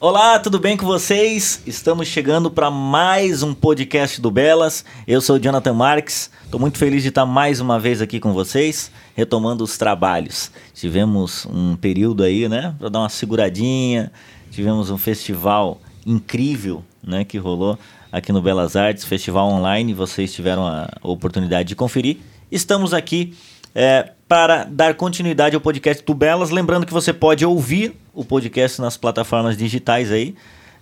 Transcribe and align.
Olá, 0.00 0.38
tudo 0.38 0.60
bem 0.60 0.76
com 0.76 0.86
vocês? 0.86 1.60
Estamos 1.66 2.06
chegando 2.06 2.52
para 2.52 2.70
mais 2.70 3.42
um 3.42 3.52
podcast 3.52 4.20
do 4.20 4.30
Belas. 4.30 4.84
Eu 5.08 5.20
sou 5.20 5.34
o 5.34 5.40
Jonathan 5.40 5.72
Marques. 5.74 6.30
Estou 6.44 6.60
muito 6.60 6.78
feliz 6.78 7.02
de 7.02 7.08
estar 7.08 7.26
mais 7.26 7.58
uma 7.58 7.80
vez 7.80 8.00
aqui 8.00 8.20
com 8.20 8.32
vocês, 8.32 8.92
retomando 9.16 9.64
os 9.64 9.76
trabalhos. 9.76 10.52
Tivemos 10.72 11.46
um 11.46 11.74
período 11.74 12.22
aí, 12.22 12.48
né, 12.48 12.76
para 12.78 12.88
dar 12.88 13.00
uma 13.00 13.08
seguradinha. 13.08 14.12
Tivemos 14.52 14.88
um 14.88 14.96
festival 14.96 15.80
incrível, 16.06 16.84
né, 17.02 17.24
que 17.24 17.36
rolou 17.36 17.76
aqui 18.12 18.30
no 18.30 18.40
Belas 18.40 18.76
Artes, 18.76 19.02
festival 19.02 19.48
online. 19.48 19.94
Vocês 19.94 20.32
tiveram 20.32 20.64
a 20.64 20.88
oportunidade 21.02 21.70
de 21.70 21.74
conferir. 21.74 22.18
Estamos 22.52 22.94
aqui 22.94 23.36
é, 23.74 24.12
para 24.28 24.64
dar 24.64 24.94
continuidade 24.94 25.54
ao 25.54 25.60
podcast 25.60 26.04
do 26.04 26.12
Belas. 26.12 26.50
Lembrando 26.50 26.84
que 26.84 26.92
você 26.92 27.12
pode 27.14 27.46
ouvir 27.46 27.96
o 28.12 28.22
podcast 28.22 28.78
nas 28.80 28.96
plataformas 28.96 29.56
digitais 29.56 30.12
aí 30.12 30.34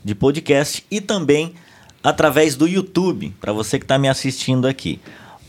de 0.04 0.14
podcast 0.14 0.84
e 0.90 1.00
também 1.00 1.54
através 2.02 2.56
do 2.56 2.66
YouTube, 2.66 3.34
para 3.40 3.52
você 3.52 3.78
que 3.78 3.84
está 3.84 3.98
me 3.98 4.08
assistindo 4.08 4.66
aqui. 4.66 5.00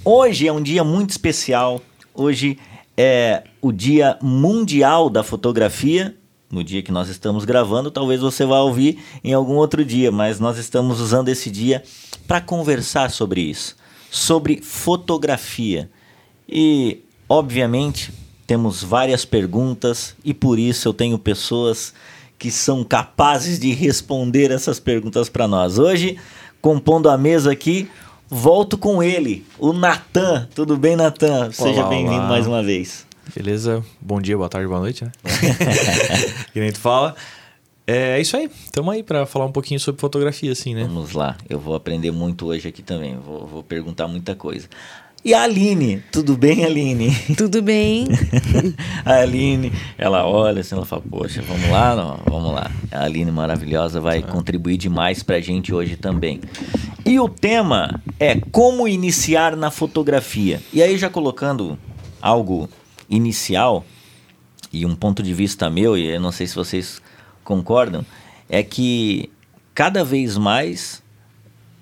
Hoje 0.05 0.47
é 0.47 0.53
um 0.53 0.61
dia 0.61 0.83
muito 0.83 1.09
especial. 1.09 1.81
Hoje 2.13 2.59
é 2.95 3.43
o 3.61 3.71
Dia 3.71 4.17
Mundial 4.21 5.09
da 5.09 5.23
Fotografia. 5.23 6.15
No 6.49 6.63
dia 6.63 6.81
que 6.81 6.91
nós 6.91 7.09
estamos 7.09 7.45
gravando, 7.45 7.91
talvez 7.91 8.21
você 8.21 8.45
vá 8.45 8.59
ouvir 8.61 8.99
em 9.23 9.33
algum 9.33 9.55
outro 9.55 9.83
dia, 9.83 10.11
mas 10.11 10.39
nós 10.39 10.57
estamos 10.57 10.99
usando 10.99 11.29
esse 11.29 11.49
dia 11.49 11.83
para 12.27 12.39
conversar 12.39 13.11
sobre 13.11 13.41
isso, 13.41 13.75
sobre 14.09 14.61
fotografia. 14.61 15.89
E 16.47 17.03
Obviamente, 17.29 18.13
temos 18.45 18.81
várias 18.81 19.25
perguntas 19.25 20.15
e 20.23 20.33
por 20.33 20.57
isso 20.57 20.87
eu 20.87 20.93
tenho 20.93 21.19
pessoas 21.19 21.93
que 22.39 22.49
são 22.49 22.85
capazes 22.85 23.59
de 23.59 23.73
responder 23.73 24.49
essas 24.49 24.79
perguntas 24.79 25.27
para 25.27 25.45
nós. 25.45 25.77
Hoje, 25.77 26.17
compondo 26.61 27.09
a 27.09 27.17
mesa 27.17 27.51
aqui, 27.51 27.89
volto 28.29 28.77
com 28.77 29.03
ele, 29.03 29.45
o 29.59 29.73
Natan. 29.73 30.47
Tudo 30.55 30.77
bem, 30.77 30.95
Natan? 30.95 31.51
Seja 31.51 31.83
bem-vindo 31.83 32.23
mais 32.23 32.47
uma 32.47 32.63
vez. 32.63 33.05
Beleza? 33.35 33.83
Bom 33.99 34.21
dia, 34.21 34.37
boa 34.37 34.47
tarde, 34.47 34.67
boa 34.67 34.79
noite, 34.79 35.03
né? 35.03 35.11
que 36.53 36.61
nem 36.61 36.71
tu 36.71 36.79
fala. 36.79 37.13
É, 37.85 38.17
é 38.17 38.21
isso 38.21 38.37
aí. 38.37 38.49
Estamos 38.63 38.93
aí 38.93 39.03
para 39.03 39.25
falar 39.25 39.45
um 39.45 39.51
pouquinho 39.51 39.79
sobre 39.81 39.99
fotografia, 39.99 40.51
assim, 40.53 40.73
né? 40.73 40.83
Vamos 40.83 41.11
lá. 41.11 41.35
Eu 41.49 41.59
vou 41.59 41.75
aprender 41.75 42.11
muito 42.11 42.45
hoje 42.45 42.69
aqui 42.69 42.81
também. 42.81 43.17
Vou, 43.17 43.45
vou 43.45 43.63
perguntar 43.63 44.07
muita 44.07 44.33
coisa. 44.33 44.69
E 45.27 45.33
a 45.33 45.43
Aline, 45.43 46.01
tudo 46.09 46.37
bem, 46.37 46.63
Aline? 46.63 47.13
Tudo 47.35 47.61
bem. 47.61 48.07
a 49.03 49.15
Aline, 49.15 49.73
ela 49.97 50.25
olha 50.25 50.61
assim, 50.61 50.73
ela 50.73 50.85
fala, 50.85 51.01
poxa, 51.01 51.41
vamos 51.41 51.69
lá, 51.69 51.93
não, 51.93 52.17
vamos 52.25 52.53
lá. 52.53 52.71
A 52.89 53.03
Aline 53.03 53.29
maravilhosa 53.29 53.99
vai 53.99 54.21
contribuir 54.21 54.77
demais 54.77 55.23
pra 55.23 55.41
gente 55.41 55.73
hoje 55.73 55.97
também. 55.97 56.39
E 57.05 57.19
o 57.19 57.27
tema 57.27 58.01
é 58.17 58.39
como 58.39 58.87
iniciar 58.87 59.57
na 59.57 59.69
fotografia. 59.69 60.61
E 60.71 60.81
aí 60.81 60.97
já 60.97 61.09
colocando 61.09 61.77
algo 62.21 62.69
inicial 63.09 63.85
e 64.71 64.85
um 64.85 64.95
ponto 64.95 65.21
de 65.21 65.33
vista 65.33 65.69
meu, 65.69 65.97
e 65.97 66.05
eu 66.05 66.21
não 66.21 66.31
sei 66.31 66.47
se 66.47 66.55
vocês 66.55 67.01
concordam, 67.43 68.05
é 68.47 68.63
que 68.63 69.29
cada 69.75 70.05
vez 70.05 70.37
mais 70.37 71.03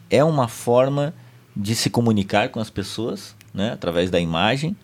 é 0.09 0.23
uma 0.23 0.47
forma 0.47 1.13
de 1.55 1.75
se 1.75 1.89
comunicar 1.89 2.49
com 2.49 2.59
as 2.59 2.69
pessoas, 2.69 3.34
né, 3.55 3.71
através 3.71 4.11
da 4.11 4.19
imagem. 4.19 4.75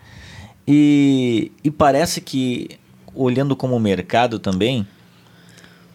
E, 0.67 1.51
e 1.63 1.69
parece 1.69 2.21
que, 2.21 2.79
olhando 3.13 3.55
como 3.55 3.79
mercado 3.79 4.39
também, 4.39 4.87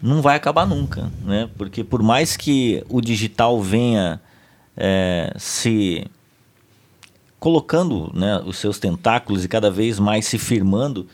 não 0.01 0.21
vai 0.21 0.35
acabar 0.35 0.67
nunca, 0.67 1.11
né? 1.23 1.49
Porque 1.57 1.83
por 1.83 2.03
mais 2.03 2.37
que 2.37 2.83
o 2.87 3.01
digital 3.01 3.59
venha 3.61 4.21
é, 4.75 5.33
se 5.37 6.05
colocando 7.39 8.11
né, 8.13 8.41
os 8.45 8.57
seus 8.57 8.79
tentáculos 8.79 9.43
e 9.43 9.47
cada 9.47 9.71
vez 9.71 9.99
mais 9.99 10.25
se 10.25 10.37
firmando 10.37 11.07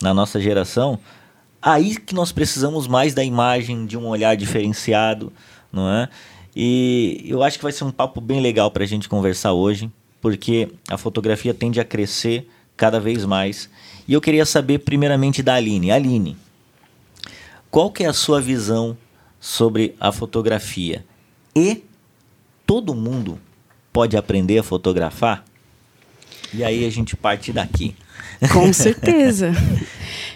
na 0.00 0.14
nossa 0.14 0.40
geração, 0.40 0.98
aí 1.60 1.96
que 1.96 2.14
nós 2.14 2.30
precisamos 2.30 2.86
mais 2.86 3.14
da 3.14 3.24
imagem, 3.24 3.86
de 3.86 3.96
um 3.96 4.06
olhar 4.06 4.36
diferenciado, 4.36 5.32
não 5.72 5.88
é? 5.90 6.08
E 6.54 7.24
eu 7.26 7.42
acho 7.42 7.58
que 7.58 7.62
vai 7.62 7.72
ser 7.72 7.84
um 7.84 7.90
papo 7.90 8.20
bem 8.20 8.40
legal 8.40 8.70
para 8.70 8.84
a 8.84 8.86
gente 8.86 9.08
conversar 9.08 9.52
hoje, 9.52 9.90
porque 10.20 10.68
a 10.88 10.96
fotografia 10.96 11.54
tende 11.54 11.80
a 11.80 11.84
crescer 11.84 12.48
cada 12.76 13.00
vez 13.00 13.24
mais. 13.24 13.68
E 14.06 14.12
eu 14.12 14.20
queria 14.20 14.46
saber 14.46 14.78
primeiramente 14.78 15.42
da 15.42 15.54
Aline. 15.54 15.90
Aline, 15.90 16.36
qual 17.70 17.90
que 17.90 18.04
é 18.04 18.06
a 18.06 18.12
sua 18.12 18.40
visão 18.40 18.96
sobre 19.38 19.94
a 20.00 20.10
fotografia? 20.10 21.04
E 21.54 21.82
todo 22.66 22.94
mundo 22.94 23.38
pode 23.92 24.16
aprender 24.16 24.58
a 24.58 24.62
fotografar? 24.62 25.44
E 26.52 26.64
aí 26.64 26.86
a 26.86 26.90
gente 26.90 27.16
parte 27.16 27.52
daqui. 27.52 27.94
Com 28.52 28.70
certeza. 28.72 29.52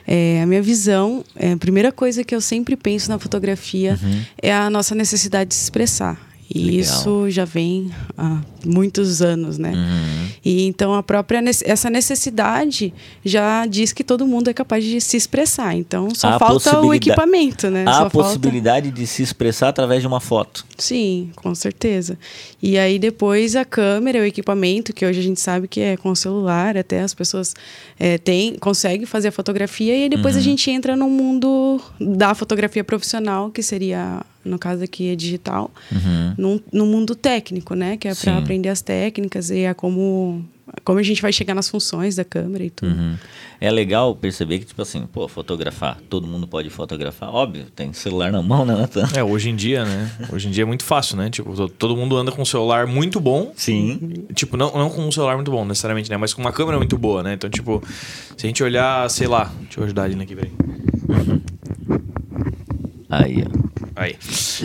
É, 0.06 0.42
a 0.42 0.46
minha 0.46 0.62
visão, 0.62 1.24
é, 1.36 1.52
a 1.52 1.56
primeira 1.56 1.92
coisa 1.92 2.24
que 2.24 2.34
eu 2.34 2.40
sempre 2.40 2.76
penso 2.76 3.08
na 3.08 3.18
fotografia 3.18 3.98
uhum. 4.02 4.22
é 4.40 4.52
a 4.52 4.68
nossa 4.68 4.94
necessidade 4.94 5.50
de 5.50 5.54
se 5.54 5.62
expressar. 5.62 6.20
E 6.54 6.64
Legal. 6.64 6.80
isso 6.80 7.30
já 7.30 7.46
vem 7.46 7.90
há 8.16 8.40
muitos 8.64 9.22
anos, 9.22 9.56
né? 9.56 9.72
Uhum. 9.72 10.28
E 10.44 10.66
então 10.66 10.92
a 10.92 11.02
própria 11.02 11.42
essa 11.64 11.88
necessidade 11.88 12.92
já 13.24 13.64
diz 13.64 13.92
que 13.92 14.04
todo 14.04 14.26
mundo 14.26 14.50
é 14.50 14.52
capaz 14.52 14.84
de 14.84 15.00
se 15.00 15.16
expressar. 15.16 15.74
Então 15.74 16.14
só 16.14 16.28
a 16.28 16.38
falta 16.38 16.80
o 16.80 16.92
equipamento, 16.92 17.70
né? 17.70 17.84
Há 17.86 17.94
só 17.94 18.06
a 18.06 18.10
possibilidade 18.10 18.88
falta... 18.88 19.00
de 19.00 19.06
se 19.06 19.22
expressar 19.22 19.68
através 19.68 20.02
de 20.02 20.06
uma 20.06 20.20
foto. 20.20 20.66
Sim, 20.76 21.30
com 21.36 21.54
certeza. 21.54 22.18
E 22.62 22.76
aí 22.76 22.98
depois 22.98 23.56
a 23.56 23.64
câmera, 23.64 24.20
o 24.20 24.24
equipamento, 24.24 24.92
que 24.92 25.06
hoje 25.06 25.20
a 25.20 25.22
gente 25.22 25.40
sabe 25.40 25.66
que 25.66 25.80
é 25.80 25.96
com 25.96 26.10
o 26.10 26.16
celular, 26.16 26.76
até 26.76 27.00
as 27.00 27.14
pessoas 27.14 27.54
é, 27.98 28.18
têm, 28.18 28.56
conseguem 28.56 29.06
fazer 29.06 29.28
a 29.28 29.32
fotografia, 29.32 29.96
e 29.96 30.02
aí 30.02 30.08
depois 30.08 30.34
uhum. 30.34 30.40
a 30.40 30.44
gente 30.44 30.70
entra 30.70 30.96
no 30.96 31.08
mundo 31.08 31.80
da 31.98 32.34
fotografia 32.34 32.84
profissional, 32.84 33.50
que 33.50 33.62
seria 33.62 34.22
no 34.44 34.58
caso 34.58 34.82
aqui 34.82 35.10
é 35.10 35.16
digital, 35.16 35.70
uhum. 35.90 36.34
no, 36.36 36.62
no 36.72 36.86
mundo 36.86 37.14
técnico, 37.14 37.74
né? 37.74 37.96
Que 37.96 38.08
é 38.08 38.14
para 38.14 38.38
aprender 38.38 38.68
as 38.68 38.82
técnicas 38.82 39.50
e 39.50 39.60
é 39.60 39.74
como, 39.74 40.44
como 40.84 40.98
a 40.98 41.02
gente 41.02 41.22
vai 41.22 41.32
chegar 41.32 41.54
nas 41.54 41.68
funções 41.68 42.16
da 42.16 42.24
câmera 42.24 42.64
e 42.64 42.70
tudo. 42.70 42.92
Uhum. 42.92 43.16
É 43.60 43.70
legal 43.70 44.16
perceber 44.16 44.58
que, 44.58 44.64
tipo 44.64 44.82
assim, 44.82 45.06
pô, 45.06 45.28
fotografar, 45.28 45.96
todo 46.10 46.26
mundo 46.26 46.48
pode 46.48 46.68
fotografar. 46.68 47.32
Óbvio, 47.32 47.66
tem 47.76 47.92
celular 47.92 48.32
na 48.32 48.42
mão, 48.42 48.64
né, 48.64 48.74
Nathan? 48.74 49.08
É, 49.14 49.22
hoje 49.22 49.50
em 49.50 49.54
dia, 49.54 49.84
né? 49.84 50.10
Hoje 50.32 50.48
em 50.48 50.50
dia 50.50 50.62
é 50.62 50.66
muito 50.66 50.82
fácil, 50.82 51.16
né? 51.16 51.30
Tipo, 51.30 51.68
todo 51.68 51.96
mundo 51.96 52.16
anda 52.16 52.32
com 52.32 52.42
um 52.42 52.44
celular 52.44 52.88
muito 52.88 53.20
bom. 53.20 53.52
Sim. 53.54 54.26
Tipo, 54.34 54.56
não, 54.56 54.72
não 54.72 54.90
com 54.90 55.02
um 55.02 55.12
celular 55.12 55.36
muito 55.36 55.52
bom, 55.52 55.64
necessariamente, 55.64 56.10
né? 56.10 56.16
Mas 56.16 56.34
com 56.34 56.40
uma 56.40 56.50
câmera 56.50 56.76
muito 56.76 56.98
boa, 56.98 57.22
né? 57.22 57.34
Então, 57.34 57.48
tipo, 57.48 57.80
se 58.36 58.44
a 58.44 58.48
gente 58.48 58.64
olhar, 58.64 59.08
sei 59.08 59.28
lá, 59.28 59.52
deixa 59.60 59.78
eu 59.78 59.84
ajudar 59.84 60.02
a 60.02 60.04
Alina 60.06 60.24
aqui, 60.24 60.34
peraí. 60.34 60.50
Aí, 63.08 63.44
ó. 63.46 63.71
Aí. 63.94 64.16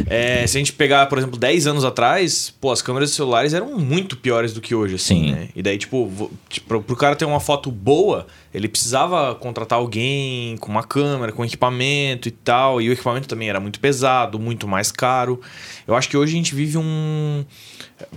É, 0.07 0.45
se 0.47 0.57
a 0.57 0.59
gente 0.59 0.73
pegar, 0.73 1.05
por 1.07 1.17
exemplo, 1.17 1.37
10 1.37 1.67
anos 1.67 1.83
atrás, 1.83 2.53
pô, 2.61 2.71
as 2.71 2.81
câmeras 2.81 3.11
celulares 3.11 3.53
eram 3.53 3.77
muito 3.77 4.17
piores 4.17 4.53
do 4.53 4.61
que 4.61 4.73
hoje, 4.73 4.95
assim, 4.95 5.25
Sim. 5.25 5.31
né? 5.31 5.49
E 5.55 5.61
daí, 5.61 5.77
tipo, 5.77 6.31
tipo, 6.49 6.81
pro 6.81 6.95
cara 6.95 7.15
ter 7.15 7.25
uma 7.25 7.39
foto 7.39 7.71
boa, 7.71 8.27
ele 8.53 8.67
precisava 8.67 9.35
contratar 9.35 9.77
alguém 9.77 10.57
com 10.57 10.71
uma 10.71 10.83
câmera, 10.83 11.31
com 11.31 11.45
equipamento 11.45 12.27
e 12.27 12.31
tal. 12.31 12.81
E 12.81 12.89
o 12.89 12.93
equipamento 12.93 13.27
também 13.27 13.49
era 13.49 13.59
muito 13.59 13.79
pesado, 13.79 14.39
muito 14.39 14.67
mais 14.67 14.91
caro. 14.91 15.39
Eu 15.87 15.95
acho 15.95 16.09
que 16.09 16.17
hoje 16.17 16.33
a 16.33 16.37
gente 16.37 16.55
vive 16.55 16.77
um. 16.77 17.45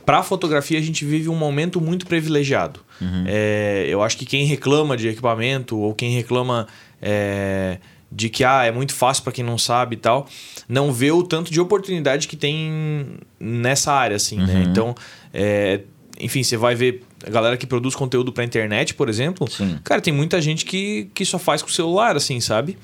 Pra 0.04 0.22
fotografia, 0.22 0.78
a 0.78 0.82
gente 0.82 1.04
vive 1.04 1.28
um 1.28 1.36
momento 1.36 1.80
muito 1.80 2.06
privilegiado. 2.06 2.80
Uhum. 3.00 3.24
É, 3.26 3.86
eu 3.88 4.02
acho 4.02 4.16
que 4.16 4.24
quem 4.26 4.44
reclama 4.44 4.96
de 4.96 5.08
equipamento 5.08 5.76
ou 5.76 5.94
quem 5.94 6.14
reclama. 6.14 6.66
É, 7.02 7.78
de 8.10 8.28
que 8.28 8.44
ah, 8.44 8.64
é 8.64 8.72
muito 8.72 8.92
fácil 8.94 9.22
para 9.22 9.32
quem 9.32 9.44
não 9.44 9.56
sabe 9.56 9.94
e 9.94 9.98
tal, 9.98 10.26
não 10.68 10.92
vê 10.92 11.12
o 11.12 11.22
tanto 11.22 11.50
de 11.50 11.60
oportunidade 11.60 12.26
que 12.26 12.36
tem 12.36 13.18
nessa 13.38 13.92
área, 13.92 14.16
assim, 14.16 14.36
né? 14.36 14.44
uhum. 14.44 14.52
né? 14.54 14.66
Então, 14.68 14.94
é, 15.32 15.80
enfim, 16.18 16.42
você 16.42 16.56
vai 16.56 16.74
ver 16.74 17.02
a 17.26 17.30
galera 17.30 17.56
que 17.56 17.66
produz 17.66 17.94
conteúdo 17.94 18.32
para 18.32 18.44
internet, 18.44 18.94
por 18.94 19.08
exemplo, 19.08 19.48
Sim. 19.50 19.78
cara, 19.84 20.00
tem 20.00 20.12
muita 20.12 20.40
gente 20.40 20.64
que, 20.64 21.08
que 21.14 21.24
só 21.24 21.38
faz 21.38 21.62
com 21.62 21.68
o 21.68 21.72
celular, 21.72 22.16
assim, 22.16 22.40
sabe? 22.40 22.76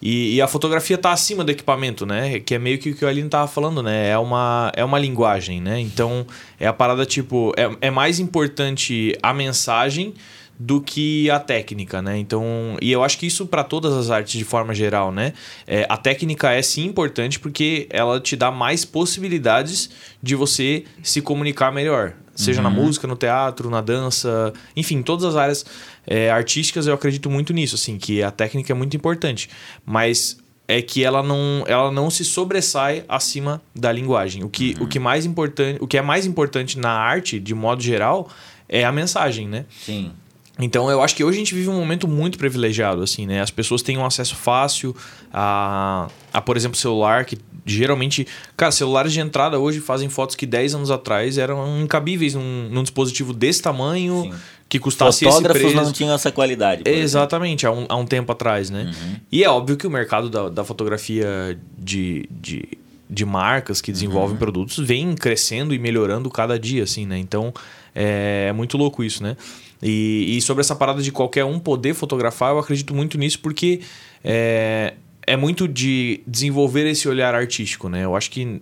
E, 0.00 0.36
e, 0.36 0.40
a 0.40 0.46
fotografia 0.46 0.96
tá 0.96 1.10
acima 1.10 1.42
do 1.42 1.50
equipamento, 1.50 2.06
né? 2.06 2.38
Que 2.38 2.54
é 2.54 2.58
meio 2.58 2.78
que 2.78 2.90
o 2.90 2.94
que 2.94 3.04
o 3.04 3.08
Aline 3.08 3.28
tava 3.28 3.48
falando, 3.48 3.82
né? 3.82 4.10
É 4.10 4.18
uma, 4.18 4.70
é 4.76 4.84
uma 4.84 4.98
linguagem, 4.98 5.60
né? 5.60 5.80
Então, 5.80 6.24
é 6.60 6.68
a 6.68 6.72
parada 6.72 7.04
tipo... 7.04 7.52
É, 7.56 7.88
é 7.88 7.90
mais 7.90 8.20
importante 8.20 9.18
a 9.20 9.34
mensagem 9.34 10.14
do 10.58 10.80
que 10.80 11.30
a 11.30 11.38
técnica, 11.38 12.02
né? 12.02 12.18
Então, 12.18 12.76
e 12.82 12.90
eu 12.90 13.04
acho 13.04 13.16
que 13.16 13.26
isso 13.26 13.46
para 13.46 13.62
todas 13.62 13.92
as 13.92 14.10
artes 14.10 14.36
de 14.36 14.44
forma 14.44 14.74
geral, 14.74 15.12
né? 15.12 15.32
É, 15.66 15.86
a 15.88 15.96
técnica 15.96 16.50
é 16.50 16.60
sim 16.60 16.84
importante 16.84 17.38
porque 17.38 17.86
ela 17.90 18.18
te 18.18 18.34
dá 18.34 18.50
mais 18.50 18.84
possibilidades 18.84 19.88
de 20.20 20.34
você 20.34 20.84
se 21.02 21.22
comunicar 21.22 21.70
melhor, 21.70 22.14
seja 22.34 22.60
uhum. 22.60 22.64
na 22.64 22.70
música, 22.70 23.06
no 23.06 23.14
teatro, 23.14 23.70
na 23.70 23.80
dança, 23.80 24.52
enfim, 24.74 25.00
todas 25.00 25.24
as 25.24 25.36
áreas 25.36 25.64
é, 26.04 26.28
artísticas 26.28 26.88
eu 26.88 26.94
acredito 26.94 27.30
muito 27.30 27.52
nisso, 27.52 27.76
assim, 27.76 27.96
que 27.96 28.20
a 28.20 28.32
técnica 28.32 28.72
é 28.72 28.74
muito 28.74 28.96
importante, 28.96 29.48
mas 29.86 30.38
é 30.66 30.82
que 30.82 31.04
ela 31.04 31.22
não, 31.22 31.64
ela 31.68 31.92
não 31.92 32.10
se 32.10 32.24
sobressai 32.24 33.04
acima 33.08 33.62
da 33.74 33.92
linguagem. 33.92 34.42
O 34.42 34.48
que, 34.48 34.74
uhum. 34.76 34.84
o 34.84 34.88
que 34.88 34.98
mais 34.98 35.24
importante, 35.24 35.78
o 35.80 35.86
que 35.86 35.96
é 35.96 36.02
mais 36.02 36.26
importante 36.26 36.78
na 36.78 36.90
arte, 36.90 37.38
de 37.38 37.54
modo 37.54 37.80
geral, 37.80 38.28
é 38.68 38.84
a 38.84 38.90
mensagem, 38.90 39.48
né? 39.48 39.64
Sim. 39.70 40.12
Então 40.60 40.90
eu 40.90 41.00
acho 41.00 41.14
que 41.14 41.22
hoje 41.22 41.36
a 41.36 41.38
gente 41.38 41.54
vive 41.54 41.68
um 41.68 41.78
momento 41.78 42.08
muito 42.08 42.36
privilegiado, 42.36 43.02
assim, 43.02 43.26
né? 43.26 43.40
As 43.40 43.50
pessoas 43.50 43.80
têm 43.80 43.96
um 43.96 44.04
acesso 44.04 44.34
fácil 44.34 44.94
a, 45.32 46.08
a 46.32 46.40
por 46.40 46.56
exemplo, 46.56 46.76
celular, 46.76 47.24
que 47.24 47.38
geralmente. 47.64 48.26
Cara, 48.56 48.72
celulares 48.72 49.12
de 49.12 49.20
entrada 49.20 49.58
hoje 49.58 49.80
fazem 49.80 50.08
fotos 50.08 50.34
que 50.34 50.46
10 50.46 50.74
anos 50.74 50.90
atrás 50.90 51.38
eram 51.38 51.80
incabíveis 51.80 52.34
num, 52.34 52.68
num 52.70 52.82
dispositivo 52.82 53.32
desse 53.32 53.62
tamanho. 53.62 54.22
Sim. 54.22 54.34
Que 54.68 54.78
custasse 54.78 55.24
Fotógrafos 55.24 55.62
esse 55.62 55.72
preço. 55.72 55.86
não 55.86 55.92
tinham 55.92 56.14
essa 56.14 56.30
qualidade. 56.30 56.82
Exatamente, 56.84 57.66
há 57.66 57.72
um, 57.72 57.86
há 57.88 57.96
um 57.96 58.04
tempo 58.04 58.30
atrás, 58.32 58.68
né? 58.68 58.92
Uhum. 58.94 59.16
E 59.32 59.42
é 59.42 59.48
óbvio 59.48 59.78
que 59.78 59.86
o 59.86 59.90
mercado 59.90 60.28
da, 60.28 60.50
da 60.50 60.62
fotografia 60.62 61.58
de, 61.78 62.28
de, 62.30 62.68
de 63.08 63.24
marcas 63.24 63.80
que 63.80 63.90
desenvolvem 63.90 64.32
uhum. 64.32 64.38
produtos 64.38 64.76
vem 64.76 65.14
crescendo 65.14 65.74
e 65.74 65.78
melhorando 65.78 66.28
cada 66.28 66.58
dia, 66.58 66.82
assim, 66.82 67.06
né? 67.06 67.16
Então 67.16 67.50
é, 67.94 68.48
é 68.50 68.52
muito 68.52 68.76
louco 68.76 69.02
isso, 69.02 69.22
né? 69.22 69.38
E, 69.82 70.36
e, 70.36 70.40
sobre 70.40 70.60
essa 70.60 70.74
parada 70.74 71.00
de 71.00 71.12
qualquer 71.12 71.44
um 71.44 71.58
poder 71.58 71.94
fotografar, 71.94 72.52
eu 72.52 72.58
acredito 72.58 72.94
muito 72.94 73.16
nisso 73.16 73.38
porque 73.38 73.80
é, 74.24 74.94
é 75.26 75.36
muito 75.36 75.68
de 75.68 76.20
desenvolver 76.26 76.86
esse 76.86 77.08
olhar 77.08 77.34
artístico, 77.34 77.88
né? 77.88 78.04
Eu 78.04 78.16
acho 78.16 78.30
que 78.30 78.60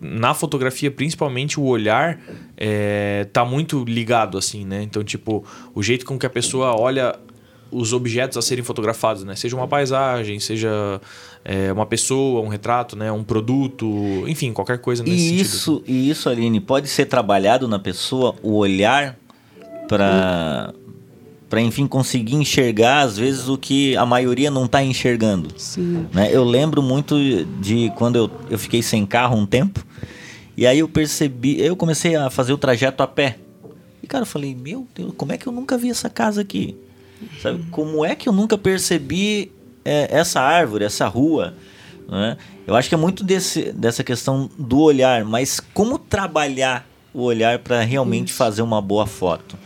na 0.00 0.34
fotografia, 0.34 0.90
principalmente, 0.90 1.58
o 1.58 1.64
olhar 1.64 2.20
é, 2.56 3.26
tá 3.32 3.44
muito 3.44 3.84
ligado, 3.84 4.36
assim, 4.36 4.64
né? 4.64 4.82
Então, 4.82 5.02
tipo, 5.02 5.44
o 5.74 5.82
jeito 5.82 6.04
com 6.04 6.18
que 6.18 6.26
a 6.26 6.30
pessoa 6.30 6.78
olha 6.78 7.14
os 7.70 7.92
objetos 7.92 8.36
a 8.36 8.42
serem 8.42 8.64
fotografados, 8.64 9.24
né? 9.24 9.36
Seja 9.36 9.54
uma 9.54 9.68
paisagem, 9.68 10.40
seja 10.40 11.00
é, 11.44 11.72
uma 11.72 11.86
pessoa, 11.86 12.40
um 12.40 12.48
retrato, 12.48 12.96
né? 12.96 13.12
Um 13.12 13.22
produto, 13.22 14.24
enfim, 14.26 14.52
qualquer 14.52 14.78
coisa 14.78 15.02
nesse 15.02 15.16
e 15.16 15.28
sentido. 15.28 15.42
Isso, 15.42 15.82
e 15.86 16.10
isso, 16.10 16.28
Aline, 16.28 16.60
pode 16.60 16.88
ser 16.88 17.06
trabalhado 17.06 17.68
na 17.68 17.78
pessoa, 17.78 18.34
o 18.42 18.56
olhar 18.56 19.18
para 19.88 20.72
para 21.48 21.62
enfim 21.62 21.86
conseguir 21.86 22.34
enxergar 22.34 23.00
às 23.00 23.16
vezes 23.16 23.48
o 23.48 23.56
que 23.56 23.96
a 23.96 24.04
maioria 24.04 24.50
não 24.50 24.66
está 24.66 24.82
enxergando. 24.84 25.48
Sim. 25.56 26.06
Né? 26.12 26.28
Eu 26.30 26.44
lembro 26.44 26.82
muito 26.82 27.16
de 27.58 27.90
quando 27.96 28.16
eu, 28.16 28.30
eu 28.50 28.58
fiquei 28.58 28.82
sem 28.82 29.06
carro 29.06 29.34
um 29.34 29.46
tempo 29.46 29.82
e 30.56 30.66
aí 30.66 30.80
eu 30.80 30.88
percebi, 30.88 31.60
eu 31.60 31.74
comecei 31.74 32.16
a 32.16 32.28
fazer 32.28 32.52
o 32.52 32.58
trajeto 32.58 33.02
a 33.02 33.06
pé. 33.06 33.38
E 34.02 34.06
cara, 34.06 34.22
eu 34.22 34.26
falei, 34.26 34.54
meu 34.54 34.86
Deus, 34.94 35.12
como 35.16 35.32
é 35.32 35.38
que 35.38 35.46
eu 35.46 35.52
nunca 35.52 35.78
vi 35.78 35.88
essa 35.88 36.10
casa 36.10 36.40
aqui? 36.40 36.76
Sabe? 37.40 37.64
Como 37.70 38.04
é 38.04 38.14
que 38.14 38.28
eu 38.28 38.32
nunca 38.32 38.58
percebi 38.58 39.52
é, 39.84 40.08
essa 40.10 40.40
árvore, 40.40 40.84
essa 40.84 41.06
rua? 41.06 41.54
Né? 42.08 42.36
Eu 42.66 42.74
acho 42.74 42.88
que 42.88 42.94
é 42.94 42.98
muito 42.98 43.22
desse, 43.22 43.72
dessa 43.72 44.02
questão 44.02 44.50
do 44.58 44.80
olhar, 44.80 45.24
mas 45.24 45.60
como 45.60 45.98
trabalhar 45.98 46.87
o 47.12 47.22
olhar 47.22 47.58
para 47.58 47.80
realmente 47.82 48.32
fazer 48.32 48.62
uma 48.62 48.80
boa 48.80 49.06
foto? 49.06 49.56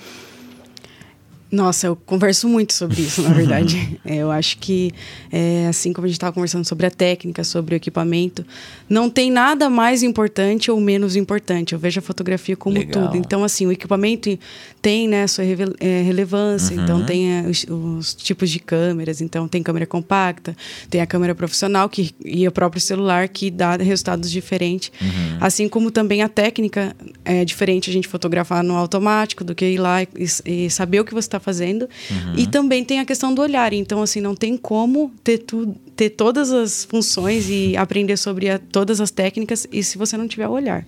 Nossa, 1.53 1.87
eu 1.87 1.95
converso 1.95 2.49
muito 2.49 2.73
sobre 2.73 3.03
isso, 3.03 3.21
na 3.21 3.29
verdade. 3.29 4.01
é, 4.07 4.17
eu 4.17 4.31
acho 4.31 4.57
que, 4.57 4.91
é, 5.31 5.67
assim 5.69 5.93
como 5.93 6.07
a 6.07 6.09
gente 6.09 6.17
estava 6.17 6.33
conversando 6.33 6.65
sobre 6.65 6.87
a 6.87 6.91
técnica, 6.91 7.45
sobre 7.45 7.75
o 7.75 7.77
equipamento, 7.77 8.43
não 8.89 9.11
tem 9.11 9.31
nada 9.31 9.69
mais 9.69 10.03
importante 10.03 10.71
ou 10.71 10.81
menos 10.81 11.15
importante. 11.15 11.75
Eu 11.75 11.79
vejo 11.79 11.99
a 11.99 12.03
fotografia 12.03 12.57
como 12.57 12.79
Legal. 12.79 13.05
tudo. 13.05 13.19
Então, 13.19 13.45
assim, 13.45 13.67
o 13.67 13.73
equipamento 13.73 14.39
tem 14.81 15.07
né, 15.07 15.27
sua 15.27 15.45
é, 15.45 16.03
relevância, 16.03 16.75
uhum. 16.75 16.83
então 16.83 17.05
tem 17.05 17.31
é, 17.31 17.43
os, 17.43 17.67
os, 17.69 18.15
tipos 18.15 18.49
de 18.49 18.59
câmeras, 18.59 19.21
então 19.21 19.47
tem 19.47 19.63
câmera 19.63 19.87
compacta, 19.87 20.57
tem 20.89 21.03
a 21.03 21.07
câmera 21.07 21.35
profissional 21.35 21.87
que, 21.87 22.15
e 22.25 22.49
o 22.49 22.53
próprio 22.53 22.81
celular 22.81 23.29
que 23.29 23.51
dá 23.51 23.77
resultados 23.77 24.31
diferentes. 24.31 24.91
Uhum. 24.99 25.37
Assim 25.39 25.69
como 25.69 25.91
também 25.91 26.23
a 26.23 26.31
técnica 26.31 26.97
é 27.27 27.45
diferente 27.45 27.91
a 27.91 27.93
gente 27.93 28.09
fotografar 28.09 28.65
no 28.65 28.75
automático 28.75 29.45
do 29.45 29.55
que 29.55 29.67
ir 29.67 29.79
lá 29.79 30.03
e, 30.03 30.09
e 30.47 30.71
saber 30.71 31.01
o 31.01 31.05
que 31.05 31.13
você 31.13 31.29
está 31.29 31.42
fazendo. 31.43 31.89
Uhum. 32.11 32.35
E 32.37 32.47
também 32.47 32.85
tem 32.85 33.01
a 33.01 33.05
questão 33.05 33.35
do 33.35 33.43
olhar. 33.43 33.73
Então, 33.73 34.03
assim, 34.03 34.21
não 34.21 34.35
tem 34.35 34.57
como 34.57 35.13
ter, 35.23 35.39
tu, 35.39 35.75
ter 35.95 36.11
todas 36.11 36.51
as 36.53 36.85
funções 36.85 37.49
e 37.51 37.77
aprender 37.79 38.17
sobre 38.17 38.49
a, 38.49 38.59
todas 38.59 39.01
as 39.01 39.11
técnicas 39.11 39.67
e 39.71 39.83
se 39.83 39.99
você 39.99 40.17
não 40.17 40.29
tiver 40.29 40.49
o 40.49 40.53
olhar. 40.53 40.87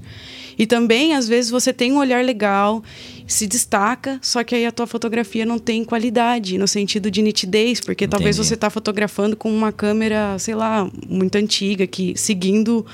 E 0.59 0.67
também, 0.67 1.15
às 1.15 1.29
vezes, 1.29 1.51
você 1.51 1.73
tem 1.73 1.93
um 1.93 1.99
olhar 1.99 2.25
legal, 2.25 2.83
se 3.27 3.47
destaca, 3.47 4.19
só 4.23 4.45
que 4.45 4.55
aí 4.55 4.65
a 4.65 4.73
tua 4.73 4.87
fotografia 4.87 5.45
não 5.45 5.59
tem 5.59 5.85
qualidade, 5.85 6.57
no 6.59 6.69
sentido 6.69 7.11
de 7.11 7.23
nitidez, 7.23 7.81
porque 7.81 8.05
Entendi. 8.05 8.17
talvez 8.17 8.37
você 8.37 8.55
está 8.55 8.71
fotografando 8.71 9.37
com 9.37 9.51
uma 9.51 9.73
câmera, 9.73 10.39
sei 10.39 10.55
lá, 10.55 10.89
muito 11.09 11.37
antiga, 11.37 11.87
que 11.87 12.15
seguindo 12.17 12.87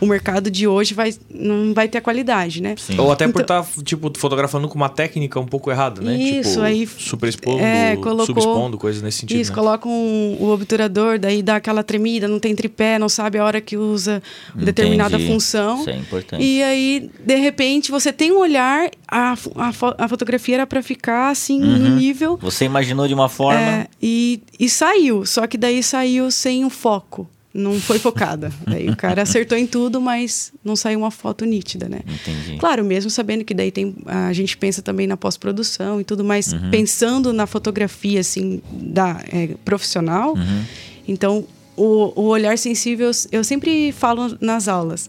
o 0.00 0.06
mercado 0.06 0.50
de 0.50 0.66
hoje 0.66 0.94
vai, 0.94 1.12
não 1.28 1.74
vai 1.74 1.88
ter 1.88 1.98
a 1.98 2.00
qualidade, 2.00 2.62
né? 2.62 2.74
Sim. 2.78 2.98
Ou 2.98 3.10
até 3.10 3.24
então, 3.24 3.32
por 3.32 3.42
estar, 3.42 3.62
tá, 3.62 3.82
tipo, 3.82 4.12
fotografando 4.16 4.68
com 4.68 4.74
uma 4.74 4.88
técnica 4.88 5.40
um 5.40 5.46
pouco 5.46 5.70
errada, 5.70 6.00
né? 6.00 6.16
Isso, 6.16 6.50
tipo, 6.50 6.62
aí... 6.62 6.86
Super 6.86 7.28
expondo, 7.28 7.62
é, 7.62 7.96
colocou, 7.96 8.26
subexpondo, 8.26 8.78
coisas 8.78 9.02
nesse 9.02 9.18
sentido. 9.18 9.40
Isso, 9.40 9.50
né? 9.50 9.54
coloca 9.54 9.88
um, 9.88 10.36
o 10.38 10.50
obturador, 10.50 11.18
daí 11.18 11.42
dá 11.42 11.56
aquela 11.56 11.82
tremida, 11.82 12.28
não 12.28 12.38
tem 12.38 12.54
tripé, 12.54 12.98
não 12.98 13.08
sabe 13.08 13.38
a 13.38 13.44
hora 13.44 13.60
que 13.60 13.76
usa 13.76 14.22
Entendi. 14.50 14.64
determinada 14.66 15.18
função. 15.18 15.80
Isso 15.80 15.90
é 15.90 15.96
importante. 15.96 16.42
E 16.42 16.62
aí, 16.62 17.10
de 17.18 17.36
repente, 17.36 17.90
você 17.90 18.12
tem 18.12 18.32
um 18.32 18.38
olhar, 18.38 18.90
a, 19.06 19.32
a, 19.32 19.72
a 19.98 20.08
fotografia 20.08 20.56
era 20.56 20.66
para 20.66 20.82
ficar, 20.82 21.30
assim, 21.30 21.60
uhum. 21.60 21.78
no 21.78 21.96
nível... 21.96 22.38
Você 22.40 22.64
imaginou 22.64 23.08
de 23.08 23.14
uma 23.14 23.28
forma... 23.28 23.60
É, 23.60 23.86
e, 24.00 24.42
e 24.58 24.68
saiu, 24.68 25.26
só 25.26 25.46
que 25.46 25.58
daí 25.58 25.82
saiu 25.82 26.30
sem 26.30 26.64
o 26.64 26.70
foco 26.70 27.28
não 27.58 27.80
foi 27.80 27.98
focada. 27.98 28.52
O 28.90 28.96
cara 28.96 29.22
acertou 29.22 29.58
em 29.58 29.66
tudo, 29.66 30.00
mas 30.00 30.52
não 30.64 30.76
saiu 30.76 31.00
uma 31.00 31.10
foto 31.10 31.44
nítida, 31.44 31.88
né? 31.88 32.00
Entendi. 32.06 32.58
Claro, 32.58 32.84
mesmo 32.84 33.10
sabendo 33.10 33.44
que 33.44 33.52
daí 33.52 33.70
tem 33.70 33.94
a 34.06 34.32
gente 34.32 34.56
pensa 34.56 34.80
também 34.80 35.06
na 35.06 35.16
pós-produção 35.16 36.00
e 36.00 36.04
tudo, 36.04 36.24
mas 36.24 36.52
uhum. 36.52 36.70
pensando 36.70 37.32
na 37.32 37.46
fotografia 37.46 38.20
assim 38.20 38.62
da 38.72 39.22
é, 39.32 39.48
profissional, 39.64 40.34
uhum. 40.34 40.64
então 41.06 41.44
o, 41.76 42.12
o 42.20 42.24
olhar 42.26 42.56
sensível 42.58 43.10
eu 43.30 43.44
sempre 43.44 43.92
falo 43.92 44.36
nas 44.40 44.68
aulas 44.68 45.08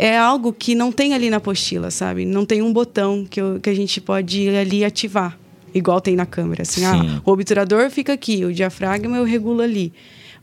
é 0.00 0.16
algo 0.16 0.50
que 0.50 0.74
não 0.74 0.90
tem 0.90 1.12
ali 1.12 1.28
na 1.28 1.36
apostila, 1.36 1.90
sabe? 1.90 2.24
Não 2.24 2.46
tem 2.46 2.62
um 2.62 2.72
botão 2.72 3.26
que, 3.28 3.38
eu, 3.38 3.60
que 3.60 3.68
a 3.68 3.74
gente 3.74 4.00
pode 4.00 4.40
ir 4.40 4.56
ali 4.56 4.82
ativar, 4.82 5.38
igual 5.74 6.00
tem 6.00 6.16
na 6.16 6.24
câmera. 6.24 6.62
Assim, 6.62 6.86
ah, 6.86 7.20
o 7.22 7.30
obturador 7.30 7.90
fica 7.90 8.14
aqui, 8.14 8.42
o 8.46 8.50
diafragma 8.50 9.18
eu 9.18 9.24
regulo 9.24 9.60
ali. 9.60 9.92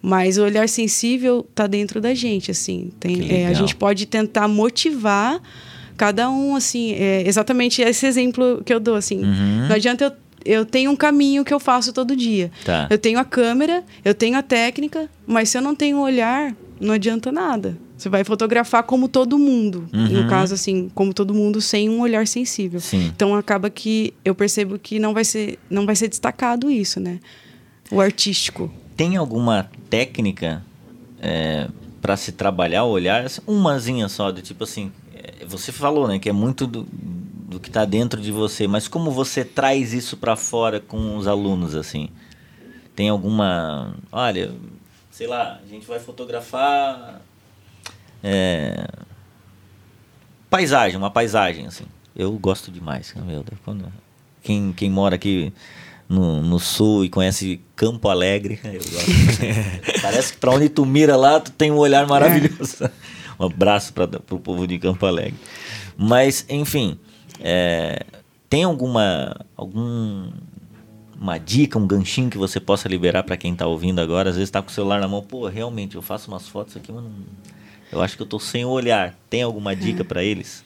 Mas 0.02 0.38
o 0.38 0.44
olhar 0.44 0.70
sensível 0.70 1.46
está 1.50 1.68
dentro 1.68 2.00
da 2.00 2.14
gente, 2.14 2.52
assim. 2.52 2.92
Tem, 3.00 3.32
é, 3.32 3.48
a 3.48 3.54
gente 3.54 3.76
pode 3.76 4.06
tentar 4.06 4.48
motivar 4.48 5.42
cada 5.98 6.30
um, 6.30 6.56
assim. 6.56 6.94
É 6.94 7.28
exatamente 7.28 7.82
esse 7.82 8.06
exemplo 8.06 8.62
que 8.64 8.74
eu 8.74 8.80
dou, 8.80 8.96
assim. 8.96 9.24
Uhum. 9.24 9.68
Não 9.68 9.76
adianta 9.76 10.06
eu 10.06 10.12
eu 10.48 10.66
tenho 10.66 10.90
um 10.90 10.96
caminho 10.96 11.44
que 11.44 11.54
eu 11.54 11.60
faço 11.60 11.92
todo 11.92 12.16
dia. 12.16 12.50
Tá. 12.64 12.88
Eu 12.90 12.98
tenho 12.98 13.20
a 13.20 13.26
câmera, 13.26 13.84
eu 14.04 14.14
tenho 14.14 14.38
a 14.38 14.42
técnica, 14.42 15.10
mas 15.26 15.50
se 15.50 15.58
eu 15.58 15.62
não 15.62 15.76
tenho 15.76 15.98
o 15.98 16.02
olhar, 16.02 16.56
não 16.80 16.94
adianta 16.94 17.32
nada. 17.32 17.78
Você 17.98 18.08
vai 18.10 18.24
fotografar 18.24 18.84
como 18.84 19.08
todo 19.08 19.38
mundo. 19.38 19.90
Uhum. 19.92 20.24
No 20.24 20.30
caso, 20.30 20.54
assim, 20.54 20.90
como 20.94 21.14
todo 21.14 21.34
mundo, 21.34 21.60
sem 21.60 21.90
um 21.90 22.00
olhar 22.00 22.26
sensível. 22.28 22.80
Sim. 22.80 23.12
Então 23.14 23.36
acaba 23.36 23.70
que 23.70 24.14
eu 24.24 24.34
percebo 24.34 24.80
que 24.80 25.00
não 25.00 25.14
vai 25.14 25.26
ser, 25.26 25.60
não 25.70 25.86
vai 25.86 25.96
ser 25.96 26.08
destacado 26.08 26.72
isso, 26.72 27.00
né? 27.00 27.20
O 27.92 28.00
artístico 28.00 28.72
tem 28.98 29.16
alguma 29.16 29.70
técnica 29.92 30.64
é, 31.22 31.70
para 32.02 32.18
se 32.18 32.32
trabalhar 32.32 32.84
o 32.84 32.90
olhar? 32.90 33.26
Umazinha 33.46 34.10
só, 34.10 34.32
do 34.32 34.42
tipo 34.42 34.64
assim, 34.64 34.92
é, 35.14 35.46
você 35.46 35.72
falou, 35.72 36.08
né, 36.08 36.18
que 36.18 36.28
é 36.28 36.34
muito 36.34 36.66
do, 36.66 36.84
do 37.48 37.60
que 37.60 37.70
está 37.70 37.86
dentro 37.86 38.20
de 38.20 38.32
você, 38.32 38.68
mas 38.68 38.88
como 38.88 39.12
você 39.12 39.46
traz 39.46 39.94
isso 39.94 40.18
para 40.18 40.36
fora 40.36 40.80
com 40.80 41.16
os 41.16 41.28
alunos, 41.28 41.76
assim? 41.76 42.10
Tem 42.96 43.10
alguma, 43.10 43.96
olha, 44.12 44.52
sei 45.12 45.28
lá, 45.28 45.60
a 45.64 45.68
gente 45.70 45.86
vai 45.86 46.00
fotografar 46.00 47.22
é, 48.24 48.88
paisagem, 50.50 50.98
uma 50.98 51.12
paisagem, 51.12 51.68
assim. 51.68 51.86
Eu 52.16 52.32
gosto 52.34 52.72
demais, 52.72 53.14
meu 53.16 53.44
Deus, 53.44 53.60
quando, 53.64 53.94
quem, 54.42 54.74
quem 54.74 54.90
mora 54.90 55.16
aqui 55.16 55.54
no, 56.08 56.42
no 56.42 56.60
sul 56.60 57.06
e 57.06 57.10
conhece 57.10 57.60
Campo 57.76 58.10
Alegre. 58.10 58.60
Parece 60.02 60.34
que 60.34 60.40
para 60.40 60.52
onde 60.52 60.70
tu 60.70 60.86
mira 60.86 61.16
lá, 61.16 61.40
tu 61.40 61.52
tem 61.52 61.72
um 61.72 61.78
olhar 61.78 62.08
maravilhoso. 62.08 62.84
É. 62.84 62.92
Um 63.40 63.46
abraço 63.46 63.94
para 63.94 64.10
o 64.32 64.40
povo 64.40 64.66
de 64.66 64.80
Campo 64.80 65.06
Alegre. 65.06 65.36
Mas, 65.96 66.44
enfim, 66.50 66.98
é, 67.40 68.04
tem 68.50 68.64
alguma 68.64 69.46
algum 69.56 70.32
uma 71.20 71.38
dica, 71.38 71.78
um 71.78 71.86
ganchinho 71.86 72.32
que 72.32 72.38
você 72.38 72.60
possa 72.60 72.88
liberar 72.88 73.22
para 73.22 73.38
quem 73.38 73.54
está 73.54 73.68
ouvindo 73.68 74.00
agora? 74.00 74.30
Às 74.30 74.36
vezes 74.36 74.48
está 74.48 74.62
com 74.62 74.70
o 74.70 74.72
celular 74.72 75.00
na 75.00 75.08
mão, 75.08 75.22
pô, 75.22 75.48
realmente 75.48 75.96
eu 75.96 76.02
faço 76.02 76.30
umas 76.32 76.48
fotos 76.48 76.78
aqui, 76.78 76.92
mas 76.92 77.04
não, 77.04 77.12
eu 77.92 78.02
acho 78.02 78.16
que 78.16 78.22
eu 78.22 78.26
estou 78.26 78.40
sem 78.40 78.66
o 78.66 78.70
olhar. 78.70 79.16
Tem 79.30 79.42
alguma 79.42 79.76
dica 79.76 80.04
para 80.04 80.24
eles? 80.24 80.64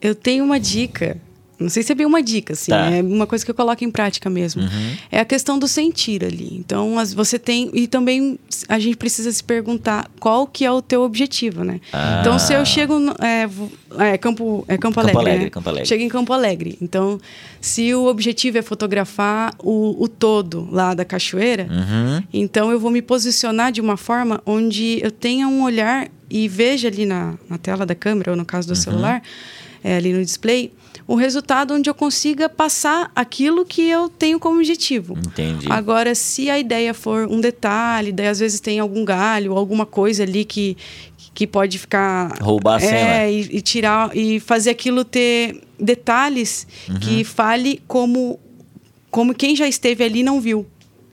Eu 0.00 0.14
tenho 0.14 0.44
uma 0.44 0.60
dica 0.60 1.20
não 1.58 1.68
sei 1.68 1.82
se 1.82 1.90
é 1.90 1.94
bem 1.94 2.06
uma 2.06 2.22
dica, 2.22 2.52
assim, 2.52 2.70
tá. 2.70 2.90
é 2.90 3.02
uma 3.02 3.26
coisa 3.26 3.44
que 3.44 3.50
eu 3.50 3.54
coloco 3.54 3.82
em 3.82 3.90
prática 3.90 4.30
mesmo. 4.30 4.62
Uhum. 4.62 4.96
É 5.10 5.18
a 5.18 5.24
questão 5.24 5.58
do 5.58 5.66
sentir 5.66 6.24
ali. 6.24 6.56
Então, 6.56 6.94
você 7.14 7.38
tem. 7.38 7.70
E 7.74 7.88
também 7.88 8.38
a 8.68 8.78
gente 8.78 8.96
precisa 8.96 9.30
se 9.32 9.42
perguntar 9.42 10.08
qual 10.20 10.46
que 10.46 10.64
é 10.64 10.70
o 10.70 10.80
teu 10.80 11.02
objetivo, 11.02 11.64
né? 11.64 11.80
Ah. 11.92 12.18
Então, 12.20 12.38
se 12.38 12.52
eu 12.52 12.64
chego. 12.64 12.94
É, 13.20 13.48
é, 14.12 14.18
Campo, 14.18 14.64
é 14.68 14.78
Campo 14.78 15.00
Alegre. 15.00 15.14
Campo 15.16 15.26
Alegre, 15.26 15.44
né? 15.44 15.50
Campo 15.50 15.68
Alegre. 15.68 15.88
Chego 15.88 16.02
em 16.02 16.08
Campo 16.08 16.32
Alegre. 16.32 16.78
Então, 16.80 17.20
se 17.60 17.92
o 17.92 18.06
objetivo 18.06 18.58
é 18.58 18.62
fotografar 18.62 19.52
o, 19.58 19.96
o 20.02 20.06
todo 20.06 20.68
lá 20.70 20.94
da 20.94 21.04
cachoeira, 21.04 21.66
uhum. 21.68 22.22
então 22.32 22.70
eu 22.70 22.78
vou 22.78 22.90
me 22.90 23.02
posicionar 23.02 23.72
de 23.72 23.80
uma 23.80 23.96
forma 23.96 24.40
onde 24.46 25.00
eu 25.02 25.10
tenha 25.10 25.48
um 25.48 25.62
olhar 25.62 26.08
e 26.30 26.46
veja 26.46 26.88
ali 26.88 27.06
na, 27.06 27.34
na 27.48 27.58
tela 27.58 27.84
da 27.84 27.94
câmera, 27.94 28.30
ou 28.30 28.36
no 28.36 28.44
caso 28.44 28.68
do 28.68 28.72
uhum. 28.72 28.76
celular, 28.76 29.22
é, 29.82 29.96
ali 29.96 30.12
no 30.12 30.24
display 30.24 30.72
um 31.08 31.14
resultado 31.14 31.72
onde 31.72 31.88
eu 31.88 31.94
consiga 31.94 32.50
passar 32.50 33.10
aquilo 33.16 33.64
que 33.64 33.88
eu 33.88 34.10
tenho 34.10 34.38
como 34.38 34.58
objetivo. 34.58 35.16
Entendi. 35.18 35.66
Agora, 35.70 36.14
se 36.14 36.50
a 36.50 36.58
ideia 36.58 36.92
for 36.92 37.26
um 37.26 37.40
detalhe, 37.40 38.12
daí 38.12 38.28
às 38.28 38.38
vezes 38.38 38.60
tem 38.60 38.78
algum 38.78 39.06
galho, 39.06 39.56
alguma 39.56 39.86
coisa 39.86 40.22
ali 40.22 40.44
que, 40.44 40.76
que 41.32 41.46
pode 41.46 41.78
ficar. 41.78 42.36
Roubar 42.42 42.76
a 42.76 42.80
cena. 42.80 43.22
É, 43.22 43.32
e, 43.32 43.40
e 43.56 43.60
tirar. 43.62 44.14
E 44.14 44.38
fazer 44.38 44.68
aquilo 44.68 45.02
ter 45.02 45.62
detalhes 45.80 46.66
uhum. 46.86 46.98
que 46.98 47.24
fale 47.24 47.80
como, 47.88 48.38
como 49.10 49.34
quem 49.34 49.56
já 49.56 49.66
esteve 49.66 50.04
ali 50.04 50.22
não 50.22 50.42
viu. 50.42 50.66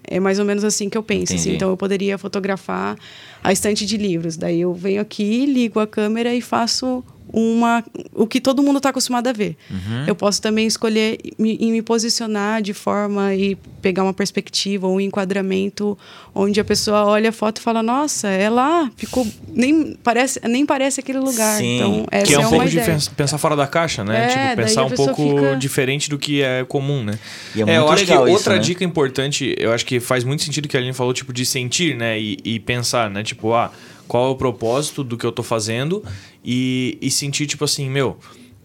É 0.03 0.19
mais 0.19 0.39
ou 0.39 0.45
menos 0.45 0.65
assim 0.65 0.89
que 0.89 0.97
eu 0.97 1.03
penso. 1.03 1.33
Assim. 1.33 1.55
Então 1.55 1.69
eu 1.69 1.77
poderia 1.77 2.17
fotografar 2.17 2.97
a 3.41 3.53
estante 3.53 3.85
de 3.85 3.95
livros. 3.95 4.35
Daí 4.35 4.59
eu 4.59 4.73
venho 4.73 5.01
aqui, 5.01 5.45
ligo 5.45 5.79
a 5.79 5.87
câmera 5.87 6.35
e 6.35 6.41
faço 6.41 7.01
uma 7.33 7.83
o 8.13 8.27
que 8.27 8.39
todo 8.39 8.61
mundo 8.61 8.77
está 8.77 8.89
acostumado 8.89 9.27
a 9.27 9.33
ver. 9.33 9.57
Uhum. 9.69 10.05
Eu 10.07 10.15
posso 10.15 10.41
também 10.41 10.67
escolher 10.67 11.17
me, 11.37 11.57
me 11.57 11.81
posicionar 11.81 12.61
de 12.61 12.73
forma 12.73 13.33
e 13.33 13.55
pegar 13.81 14.03
uma 14.03 14.13
perspectiva 14.13 14.87
ou 14.87 14.95
um 14.95 14.99
enquadramento 14.99 15.97
onde 16.33 16.59
a 16.59 16.63
pessoa 16.63 17.05
olha 17.05 17.29
a 17.29 17.33
foto 17.33 17.57
e 17.57 17.61
fala: 17.61 17.81
Nossa, 17.81 18.27
é 18.27 18.49
lá, 18.49 18.91
ficou 18.95 19.27
nem 19.53 19.97
parece 20.03 20.39
nem 20.47 20.65
parece 20.65 20.99
aquele 20.99 21.19
lugar. 21.19 21.57
Sim, 21.57 21.75
então 21.75 22.05
essa 22.11 22.25
que 22.25 22.33
é 22.33 22.39
um 22.39 22.41
é 22.41 22.49
pouco 22.49 22.67
ideia. 22.67 22.97
de 22.97 23.09
pensar 23.11 23.37
fora 23.37 23.55
da 23.55 23.67
caixa, 23.67 24.03
né? 24.03 24.25
É, 24.25 24.27
tipo 24.27 24.55
pensar 24.61 24.85
um 24.85 24.91
pouco 24.91 25.29
fica... 25.29 25.55
diferente 25.55 26.09
do 26.09 26.17
que 26.17 26.41
é 26.41 26.63
comum, 26.65 27.03
né? 27.03 27.17
E 27.55 27.61
é, 27.61 27.69
é 27.69 27.77
eu 27.77 27.89
acho 27.89 28.05
que 28.05 28.13
outra 28.13 28.55
né? 28.55 28.59
dica 28.59 28.83
importante, 28.83 29.55
eu 29.57 29.73
acho 29.73 29.85
que 29.85 29.99
faz 29.99 30.23
muito 30.23 30.43
sentido 30.43 30.67
que 30.67 30.77
a 30.77 30.79
Aline 30.79 30.93
falou 30.93 31.13
tipo 31.13 31.33
de 31.33 31.45
sentir, 31.45 31.95
né? 31.95 32.19
E, 32.19 32.37
e 32.43 32.59
pensar, 32.59 33.09
né? 33.09 33.23
Tipo 33.23 33.53
ah 33.53 33.71
qual 34.07 34.27
é 34.27 34.29
o 34.29 34.35
propósito 34.35 35.03
do 35.03 35.17
que 35.17 35.25
eu 35.25 35.31
tô 35.31 35.43
fazendo 35.43 36.03
e, 36.45 36.97
e 37.01 37.09
sentir, 37.09 37.47
tipo 37.47 37.63
assim, 37.65 37.89
meu, 37.89 38.17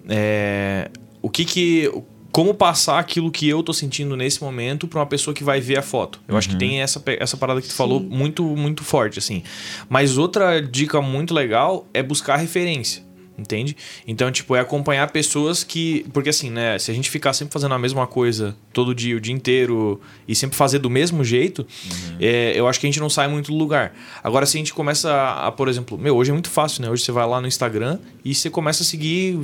é, 0.09 0.91
o 1.23 1.31
que 1.31 1.45
que. 1.45 1.91
Como 2.31 2.55
passar 2.55 3.01
aquilo 3.01 3.29
que 3.29 3.49
eu 3.49 3.61
tô 3.61 3.73
sentindo 3.73 4.17
nesse 4.17 4.41
momento 4.41 4.87
para 4.87 5.01
uma 5.01 5.07
pessoa 5.07 5.35
que 5.35 5.43
vai 5.43 5.61
ver 5.61 5.79
a 5.79 5.83
foto. 5.83 6.21
Eu 6.29 6.35
uhum. 6.35 6.39
acho 6.39 6.47
que 6.47 6.55
uhum. 6.55 6.61
tem 6.61 6.81
essa, 6.81 7.03
essa 7.19 7.37
parada 7.37 7.61
que 7.61 7.67
tu 7.67 7.73
Sim. 7.73 7.77
falou 7.77 7.99
muito, 7.99 8.45
muito 8.45 8.85
forte, 8.85 9.19
assim. 9.19 9.43
Mas 9.89 10.17
outra 10.17 10.61
dica 10.61 11.03
muito 11.03 11.35
legal 11.35 11.89
é 11.93 12.05
buscar 12.05 12.37
referência 12.37 13.03
entende? 13.41 13.77
Então, 14.07 14.31
tipo, 14.31 14.55
é 14.55 14.61
acompanhar 14.61 15.11
pessoas 15.11 15.65
que. 15.65 16.07
Porque 16.13 16.29
assim, 16.29 16.51
né? 16.51 16.79
Se 16.79 16.91
a 16.91 16.95
gente 16.95 17.11
ficar 17.11 17.33
sempre 17.33 17.53
fazendo 17.53 17.75
a 17.75 17.79
mesma 17.79 18.07
coisa 18.07 18.55
todo 18.73 18.95
dia, 18.95 19.17
o 19.17 19.21
dia 19.21 19.35
inteiro, 19.35 20.01
e 20.29 20.35
sempre 20.35 20.57
fazer 20.57 20.79
do 20.79 20.91
mesmo 20.91 21.25
jeito, 21.25 21.61
uhum. 21.61 22.17
é, 22.21 22.53
eu 22.55 22.69
acho 22.69 22.79
que 22.79 22.87
a 22.87 22.89
gente 22.89 23.01
não 23.01 23.11
sai 23.11 23.29
muito 23.29 23.51
do 23.51 23.59
lugar. 23.59 23.95
Agora, 24.23 24.47
se 24.47 24.57
a 24.57 24.61
gente 24.61 24.73
começa 24.73 25.11
a, 25.11 25.49
a, 25.49 25.53
por 25.53 25.69
exemplo, 25.69 25.99
meu, 25.99 26.17
hoje 26.17 26.31
é 26.31 26.33
muito 26.33 26.51
fácil, 26.51 26.83
né? 26.83 26.91
Hoje 26.91 27.03
você 27.03 27.13
vai 27.13 27.27
lá 27.27 27.41
no 27.41 27.47
Instagram 27.47 27.99
e 28.25 28.35
você 28.35 28.51
começa 28.51 28.83
a 28.83 28.87
seguir 28.87 29.39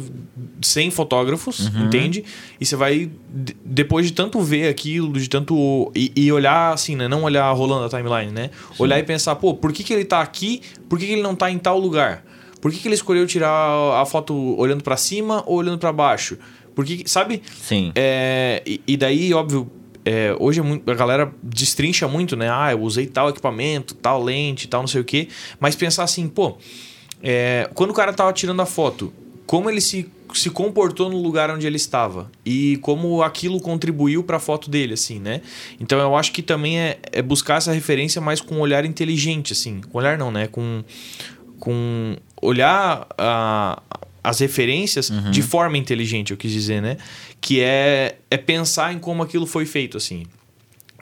100 0.63 0.91
fotógrafos, 0.91 1.69
uhum. 1.69 1.87
entende? 1.87 2.25
E 2.61 2.67
você 2.67 2.77
vai, 2.77 3.11
depois 3.65 4.07
de 4.07 4.13
tanto 4.13 4.41
ver 4.41 4.69
aquilo, 4.69 5.13
de 5.13 5.29
tanto. 5.29 5.91
E, 5.95 6.13
e, 6.15 6.31
olhar 6.31 6.73
assim, 6.73 6.95
né? 6.95 7.09
Não 7.09 7.23
olhar 7.25 7.51
rolando 7.53 7.85
a 7.85 7.89
timeline, 7.89 8.33
né? 8.33 8.51
Sim. 8.53 8.83
Olhar 8.83 8.99
e 8.99 9.03
pensar, 9.03 9.37
pô, 9.37 9.55
por 9.55 9.73
que, 9.73 9.83
que 9.83 9.93
ele 9.93 10.05
tá 10.05 10.21
aqui? 10.21 10.61
Por 10.89 10.99
que, 10.99 11.07
que 11.07 11.13
ele 11.13 11.23
não 11.23 11.35
tá 11.35 11.51
em 11.51 11.59
tal 11.59 11.79
lugar? 11.79 12.25
Por 12.61 12.73
que, 12.73 12.79
que 12.79 12.89
ele 12.89 12.95
escolheu 12.95 13.27
tirar 13.27 14.01
a 14.01 14.05
foto 14.07 14.35
olhando 14.59 14.83
para 14.83 14.97
cima 14.97 15.43
ou 15.47 15.57
olhando 15.57 15.79
para 15.79 15.93
baixo? 15.93 16.39
Porque, 16.75 17.05
sabe? 17.07 17.43
Sim. 17.63 17.93
É, 17.95 18.63
e, 18.67 18.81
e 18.87 18.97
daí, 18.97 19.33
óbvio, 19.33 19.71
é, 20.05 20.37
hoje 20.39 20.61
é 20.61 20.63
muito, 20.63 20.91
a 20.91 20.95
galera 20.95 21.35
destrincha 21.43 22.07
muito, 22.07 22.37
né? 22.37 22.49
Ah, 22.51 22.71
eu 22.71 22.81
usei 22.81 23.07
tal 23.07 23.29
equipamento, 23.29 23.95
tal 23.95 24.23
lente, 24.23 24.69
tal 24.69 24.83
não 24.83 24.87
sei 24.87 25.01
o 25.01 25.05
quê. 25.05 25.29
Mas 25.59 25.75
pensar 25.75 26.05
assim, 26.05 26.29
pô, 26.29 26.59
é, 27.23 27.69
quando 27.75 27.91
o 27.91 27.95
cara 27.95 28.13
tava 28.13 28.33
tirando 28.33 28.61
a 28.61 28.67
foto, 28.67 29.13
como 29.47 29.69
ele 29.71 29.81
se, 29.81 30.09
se 30.33 30.51
comportou 30.51 31.09
no 31.09 31.21
lugar 31.21 31.51
onde 31.51 31.67
ele 31.67 31.77
estava 31.77 32.31
e 32.45 32.77
como 32.83 33.23
aquilo 33.23 33.61
contribuiu 33.61 34.23
para 34.23 34.37
a 34.37 34.41
foto 34.41 34.71
dele, 34.71 34.95
assim, 34.95 35.19
né? 35.19 35.41
Então 35.81 35.99
eu 35.99 36.15
acho 36.15 36.31
que 36.31 36.43
também 36.43 36.79
é, 36.79 36.99
é 37.11 37.23
buscar 37.23 37.57
essa 37.57 37.73
referência 37.73 38.21
mais 38.21 38.41
com 38.41 38.57
um 38.57 38.61
olhar 38.61 38.85
inteligente, 38.85 39.53
assim. 39.53 39.81
Com 39.81 39.99
olhar 39.99 40.19
não, 40.19 40.31
né? 40.31 40.47
Com, 40.47 40.85
com 41.59 42.17
olhar 42.41 43.07
a, 43.17 43.83
as 44.23 44.41
referências 44.41 45.11
uhum. 45.11 45.31
de 45.31 45.43
forma 45.43 45.79
inteligente, 45.79 46.31
eu 46.33 46.37
quis 46.37 46.51
dizer, 46.51 46.83
né? 46.83 46.97
Que 47.41 47.61
é, 47.61 48.17
é 48.31 48.37
pensar 48.37 48.93
em 48.93 48.99
como 48.99 49.23
aquilo 49.23 49.47
foi 49.47 49.67
feito, 49.67 49.97
assim. 49.97 50.25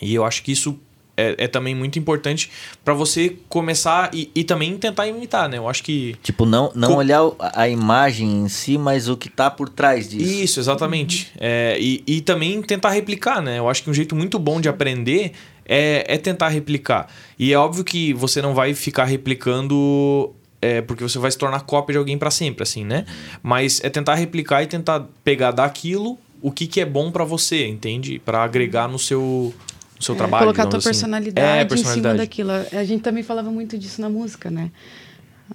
E 0.00 0.14
eu 0.14 0.24
acho 0.24 0.42
que 0.42 0.52
isso 0.52 0.78
é, 1.16 1.34
é 1.38 1.48
também 1.48 1.74
muito 1.74 1.98
importante 1.98 2.50
para 2.84 2.92
você 2.92 3.36
começar 3.48 4.10
e, 4.12 4.30
e, 4.34 4.44
também 4.44 4.76
tentar 4.76 5.06
imitar, 5.06 5.48
né? 5.48 5.58
Eu 5.58 5.68
acho 5.68 5.82
que. 5.82 6.16
Tipo, 6.22 6.44
não, 6.44 6.70
não 6.74 6.88
com... 6.88 6.94
olhar 6.96 7.22
a 7.38 7.68
imagem 7.68 8.42
em 8.42 8.48
si, 8.48 8.76
mas 8.76 9.08
o 9.08 9.16
que 9.16 9.28
tá 9.28 9.50
por 9.50 9.68
trás 9.68 10.08
disso. 10.08 10.42
Isso, 10.42 10.60
exatamente. 10.60 11.32
Uhum. 11.34 11.38
É, 11.40 11.76
e, 11.80 12.02
e 12.06 12.20
também 12.20 12.60
tentar 12.62 12.90
replicar, 12.90 13.40
né? 13.40 13.58
Eu 13.58 13.68
acho 13.68 13.82
que 13.82 13.90
um 13.90 13.94
jeito 13.94 14.14
muito 14.14 14.38
bom 14.38 14.60
de 14.60 14.68
aprender 14.68 15.32
é, 15.66 16.04
é 16.08 16.18
tentar 16.18 16.48
replicar. 16.48 17.08
E 17.38 17.52
é 17.52 17.58
óbvio 17.58 17.84
que 17.84 18.12
você 18.12 18.42
não 18.42 18.54
vai 18.54 18.74
ficar 18.74 19.04
replicando 19.04 20.34
é, 20.64 20.80
porque 20.80 21.02
você 21.02 21.18
vai 21.18 21.30
se 21.30 21.36
tornar 21.36 21.60
cópia 21.60 21.92
de 21.92 21.98
alguém 21.98 22.16
para 22.16 22.30
sempre, 22.30 22.62
assim, 22.62 22.84
né? 22.84 23.04
Mas 23.42 23.82
é 23.84 23.90
tentar 23.90 24.14
replicar 24.14 24.62
e 24.62 24.66
tentar 24.66 25.06
pegar 25.22 25.50
daquilo 25.50 26.18
o 26.40 26.50
que, 26.50 26.66
que 26.66 26.80
é 26.80 26.86
bom 26.86 27.10
para 27.10 27.24
você, 27.24 27.66
entende? 27.66 28.18
Para 28.18 28.42
agregar 28.42 28.88
no 28.88 28.98
seu, 28.98 29.52
no 29.96 30.02
seu 30.02 30.14
é, 30.14 30.18
trabalho. 30.18 30.44
Colocar 30.44 30.62
a 30.62 30.66
tua 30.66 30.78
assim. 30.78 30.88
personalidade, 30.88 31.60
é, 31.60 31.64
personalidade, 31.64 31.98
em 31.98 32.02
cima 32.02 32.14
daquilo. 32.14 32.80
A 32.80 32.84
gente 32.84 33.02
também 33.02 33.22
falava 33.22 33.50
muito 33.50 33.76
disso 33.76 34.00
na 34.00 34.08
música, 34.08 34.50
né? 34.50 34.70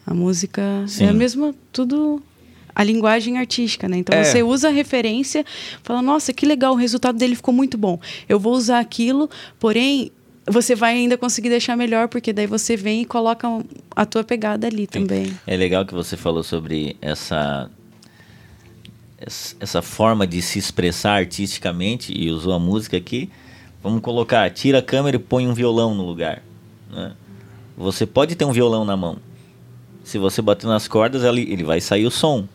A 0.05 0.13
música 0.13 0.61
Sim. 0.87 1.05
é 1.05 1.09
a 1.09 1.13
mesma, 1.13 1.55
tudo 1.71 2.21
a 2.75 2.83
linguagem 2.83 3.37
artística, 3.39 3.87
né? 3.87 3.97
Então 3.97 4.17
é. 4.17 4.23
você 4.23 4.43
usa 4.43 4.67
a 4.67 4.71
referência, 4.71 5.43
fala, 5.83 6.01
nossa, 6.03 6.31
que 6.31 6.45
legal, 6.45 6.73
o 6.73 6.77
resultado 6.77 7.17
dele 7.17 7.35
ficou 7.35 7.53
muito 7.53 7.77
bom. 7.77 7.99
Eu 8.27 8.39
vou 8.39 8.53
usar 8.53 8.79
aquilo, 8.79 9.29
porém 9.59 10.11
você 10.49 10.75
vai 10.75 10.95
ainda 10.95 11.17
conseguir 11.17 11.49
deixar 11.49 11.77
melhor, 11.77 12.07
porque 12.07 12.33
daí 12.33 12.47
você 12.47 12.75
vem 12.75 13.01
e 13.01 13.05
coloca 13.05 13.47
a 13.95 14.05
tua 14.05 14.23
pegada 14.23 14.67
ali 14.67 14.81
Sim. 14.81 14.87
também. 14.87 15.39
É 15.45 15.55
legal 15.55 15.85
que 15.85 15.93
você 15.93 16.17
falou 16.17 16.43
sobre 16.43 16.97
essa 17.01 17.69
essa 19.59 19.81
forma 19.81 20.25
de 20.25 20.41
se 20.41 20.57
expressar 20.57 21.17
artisticamente 21.17 22.13
e 22.17 22.31
usou 22.31 22.53
a 22.53 22.59
música 22.59 22.95
aqui. 22.95 23.29
Vamos 23.83 24.01
colocar, 24.01 24.49
tira 24.49 24.79
a 24.79 24.81
câmera 24.81 25.17
e 25.17 25.19
põe 25.19 25.47
um 25.47 25.53
violão 25.53 25.93
no 25.93 26.05
lugar. 26.05 26.41
Né? 26.89 27.11
Você 27.77 28.05
pode 28.05 28.35
ter 28.35 28.45
um 28.45 28.51
violão 28.51 28.85
na 28.85 28.95
mão. 28.95 29.17
Se 30.03 30.17
você 30.17 30.41
bater 30.41 30.67
nas 30.67 30.87
cordas, 30.87 31.23
ele, 31.23 31.41
ele 31.51 31.63
vai 31.63 31.81
sair 31.81 32.05
o 32.05 32.11
som. 32.11 32.47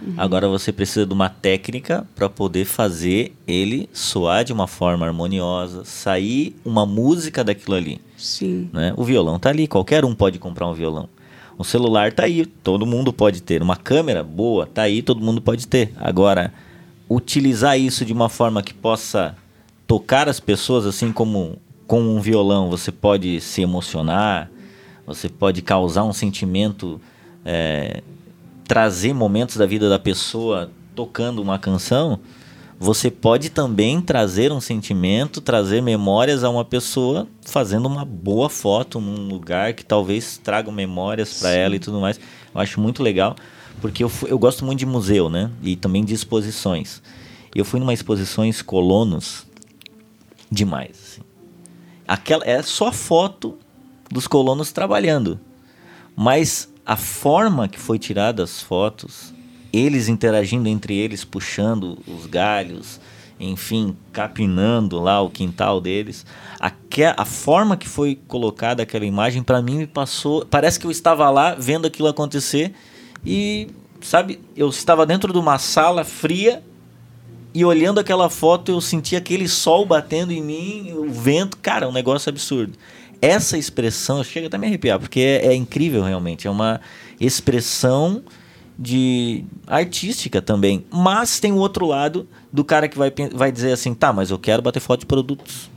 Uhum. 0.00 0.14
Agora 0.16 0.48
você 0.48 0.72
precisa 0.72 1.04
de 1.04 1.12
uma 1.12 1.28
técnica 1.28 2.06
para 2.14 2.28
poder 2.28 2.64
fazer 2.64 3.32
ele 3.46 3.88
soar 3.92 4.44
de 4.44 4.52
uma 4.52 4.66
forma 4.66 5.06
harmoniosa, 5.06 5.84
sair 5.84 6.56
uma 6.64 6.86
música 6.86 7.42
daquilo 7.42 7.76
ali. 7.76 8.00
Sim. 8.16 8.70
Né? 8.72 8.94
O 8.96 9.04
violão 9.04 9.38
tá 9.38 9.48
ali, 9.48 9.66
qualquer 9.66 10.04
um 10.04 10.14
pode 10.14 10.38
comprar 10.38 10.68
um 10.68 10.74
violão. 10.74 11.08
O 11.56 11.64
celular 11.64 12.12
tá 12.12 12.24
aí, 12.24 12.46
todo 12.46 12.86
mundo 12.86 13.12
pode 13.12 13.42
ter. 13.42 13.60
Uma 13.62 13.76
câmera 13.76 14.22
boa 14.22 14.66
tá 14.66 14.82
aí, 14.82 15.02
todo 15.02 15.20
mundo 15.20 15.40
pode 15.40 15.66
ter. 15.66 15.92
Agora, 15.96 16.52
utilizar 17.10 17.78
isso 17.78 18.04
de 18.04 18.12
uma 18.12 18.28
forma 18.28 18.62
que 18.62 18.72
possa 18.72 19.36
tocar 19.86 20.28
as 20.28 20.38
pessoas, 20.38 20.86
assim 20.86 21.10
como 21.10 21.58
com 21.86 22.00
um 22.00 22.20
violão 22.20 22.68
você 22.68 22.92
pode 22.92 23.40
se 23.40 23.62
emocionar, 23.62 24.50
você 25.06 25.28
pode 25.28 25.62
causar 25.62 26.04
um 26.04 26.12
sentimento 26.12 27.00
é, 27.44 28.02
trazer 28.68 29.14
momentos 29.14 29.56
da 29.56 29.64
vida 29.64 29.88
da 29.88 29.98
pessoa 29.98 30.70
tocando 30.94 31.40
uma 31.40 31.58
canção, 31.58 32.20
você 32.78 33.10
pode 33.10 33.48
também 33.50 34.00
trazer 34.00 34.52
um 34.52 34.60
sentimento, 34.60 35.40
trazer 35.40 35.80
memórias 35.82 36.44
a 36.44 36.50
uma 36.50 36.64
pessoa 36.64 37.26
fazendo 37.40 37.86
uma 37.86 38.04
boa 38.04 38.50
foto 38.50 39.00
num 39.00 39.26
lugar 39.26 39.72
que 39.72 39.84
talvez 39.84 40.38
traga 40.38 40.70
memórias 40.70 41.40
para 41.40 41.50
ela 41.50 41.74
e 41.74 41.78
tudo 41.78 41.98
mais. 41.98 42.20
Eu 42.54 42.60
acho 42.60 42.78
muito 42.78 43.02
legal, 43.02 43.34
porque 43.80 44.04
eu, 44.04 44.12
eu 44.26 44.38
gosto 44.38 44.64
muito 44.64 44.78
de 44.78 44.86
museu, 44.86 45.30
né? 45.30 45.50
E 45.62 45.74
também 45.74 46.04
de 46.04 46.12
exposições. 46.12 47.02
Eu 47.54 47.64
fui 47.64 47.80
numa 47.80 47.94
exposições 47.94 48.60
colonos 48.60 49.46
demais. 50.52 50.90
Assim. 50.90 51.22
Aquela 52.06 52.44
é 52.44 52.62
só 52.62 52.92
foto 52.92 53.58
dos 54.10 54.28
colonos 54.28 54.72
trabalhando, 54.72 55.40
mas 56.14 56.68
a 56.88 56.96
forma 56.96 57.68
que 57.68 57.78
foi 57.78 57.98
tirada 57.98 58.42
as 58.42 58.62
fotos 58.62 59.34
eles 59.70 60.08
interagindo 60.08 60.70
entre 60.70 60.96
eles, 60.96 61.22
puxando 61.22 61.98
os 62.06 62.24
galhos, 62.24 62.98
enfim, 63.38 63.94
capinando 64.10 64.98
lá 64.98 65.20
o 65.20 65.28
quintal 65.28 65.82
deles. 65.82 66.24
A, 66.58 66.72
a 67.14 67.24
forma 67.26 67.76
que 67.76 67.86
foi 67.86 68.18
colocada 68.26 68.82
aquela 68.82 69.04
imagem, 69.04 69.42
para 69.42 69.60
mim, 69.60 69.76
me 69.76 69.86
passou. 69.86 70.46
Parece 70.46 70.80
que 70.80 70.86
eu 70.86 70.90
estava 70.90 71.28
lá 71.28 71.54
vendo 71.54 71.86
aquilo 71.86 72.08
acontecer 72.08 72.72
e, 73.22 73.68
sabe, 74.00 74.40
eu 74.56 74.70
estava 74.70 75.04
dentro 75.04 75.30
de 75.30 75.38
uma 75.38 75.58
sala 75.58 76.04
fria 76.04 76.62
e 77.52 77.66
olhando 77.66 78.00
aquela 78.00 78.30
foto 78.30 78.72
eu 78.72 78.80
senti 78.80 79.14
aquele 79.14 79.46
sol 79.46 79.84
batendo 79.84 80.32
em 80.32 80.42
mim, 80.42 80.92
o 80.94 81.10
vento, 81.10 81.58
cara, 81.58 81.86
um 81.86 81.92
negócio 81.92 82.30
absurdo. 82.30 82.72
Essa 83.20 83.58
expressão, 83.58 84.22
chega 84.22 84.46
até 84.46 84.56
a 84.56 84.60
me 84.60 84.66
arrepiar, 84.66 84.98
porque 84.98 85.20
é, 85.20 85.46
é 85.46 85.54
incrível 85.54 86.02
realmente, 86.02 86.46
é 86.46 86.50
uma 86.50 86.80
expressão 87.20 88.22
de 88.78 89.44
artística 89.66 90.40
também. 90.40 90.84
Mas 90.90 91.40
tem 91.40 91.50
o 91.50 91.56
outro 91.56 91.86
lado 91.86 92.28
do 92.52 92.64
cara 92.64 92.86
que 92.86 92.96
vai, 92.96 93.12
vai 93.32 93.50
dizer 93.50 93.72
assim, 93.72 93.92
tá, 93.92 94.12
mas 94.12 94.30
eu 94.30 94.38
quero 94.38 94.62
bater 94.62 94.78
foto 94.78 95.00
de 95.00 95.06
produtos. 95.06 95.68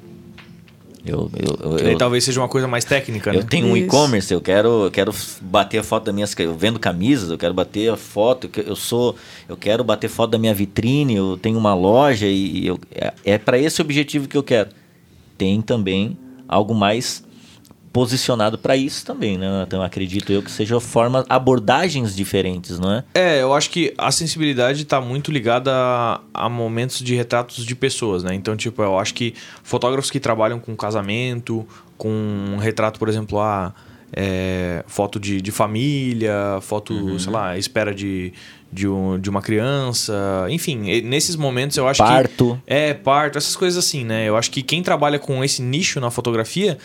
Eu, 1.04 1.32
eu, 1.36 1.78
eu, 1.78 1.98
talvez 1.98 2.24
seja 2.24 2.40
uma 2.40 2.48
coisa 2.48 2.68
mais 2.68 2.86
técnica, 2.86 3.32
né? 3.32 3.40
Eu 3.40 3.44
tenho 3.44 3.66
um 3.66 3.76
e-commerce, 3.76 4.32
eu 4.32 4.40
quero, 4.40 4.86
eu 4.86 4.92
quero 4.92 5.12
bater 5.42 5.80
a 5.80 5.84
foto 5.84 6.06
da 6.06 6.14
minha. 6.14 6.28
Eu 6.38 6.56
vendo 6.56 6.78
camisas, 6.78 7.32
eu 7.32 7.40
quero 7.40 7.56
bater 7.56 7.92
a 7.92 7.98
foto. 7.98 8.48
Eu 8.56 8.76
sou. 8.76 9.16
Eu 9.50 9.58
quero 9.58 9.84
bater 9.84 10.08
foto 10.08 10.30
da 10.30 10.38
minha 10.38 10.54
vitrine, 10.54 11.16
eu 11.16 11.40
tenho 11.42 11.58
uma 11.58 11.74
loja 11.74 12.28
e 12.28 12.68
eu, 12.68 12.80
é, 12.94 13.14
é 13.26 13.38
para 13.40 13.58
esse 13.58 13.82
objetivo 13.82 14.28
que 14.28 14.38
eu 14.38 14.44
quero. 14.44 14.70
Tem 15.40 15.60
também 15.60 16.16
algo 16.48 16.76
mais 16.76 17.24
posicionado 17.92 18.58
para 18.58 18.76
isso 18.76 19.06
também, 19.06 19.38
né? 19.38 19.64
Então 19.68 19.82
acredito 19.82 20.32
eu 20.32 20.42
que 20.42 20.50
seja 20.50 20.80
forma 20.80 21.26
abordagens 21.28 22.16
diferentes, 22.16 22.80
não 22.80 22.94
é? 22.94 23.04
É, 23.14 23.42
eu 23.42 23.54
acho 23.54 23.70
que 23.70 23.94
a 23.98 24.12
sensibilidade 24.12 24.84
está 24.84 25.02
muito 25.02 25.32
ligada 25.32 25.72
a, 25.74 26.22
a, 26.34 26.50
momentos 26.50 27.00
de 27.00 27.16
retratos 27.16 27.66
de 27.66 27.76
pessoas, 27.76 28.24
né? 28.24 28.34
Então, 28.34 28.56
tipo, 28.56 28.82
eu 28.82 28.98
acho 28.98 29.14
que 29.14 29.34
fotógrafos 29.64 30.10
que 30.10 30.20
trabalham 30.20 30.60
com 30.60 30.76
casamento, 30.76 31.66
com 31.98 32.10
um 32.10 32.58
retrato, 32.58 32.98
por 32.98 33.10
exemplo, 33.10 33.40
a 33.40 33.74
é, 34.14 34.84
foto 34.88 35.20
de, 35.20 35.42
de 35.42 35.52
família, 35.52 36.60
foto, 36.62 36.94
uhum. 36.94 37.20
sei 37.20 37.32
lá, 37.32 37.58
espera 37.58 37.94
de, 37.94 38.34
de, 38.72 38.88
um, 38.88 39.20
de 39.20 39.30
uma 39.30 39.42
criança, 39.42 40.46
enfim, 40.50 41.02
nesses 41.02 41.36
momentos 41.36 41.76
eu 41.78 41.88
acho 41.88 42.00
parto. 42.00 42.30
que. 42.30 42.38
Parto. 42.38 42.62
É, 42.66 42.94
parto, 42.94 43.38
essas 43.38 43.56
coisas 43.56 43.84
assim, 43.84 44.06
né? 44.06 44.28
Eu 44.28 44.38
acho 44.38 44.50
que 44.50 44.62
quem 44.62 44.82
trabalha 44.82 45.20
com 45.20 45.44
esse 45.44 45.62
nicho 45.62 46.00
na 46.00 46.10
fotografia 46.10 46.78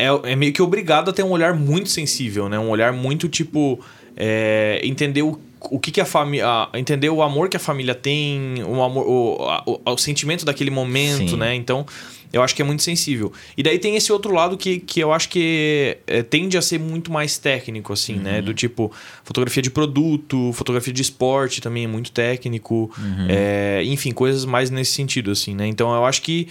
é, 0.00 0.32
é 0.32 0.36
meio 0.36 0.52
que 0.52 0.62
obrigado 0.62 1.10
a 1.10 1.12
ter 1.12 1.22
um 1.22 1.30
olhar 1.30 1.54
muito 1.54 1.88
sensível, 1.88 2.48
né? 2.48 2.58
Um 2.58 2.68
olhar 2.68 2.92
muito 2.92 3.28
tipo. 3.28 3.80
É, 4.16 4.80
entender 4.82 5.22
o, 5.22 5.40
o 5.70 5.78
que, 5.78 5.90
que 5.90 6.00
a 6.00 6.04
família. 6.04 6.68
Entender 6.74 7.10
o 7.10 7.22
amor 7.22 7.48
que 7.48 7.56
a 7.56 7.60
família 7.60 7.94
tem, 7.94 8.62
o, 8.64 8.82
amor, 8.82 9.06
o, 9.06 9.44
a, 9.44 9.62
o, 9.66 9.80
o 9.84 9.98
sentimento 9.98 10.44
daquele 10.44 10.70
momento, 10.70 11.30
Sim. 11.30 11.36
né? 11.36 11.54
Então. 11.54 11.86
Eu 12.32 12.42
acho 12.42 12.54
que 12.54 12.62
é 12.62 12.64
muito 12.64 12.84
sensível. 12.84 13.32
E 13.56 13.62
daí 13.62 13.76
tem 13.76 13.96
esse 13.96 14.12
outro 14.12 14.32
lado 14.32 14.56
que, 14.56 14.78
que 14.78 15.00
eu 15.00 15.12
acho 15.12 15.28
que 15.28 15.98
é, 16.06 16.22
tende 16.22 16.56
a 16.56 16.62
ser 16.62 16.78
muito 16.78 17.10
mais 17.10 17.36
técnico, 17.38 17.92
assim, 17.92 18.14
né? 18.14 18.18
uhum. 18.18 18.36
né? 18.36 18.42
Do 18.42 18.54
tipo, 18.54 18.92
fotografia 19.24 19.60
de 19.60 19.68
produto, 19.68 20.52
fotografia 20.52 20.92
de 20.92 21.02
esporte 21.02 21.60
também 21.60 21.84
é 21.84 21.88
muito 21.88 22.12
técnico. 22.12 22.88
Uhum. 22.96 23.26
É, 23.28 23.82
enfim, 23.84 24.12
coisas 24.12 24.44
mais 24.44 24.70
nesse 24.70 24.92
sentido, 24.92 25.32
assim, 25.32 25.56
né? 25.56 25.66
Então 25.66 25.92
eu 25.92 26.04
acho 26.04 26.22
que 26.22 26.46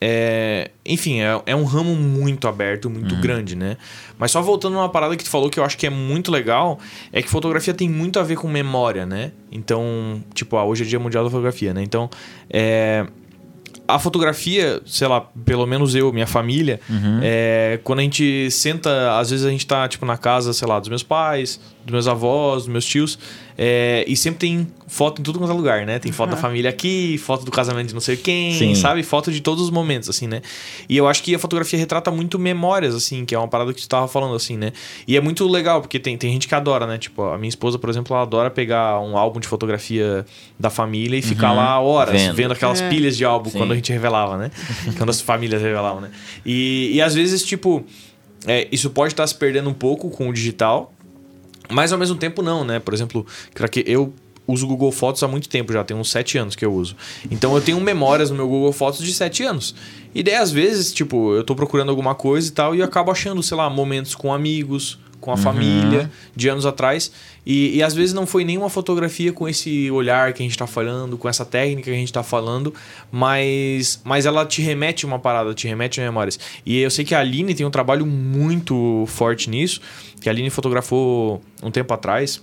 é, 0.00 0.70
enfim, 0.84 1.20
é, 1.20 1.42
é, 1.44 1.54
um 1.54 1.64
ramo 1.64 1.94
muito 1.94 2.48
aberto, 2.48 2.88
muito 2.88 3.14
uhum. 3.14 3.20
grande, 3.20 3.54
né? 3.54 3.76
Mas 4.18 4.30
só 4.30 4.40
voltando 4.40 4.74
uma 4.74 4.88
parada 4.88 5.14
que 5.16 5.22
tu 5.22 5.28
falou 5.28 5.50
que 5.50 5.60
eu 5.60 5.64
acho 5.64 5.76
que 5.76 5.86
é 5.86 5.90
muito 5.90 6.32
legal, 6.32 6.78
é 7.12 7.20
que 7.20 7.28
fotografia 7.28 7.74
tem 7.74 7.88
muito 7.88 8.18
a 8.18 8.22
ver 8.22 8.36
com 8.36 8.48
memória, 8.48 9.04
né? 9.04 9.32
Então, 9.52 10.24
tipo, 10.32 10.56
ah, 10.56 10.64
hoje 10.64 10.84
é 10.84 10.86
dia 10.86 10.98
mundial 10.98 11.24
da 11.24 11.30
fotografia, 11.30 11.74
né? 11.74 11.82
Então, 11.82 12.08
é, 12.48 13.06
a 13.86 13.98
fotografia, 13.98 14.80
sei 14.86 15.06
lá, 15.06 15.20
pelo 15.44 15.66
menos 15.66 15.94
eu, 15.94 16.12
minha 16.12 16.26
família, 16.26 16.80
uhum. 16.88 17.20
é, 17.22 17.78
quando 17.84 17.98
a 17.98 18.02
gente 18.02 18.50
senta, 18.50 19.18
às 19.18 19.30
vezes 19.30 19.44
a 19.44 19.50
gente 19.50 19.66
tá, 19.66 19.86
tipo, 19.86 20.06
na 20.06 20.16
casa, 20.16 20.52
sei 20.54 20.66
lá, 20.66 20.78
dos 20.78 20.88
meus 20.88 21.02
pais, 21.02 21.60
dos 21.84 21.92
meus 21.92 22.08
avós, 22.08 22.64
dos 22.64 22.68
meus 22.68 22.84
tios, 22.84 23.18
é, 23.56 24.04
e 24.08 24.16
sempre 24.16 24.38
tem 24.38 24.66
foto 24.86 25.20
em 25.20 25.22
tudo 25.22 25.38
quanto 25.38 25.52
é 25.52 25.54
lugar, 25.54 25.84
né? 25.84 25.98
Tem 25.98 26.10
foto 26.10 26.30
uhum. 26.30 26.34
da 26.34 26.40
família 26.40 26.70
aqui, 26.70 27.18
foto 27.18 27.44
do 27.44 27.50
casamento 27.50 27.88
de 27.88 27.94
não 27.94 28.00
sei 28.00 28.16
quem, 28.16 28.54
Sim. 28.54 28.74
sabe? 28.74 29.02
Foto 29.02 29.30
de 29.30 29.40
todos 29.40 29.62
os 29.62 29.70
momentos, 29.70 30.08
assim, 30.08 30.26
né? 30.26 30.40
E 30.88 30.96
eu 30.96 31.06
acho 31.06 31.22
que 31.22 31.34
a 31.34 31.38
fotografia 31.38 31.78
retrata 31.78 32.10
muito 32.10 32.38
memórias, 32.38 32.94
assim, 32.94 33.24
que 33.24 33.34
é 33.34 33.38
uma 33.38 33.48
parada 33.48 33.72
que 33.74 33.80
tu 33.80 33.88
tava 33.88 34.08
falando, 34.08 34.34
assim, 34.34 34.56
né? 34.56 34.72
E 35.06 35.16
é 35.16 35.20
muito 35.20 35.46
legal, 35.46 35.80
porque 35.80 35.98
tem, 35.98 36.16
tem 36.16 36.32
gente 36.32 36.48
que 36.48 36.54
adora, 36.54 36.86
né? 36.86 36.96
Tipo, 36.96 37.22
a 37.24 37.36
minha 37.36 37.50
esposa, 37.50 37.78
por 37.78 37.90
exemplo, 37.90 38.14
ela 38.14 38.22
adora 38.22 38.50
pegar 38.50 38.98
um 39.00 39.16
álbum 39.16 39.40
de 39.40 39.46
fotografia 39.46 40.24
da 40.58 40.70
família 40.70 41.18
e 41.18 41.22
ficar 41.22 41.50
uhum. 41.50 41.56
lá 41.56 41.80
horas 41.80 42.20
vendo, 42.20 42.34
vendo 42.34 42.52
aquelas 42.52 42.80
é. 42.80 42.88
pilhas 42.88 43.16
de 43.16 43.24
álbum 43.24 43.50
Sim. 43.50 43.58
quando 43.58 43.72
a 43.72 43.74
gente 43.74 43.92
revelava, 43.92 44.38
né? 44.38 44.50
quando 44.96 45.10
as 45.10 45.20
famílias 45.20 45.60
revelavam, 45.60 46.00
né? 46.00 46.10
E, 46.46 46.92
e 46.94 47.02
às 47.02 47.14
vezes, 47.14 47.44
tipo, 47.44 47.84
é, 48.46 48.68
isso 48.72 48.90
pode 48.90 49.12
estar 49.12 49.22
tá 49.22 49.26
se 49.26 49.34
perdendo 49.34 49.68
um 49.68 49.74
pouco 49.74 50.08
com 50.10 50.28
o 50.28 50.32
digital, 50.32 50.94
mas 51.70 51.92
ao 51.92 51.98
mesmo 51.98 52.16
tempo 52.16 52.42
não, 52.42 52.64
né? 52.64 52.78
Por 52.78 52.94
exemplo, 52.94 53.26
que 53.70 53.84
eu 53.86 54.12
uso 54.46 54.66
o 54.66 54.68
Google 54.68 54.90
Fotos 54.90 55.22
há 55.22 55.28
muito 55.28 55.48
tempo 55.48 55.72
já, 55.72 55.84
tem 55.84 55.96
uns 55.96 56.10
7 56.10 56.38
anos 56.38 56.56
que 56.56 56.64
eu 56.64 56.72
uso. 56.72 56.96
Então 57.30 57.54
eu 57.54 57.60
tenho 57.60 57.80
memórias 57.80 58.30
no 58.30 58.36
meu 58.36 58.48
Google 58.48 58.72
Fotos 58.72 59.00
de 59.00 59.12
7 59.12 59.44
anos. 59.44 59.74
E 60.14 60.22
daí, 60.22 60.34
às 60.34 60.50
vezes, 60.50 60.92
tipo, 60.92 61.34
eu 61.34 61.44
tô 61.44 61.54
procurando 61.54 61.90
alguma 61.90 62.14
coisa 62.14 62.48
e 62.48 62.50
tal, 62.50 62.74
e 62.74 62.80
eu 62.80 62.84
acabo 62.84 63.10
achando, 63.10 63.42
sei 63.42 63.56
lá, 63.56 63.70
momentos 63.70 64.14
com 64.14 64.32
amigos, 64.32 64.98
com 65.20 65.30
a 65.30 65.34
uhum. 65.34 65.40
família, 65.40 66.10
de 66.34 66.48
anos 66.48 66.66
atrás. 66.66 67.12
E, 67.44 67.76
e 67.76 67.82
às 67.82 67.94
vezes 67.94 68.12
não 68.12 68.26
foi 68.26 68.44
nenhuma 68.44 68.68
fotografia 68.68 69.32
com 69.32 69.48
esse 69.48 69.90
olhar 69.90 70.32
que 70.32 70.42
a 70.42 70.44
gente 70.44 70.52
está 70.52 70.66
falando, 70.66 71.16
com 71.16 71.28
essa 71.28 71.44
técnica 71.44 71.84
que 71.84 71.90
a 71.90 71.98
gente 71.98 72.08
está 72.08 72.22
falando, 72.22 72.72
mas, 73.10 74.00
mas 74.04 74.26
ela 74.26 74.44
te 74.44 74.62
remete 74.62 75.06
uma 75.06 75.18
parada, 75.18 75.54
te 75.54 75.66
remete 75.66 76.00
a 76.00 76.04
memórias. 76.04 76.38
E 76.64 76.78
eu 76.78 76.90
sei 76.90 77.04
que 77.04 77.14
a 77.14 77.20
Aline 77.20 77.54
tem 77.54 77.66
um 77.66 77.70
trabalho 77.70 78.06
muito 78.06 79.04
forte 79.06 79.48
nisso, 79.48 79.80
que 80.20 80.28
a 80.28 80.32
Aline 80.32 80.50
fotografou 80.50 81.40
um 81.62 81.70
tempo 81.70 81.92
atrás, 81.94 82.42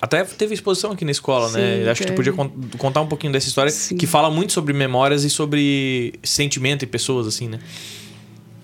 até 0.00 0.22
teve 0.24 0.54
exposição 0.54 0.92
aqui 0.92 1.04
na 1.04 1.10
escola, 1.10 1.50
né? 1.50 1.76
Sim, 1.76 1.84
né? 1.84 1.90
Acho 1.90 2.02
que 2.02 2.06
tu 2.08 2.14
podia 2.14 2.32
contar 2.78 3.00
um 3.00 3.06
pouquinho 3.06 3.32
dessa 3.32 3.48
história 3.48 3.70
Sim. 3.70 3.96
que 3.96 4.06
fala 4.06 4.30
muito 4.30 4.52
sobre 4.52 4.72
memórias 4.74 5.24
e 5.24 5.30
sobre 5.30 6.14
sentimento 6.22 6.82
e 6.82 6.86
pessoas, 6.86 7.26
assim, 7.26 7.48
né? 7.48 7.58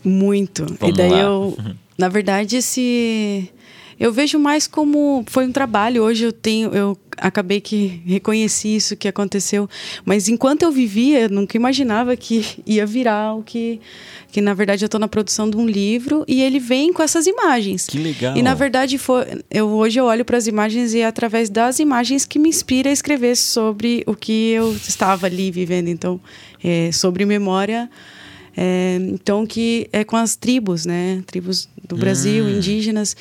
Muito. 0.05 0.67
Vamos 0.79 0.95
e 0.95 0.99
daí 0.99 1.11
lá. 1.11 1.19
eu, 1.19 1.57
na 2.03 2.09
verdade, 2.09 2.57
esse 2.57 3.49
eu 4.01 4.13
vejo 4.13 4.37
mais 4.37 4.67
como 4.67 5.25
foi 5.29 5.47
um 5.47 5.53
trabalho. 5.53 6.03
Hoje 6.03 6.25
eu 6.25 6.33
tenho, 6.33 6.75
eu 6.75 6.99
acabei 7.17 7.61
que 7.61 8.03
reconheci 8.05 8.75
isso 8.75 8.97
que 8.97 9.07
aconteceu, 9.07 9.69
mas 10.05 10.29
enquanto 10.29 10.65
eu 10.65 10.73
vivia, 10.73 11.21
eu 11.21 11.29
nunca 11.29 11.57
imaginava 11.57 12.17
que 12.17 12.45
ia 12.67 12.85
virar 12.85 13.35
o 13.35 13.45
que 13.45 13.81
que 14.33 14.41
na 14.41 14.53
verdade 14.53 14.83
eu 14.83 14.87
estou 14.87 14.99
na 14.99 15.07
produção 15.07 15.49
de 15.49 15.57
um 15.57 15.65
livro 15.65 16.25
e 16.27 16.43
ele 16.43 16.59
vem 16.59 16.93
com 16.93 17.05
essas 17.05 17.25
imagens. 17.29 17.87
Que 17.87 17.99
legal. 17.99 18.37
E 18.37 18.43
na 18.43 18.55
verdade 18.55 18.99
foi, 18.99 19.25
eu 19.49 19.69
hoje 19.69 20.01
eu 20.01 20.07
olho 20.07 20.25
para 20.25 20.39
as 20.39 20.49
imagens 20.49 20.95
e 20.95 21.01
é 21.01 21.07
através 21.07 21.49
das 21.49 21.79
imagens 21.79 22.25
que 22.25 22.37
me 22.37 22.49
inspira 22.49 22.91
a 22.91 22.93
escrever 22.93 23.37
sobre 23.37 24.03
o 24.09 24.17
que 24.17 24.51
eu 24.51 24.73
estava 24.73 25.27
ali 25.27 25.53
vivendo. 25.53 25.87
Então, 25.87 26.21
é, 26.65 26.91
sobre 26.91 27.25
memória. 27.25 27.89
É, 28.57 28.99
então 29.11 29.47
que 29.47 29.89
é 29.93 30.05
com 30.05 30.17
as 30.17 30.37
tribos, 30.37 30.85
né? 30.85 31.23
Tribos 31.27 31.69
do 31.87 31.97
Brasil, 31.97 32.45
hum. 32.45 32.51
indígenas. 32.51 33.17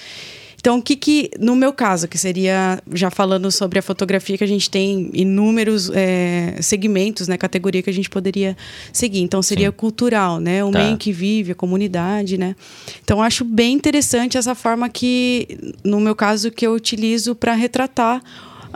Então, 0.61 0.77
o 0.77 0.81
que 0.81 0.95
que, 0.95 1.31
no 1.39 1.55
meu 1.55 1.73
caso, 1.73 2.07
que 2.07 2.19
seria, 2.19 2.79
já 2.93 3.09
falando 3.09 3.51
sobre 3.51 3.79
a 3.79 3.81
fotografia, 3.81 4.37
que 4.37 4.43
a 4.43 4.47
gente 4.47 4.69
tem 4.69 5.09
inúmeros 5.11 5.89
é, 5.91 6.55
segmentos, 6.61 7.27
né, 7.27 7.35
categoria 7.35 7.81
que 7.81 7.89
a 7.89 7.93
gente 7.93 8.07
poderia 8.07 8.55
seguir. 8.93 9.21
Então, 9.21 9.41
seria 9.41 9.69
Sim. 9.69 9.75
cultural, 9.75 10.39
né, 10.39 10.63
o 10.63 10.69
tá. 10.69 10.77
meio 10.77 10.97
que 10.97 11.11
vive, 11.11 11.53
a 11.53 11.55
comunidade, 11.55 12.37
né. 12.37 12.55
Então, 13.03 13.23
acho 13.23 13.43
bem 13.43 13.73
interessante 13.73 14.37
essa 14.37 14.53
forma 14.53 14.87
que, 14.87 15.73
no 15.83 15.99
meu 15.99 16.15
caso, 16.15 16.51
que 16.51 16.67
eu 16.67 16.73
utilizo 16.73 17.33
para 17.33 17.55
retratar 17.55 18.21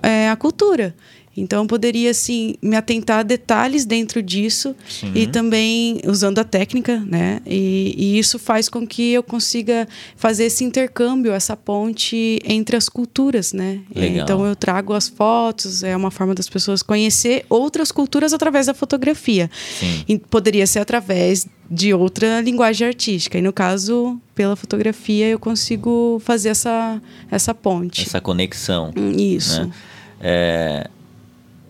é, 0.02 0.28
a 0.30 0.36
cultura. 0.36 0.96
Então, 1.38 1.64
eu 1.64 1.68
poderia, 1.68 2.12
assim, 2.12 2.56
me 2.62 2.76
atentar 2.76 3.20
a 3.20 3.24
detalhes 3.24 3.86
dentro 3.86 4.22
disso 4.24 4.76
Sim. 4.88 5.12
e 5.14 5.28
também 5.28 6.00
usando 6.08 6.40
a 6.40 6.44
técnica, 6.44 7.00
né? 7.06 7.42
E, 7.46 7.94
e, 7.98 8.18
isso 8.18 8.40
faz 8.40 8.70
com 8.70 8.88
que 8.88 9.12
eu 9.12 9.22
consiga 9.22 9.88
fazer 10.16 10.46
esse 10.46 10.64
intercâmbio, 10.64 11.34
essa 11.34 11.58
ponte 11.58 12.40
entre 12.46 12.78
as 12.78 12.88
culturas, 12.88 13.52
né? 13.52 13.82
Legal. 13.94 14.24
Então, 14.24 14.46
eu 14.46 14.56
trago 14.56 14.94
as 14.94 15.10
fotos, 15.10 15.84
é 15.84 15.96
uma 15.96 16.12
forma 16.12 16.34
das 16.34 16.48
pessoas 16.48 16.82
conhecer 16.82 17.46
outras 17.50 17.92
culturas 17.92 18.34
através 18.34 18.68
da 18.68 18.74
fotografia. 18.74 19.50
E 20.08 20.18
poderia 20.18 20.66
ser 20.66 20.80
através 20.80 21.48
de 21.70 21.94
outra 21.94 22.42
linguagem 22.42 22.88
artística. 22.88 23.38
E 23.38 23.42
no 23.42 23.52
caso, 23.52 24.20
pela 24.34 24.56
fotografia, 24.56 25.28
eu 25.28 25.40
consigo 25.40 26.22
fazer 26.24 26.50
essa, 26.50 27.02
essa 27.30 27.54
ponte. 27.54 28.04
Essa 28.04 28.22
conexão. 28.22 28.92
Hum, 28.96 29.12
isso. 29.12 29.64
Né? 29.64 29.72
É, 30.22 30.90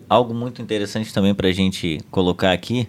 algo 0.08 0.34
muito 0.34 0.62
interessante 0.62 1.12
também 1.12 1.34
para 1.34 1.48
a 1.48 1.52
gente 1.52 2.00
colocar 2.10 2.52
aqui 2.52 2.88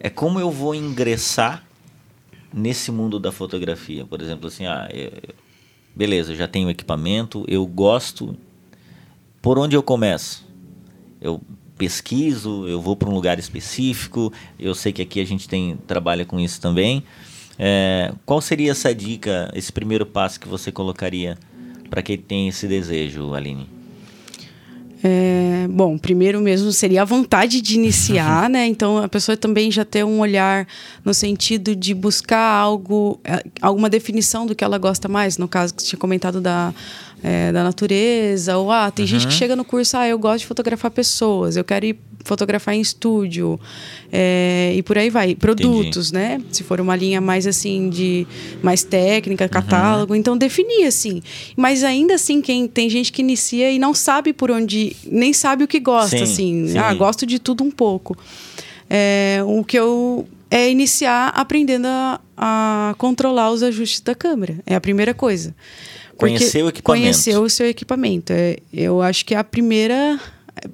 é 0.00 0.08
como 0.08 0.38
eu 0.38 0.50
vou 0.50 0.74
ingressar 0.74 1.64
nesse 2.52 2.90
mundo 2.90 3.18
da 3.18 3.32
fotografia. 3.32 4.04
Por 4.04 4.22
exemplo, 4.22 4.46
assim, 4.46 4.66
ah, 4.66 4.88
eu, 4.92 5.10
beleza, 5.94 6.34
já 6.34 6.46
tenho 6.46 6.70
equipamento, 6.70 7.44
eu 7.48 7.66
gosto 7.66 8.36
por 9.42 9.58
onde 9.58 9.76
eu 9.76 9.82
começo? 9.82 10.46
Eu 11.20 11.40
pesquiso, 11.76 12.66
eu 12.66 12.80
vou 12.80 12.96
para 12.96 13.08
um 13.08 13.14
lugar 13.14 13.38
específico. 13.38 14.32
Eu 14.58 14.74
sei 14.74 14.92
que 14.92 15.02
aqui 15.02 15.20
a 15.20 15.24
gente 15.24 15.48
tem 15.48 15.76
trabalha 15.86 16.24
com 16.24 16.38
isso 16.38 16.60
também. 16.60 17.02
É, 17.58 18.12
qual 18.24 18.40
seria 18.40 18.70
essa 18.70 18.94
dica, 18.94 19.50
esse 19.54 19.72
primeiro 19.72 20.06
passo 20.06 20.38
que 20.38 20.48
você 20.48 20.70
colocaria 20.70 21.36
para 21.90 22.02
quem 22.02 22.16
tem 22.16 22.48
esse 22.48 22.68
desejo, 22.68 23.34
Aline? 23.34 23.77
É, 25.02 25.66
bom, 25.70 25.96
primeiro 25.96 26.40
mesmo 26.40 26.72
seria 26.72 27.02
a 27.02 27.04
vontade 27.04 27.60
de 27.60 27.74
iniciar, 27.74 28.48
né? 28.50 28.66
Então 28.66 28.98
a 28.98 29.08
pessoa 29.08 29.36
também 29.36 29.70
já 29.70 29.84
ter 29.84 30.04
um 30.04 30.18
olhar 30.20 30.66
no 31.04 31.14
sentido 31.14 31.76
de 31.76 31.94
buscar 31.94 32.40
algo, 32.40 33.20
é, 33.24 33.44
alguma 33.60 33.88
definição 33.88 34.46
do 34.46 34.54
que 34.54 34.64
ela 34.64 34.78
gosta 34.78 35.08
mais. 35.08 35.38
No 35.38 35.46
caso 35.46 35.74
que 35.74 35.82
você 35.82 35.88
tinha 35.90 35.98
comentado 35.98 36.40
da, 36.40 36.74
é, 37.22 37.52
da 37.52 37.62
natureza, 37.62 38.56
ou 38.56 38.72
ah, 38.72 38.90
tem 38.90 39.04
uhum. 39.04 39.08
gente 39.08 39.26
que 39.28 39.32
chega 39.32 39.54
no 39.54 39.64
curso, 39.64 39.96
ah, 39.96 40.08
eu 40.08 40.18
gosto 40.18 40.40
de 40.40 40.46
fotografar 40.46 40.90
pessoas, 40.90 41.56
eu 41.56 41.64
quero 41.64 41.86
ir 41.86 41.98
fotografar 42.28 42.74
em 42.74 42.80
estúdio 42.80 43.58
é, 44.12 44.74
e 44.76 44.82
por 44.82 44.98
aí 44.98 45.10
vai. 45.10 45.34
Produtos, 45.34 46.10
Entendi. 46.10 46.38
né? 46.38 46.40
Se 46.52 46.62
for 46.62 46.80
uma 46.80 46.94
linha 46.94 47.20
mais 47.20 47.46
assim 47.46 47.88
de 47.88 48.26
mais 48.62 48.84
técnica, 48.84 49.44
uhum. 49.44 49.50
catálogo, 49.50 50.12
uhum. 50.12 50.18
então 50.18 50.36
definir 50.36 50.86
assim. 50.86 51.22
Mas 51.56 51.82
ainda 51.82 52.14
assim, 52.14 52.40
quem 52.40 52.68
tem 52.68 52.88
gente 52.88 53.10
que 53.10 53.22
inicia 53.22 53.70
e 53.72 53.78
não 53.78 53.94
sabe 53.94 54.32
por 54.32 54.50
onde, 54.50 54.94
nem 55.04 55.32
sabe 55.32 55.64
o 55.64 55.68
que 55.68 55.80
gosta, 55.80 56.18
sim, 56.18 56.22
assim. 56.22 56.68
Sim. 56.68 56.78
Ah, 56.78 56.92
gosto 56.94 57.26
de 57.26 57.38
tudo 57.38 57.64
um 57.64 57.70
pouco. 57.70 58.16
É, 58.90 59.40
o 59.44 59.64
que 59.64 59.78
eu 59.78 60.26
é 60.50 60.70
iniciar 60.70 61.28
aprendendo 61.28 61.86
a, 61.86 62.20
a 62.36 62.94
controlar 62.96 63.50
os 63.50 63.62
ajustes 63.62 64.00
da 64.00 64.14
câmera. 64.14 64.56
É 64.66 64.74
a 64.74 64.80
primeira 64.80 65.12
coisa. 65.12 65.54
Conhecer 66.16 66.64
o 66.64 66.68
equipamento. 66.68 67.02
Conhecer 67.04 67.38
o 67.38 67.48
seu 67.48 67.66
equipamento. 67.66 68.32
É, 68.32 68.56
eu 68.72 69.00
acho 69.00 69.24
que 69.24 69.34
é 69.34 69.38
a 69.38 69.44
primeira 69.44 70.18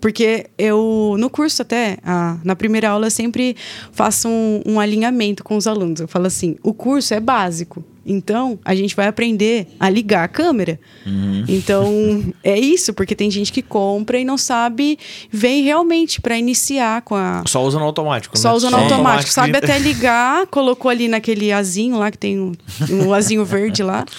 porque 0.00 0.46
eu, 0.58 1.16
no 1.18 1.30
curso 1.30 1.62
até, 1.62 1.98
a, 2.04 2.36
na 2.44 2.56
primeira 2.56 2.90
aula, 2.90 3.06
eu 3.06 3.10
sempre 3.10 3.56
faço 3.92 4.28
um, 4.28 4.62
um, 4.66 4.80
alinhamento 4.80 5.42
com 5.42 5.56
os 5.56 5.66
alunos. 5.66 6.00
Eu 6.00 6.08
falo 6.08 6.26
assim: 6.26 6.56
o 6.62 6.72
curso 6.72 7.14
é 7.14 7.20
básico. 7.20 7.84
Então, 8.06 8.58
a 8.62 8.74
gente 8.74 8.94
vai 8.94 9.06
aprender 9.06 9.66
a 9.80 9.88
ligar 9.88 10.24
a 10.24 10.28
câmera. 10.28 10.78
Uhum. 11.06 11.44
Então, 11.48 12.24
é 12.44 12.58
isso, 12.58 12.92
porque 12.92 13.14
tem 13.14 13.30
gente 13.30 13.50
que 13.50 13.62
compra 13.62 14.18
e 14.18 14.24
não 14.24 14.36
sabe, 14.36 14.98
vem 15.30 15.62
realmente 15.62 16.20
para 16.20 16.36
iniciar 16.36 17.00
com 17.02 17.14
a. 17.14 17.42
Só 17.46 17.64
usa 17.64 17.78
no 17.78 17.84
automático, 17.84 18.38
Só 18.38 18.50
né? 18.50 18.54
usa 18.56 18.70
no 18.70 18.76
automático. 18.76 19.04
automático. 19.04 19.32
Sabe 19.32 19.56
até 19.56 19.78
ligar, 19.78 20.46
colocou 20.48 20.90
ali 20.90 21.08
naquele 21.08 21.50
azinho 21.50 21.96
lá, 21.96 22.10
que 22.10 22.18
tem 22.18 22.38
um, 22.38 22.52
um 22.90 23.14
azinho 23.14 23.44
verde 23.44 23.82
lá. 23.82 24.04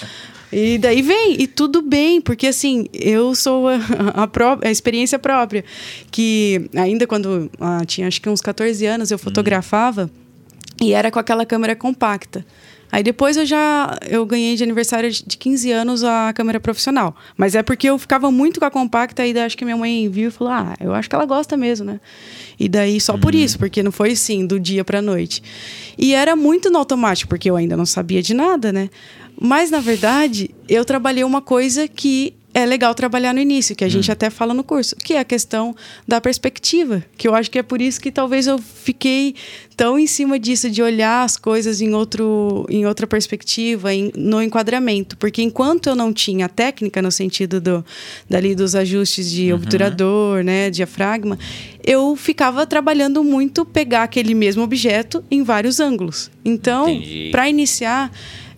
E 0.52 0.78
daí 0.78 1.02
vem, 1.02 1.42
e 1.42 1.48
tudo 1.48 1.82
bem, 1.82 2.22
porque 2.22 2.48
assim, 2.48 2.88
eu 2.94 3.34
sou 3.36 3.68
a, 3.68 3.78
a, 4.14 4.28
pró 4.28 4.58
a 4.62 4.70
experiência 4.70 5.18
própria. 5.20 5.64
Que 6.12 6.70
ainda 6.76 7.08
quando 7.08 7.50
ah, 7.60 7.84
tinha 7.86 8.08
acho 8.08 8.22
que 8.22 8.30
uns 8.30 8.42
14 8.42 8.86
anos, 8.86 9.12
eu 9.12 9.18
fotografava 9.18 10.04
uhum. 10.04 10.88
e 10.88 10.94
era 10.94 11.12
com 11.12 11.20
aquela 11.20 11.46
câmera 11.46 11.76
compacta. 11.76 12.46
Aí 12.96 13.04
depois 13.04 13.36
eu 13.36 13.46
já 13.46 13.98
eu 14.10 14.26
ganhei 14.26 14.56
de 14.56 14.64
aniversário 14.64 15.12
de 15.12 15.36
15 15.38 15.70
anos 15.70 16.02
a 16.02 16.32
câmera 16.34 16.62
profissional. 16.62 17.14
Mas 17.36 17.54
é 17.54 17.62
porque 17.62 17.90
eu 17.90 18.00
ficava 18.00 18.32
muito 18.32 18.58
com 18.58 18.66
a 18.66 18.72
compacta 18.72 19.28
e 19.28 19.34
daí 19.34 19.44
acho 19.44 19.58
que 19.58 19.66
minha 19.66 19.76
mãe 19.76 20.08
viu 20.08 20.30
e 20.30 20.32
falou: 20.32 20.54
"Ah, 20.54 20.78
eu 20.80 20.94
acho 20.94 21.10
que 21.10 21.14
ela 21.14 21.26
gosta 21.26 21.58
mesmo, 21.58 21.86
né?" 21.86 22.00
E 22.58 22.70
daí 22.70 23.02
só 23.02 23.16
uhum. 23.16 23.20
por 23.20 23.36
isso, 23.36 23.60
porque 23.60 23.84
não 23.84 23.92
foi 23.92 24.14
assim 24.14 24.48
do 24.48 24.58
dia 24.58 24.82
para 24.86 25.02
noite. 25.02 25.44
E 25.98 26.14
era 26.14 26.38
muito 26.38 26.70
no 26.70 26.80
automático, 26.80 27.28
porque 27.28 27.50
eu 27.50 27.58
ainda 27.58 27.76
não 27.76 27.86
sabia 27.86 28.22
de 28.22 28.34
nada, 28.34 28.72
né? 28.72 28.90
Mas, 29.38 29.70
na 29.70 29.82
verdade, 29.82 30.52
eu 30.70 30.86
trabalhei 30.86 31.26
uma 31.26 31.42
coisa 31.42 31.90
que 31.90 32.34
é 32.56 32.66
legal 32.66 32.96
trabalhar 32.96 33.34
no 33.34 33.42
início, 33.42 33.76
que 33.76 33.84
a 33.84 33.88
hum. 33.88 33.90
gente 33.90 34.10
até 34.10 34.30
fala 34.30 34.54
no 34.54 34.64
curso, 34.64 34.96
que 34.96 35.14
é 35.14 35.20
a 35.20 35.26
questão 35.26 35.76
da 36.08 36.22
perspectiva. 36.22 37.04
Que 37.18 37.28
eu 37.28 37.36
acho 37.36 37.52
que 37.52 37.60
é 37.60 37.64
por 37.64 37.82
isso 37.82 38.00
que 38.00 38.10
talvez 38.10 38.48
eu 38.48 38.58
fiquei 38.58 39.36
tão 39.76 40.00
em 40.00 40.08
cima 40.08 40.40
disso, 40.40 40.70
de 40.70 40.82
olhar 40.82 41.26
as 41.26 41.36
coisas 41.36 41.82
em, 41.82 41.94
outro, 41.94 42.66
em 42.70 42.86
outra 42.86 43.06
perspectiva, 43.06 43.94
em, 43.94 44.10
no 44.16 44.42
enquadramento. 44.42 45.18
Porque 45.18 45.42
enquanto 45.42 45.88
eu 45.88 45.98
não 45.98 46.14
tinha 46.14 46.48
técnica, 46.48 47.02
no 47.02 47.12
sentido 47.12 47.60
do, 47.60 47.86
dali 48.30 48.56
dos 48.56 48.74
ajustes 48.74 49.30
de 49.30 49.52
uhum. 49.52 49.58
obturador, 49.58 50.42
né, 50.42 50.70
diafragma, 50.70 51.38
eu 51.86 52.16
ficava 52.16 52.66
trabalhando 52.66 53.22
muito 53.22 53.66
pegar 53.66 54.04
aquele 54.04 54.34
mesmo 54.34 54.64
objeto 54.64 55.22
em 55.30 55.44
vários 55.44 55.82
ângulos. 55.82 56.32
Então, 56.46 56.88
para 57.32 57.50
iniciar 57.50 58.10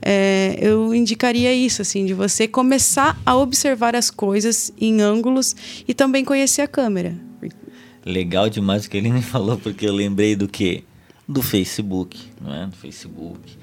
é, 0.10 0.58
eu 0.62 0.96
indicaria 0.96 1.54
isso, 1.54 1.82
assim, 1.82 2.06
de 2.06 2.14
você 2.14 2.48
começar 2.48 3.20
a 3.26 3.36
observar 3.36 3.94
as 3.94 4.10
coisas 4.10 4.72
em 4.80 5.02
ângulos 5.02 5.54
e 5.86 5.94
também 5.94 6.24
conhecer 6.24 6.62
a 6.62 6.68
câmera. 6.68 7.14
Legal 8.06 8.50
demais 8.50 8.86
o 8.86 8.90
que 8.90 8.96
ele 8.96 9.12
me 9.12 9.22
falou, 9.22 9.58
porque 9.58 9.86
eu 9.86 9.94
lembrei 9.94 10.34
do 10.34 10.48
que? 10.48 10.86
Do 11.28 11.42
Facebook, 11.42 12.18
não 12.40 12.56
é? 12.56 12.68
Do 12.68 12.76
Facebook. 12.78 13.58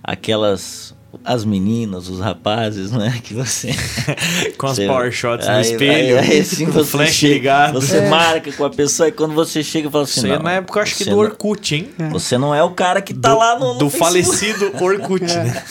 Aquelas 0.00 0.94
as 1.24 1.44
meninas, 1.44 2.08
os 2.08 2.20
rapazes, 2.20 2.92
né? 2.92 3.20
Que 3.22 3.34
você. 3.34 3.74
com 4.56 4.66
as 4.66 4.78
power 4.78 5.10
shots 5.12 5.46
aí, 5.46 5.54
no 5.54 5.60
espelho. 5.60 6.18
Aí, 6.18 6.30
aí 6.30 6.40
assim, 6.40 6.66
você 6.66 6.90
flash 6.90 7.12
chega, 7.12 7.34
ligado. 7.34 7.80
Você 7.80 7.98
é. 7.98 8.08
marca 8.08 8.52
com 8.52 8.64
a 8.64 8.70
pessoa 8.70 9.08
e 9.08 9.12
quando 9.12 9.34
você 9.34 9.62
chega 9.62 9.88
e 9.88 9.90
fala 9.90 10.04
assim. 10.04 10.20
Isso 10.20 10.32
aí 10.32 10.42
na 10.42 10.52
época, 10.52 10.80
acho 10.80 10.96
que 10.96 11.04
do 11.04 11.16
Orkut, 11.16 11.74
hein? 11.74 11.90
É. 11.98 12.08
Você 12.10 12.38
não 12.38 12.54
é 12.54 12.62
o 12.62 12.70
cara 12.70 13.02
que 13.02 13.12
tá 13.12 13.30
do, 13.30 13.38
lá 13.38 13.58
no. 13.58 13.74
no 13.74 13.78
do 13.78 13.90
falecido 13.90 14.72
Orkut, 14.80 15.24
é. 15.24 15.44
né? 15.44 15.64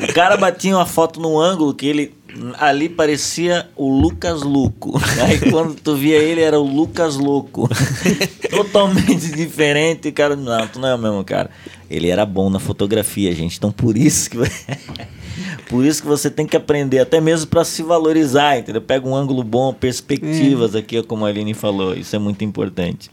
O 0.00 0.12
cara 0.12 0.36
batia 0.36 0.76
uma 0.76 0.86
foto 0.86 1.20
no 1.20 1.38
ângulo 1.38 1.72
que 1.72 1.86
ele 1.86 2.14
ali 2.58 2.88
parecia 2.88 3.68
o 3.76 3.88
Lucas 3.88 4.42
Luco. 4.42 5.00
Aí 5.22 5.38
quando 5.50 5.74
tu 5.74 5.94
via 5.94 6.16
ele 6.16 6.40
era 6.40 6.58
o 6.58 6.62
Lucas 6.62 7.16
Louco. 7.16 7.68
Totalmente 8.50 9.32
diferente. 9.32 10.08
O 10.08 10.12
cara, 10.12 10.36
não, 10.36 10.66
tu 10.66 10.78
não 10.78 10.88
é 10.88 10.94
o 10.94 10.98
mesmo 10.98 11.24
cara. 11.24 11.50
Ele 11.90 12.08
era 12.08 12.24
bom 12.24 12.48
na 12.48 12.58
fotografia, 12.58 13.34
gente. 13.34 13.56
Então 13.56 13.70
por 13.70 13.96
isso 13.96 14.30
que 14.30 14.38
por 15.68 15.84
isso 15.84 16.02
que 16.02 16.08
você 16.08 16.30
tem 16.30 16.46
que 16.46 16.56
aprender 16.56 16.98
até 16.98 17.20
mesmo 17.20 17.46
para 17.48 17.64
se 17.64 17.82
valorizar, 17.82 18.58
entendeu? 18.58 18.80
Pega 18.80 19.06
um 19.06 19.14
ângulo 19.14 19.42
bom, 19.42 19.72
perspectivas 19.72 20.74
é. 20.74 20.78
aqui, 20.78 21.02
como 21.02 21.26
a 21.26 21.28
Aline 21.28 21.54
falou. 21.54 21.94
Isso 21.94 22.16
é 22.16 22.18
muito 22.18 22.44
importante. 22.44 23.10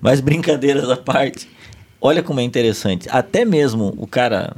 Mas 0.00 0.20
brincadeiras 0.20 0.90
à 0.90 0.96
parte. 0.96 1.48
Olha 2.00 2.22
como 2.22 2.40
é 2.40 2.42
interessante. 2.42 3.08
Até 3.10 3.44
mesmo 3.44 3.94
o 3.96 4.06
cara 4.06 4.56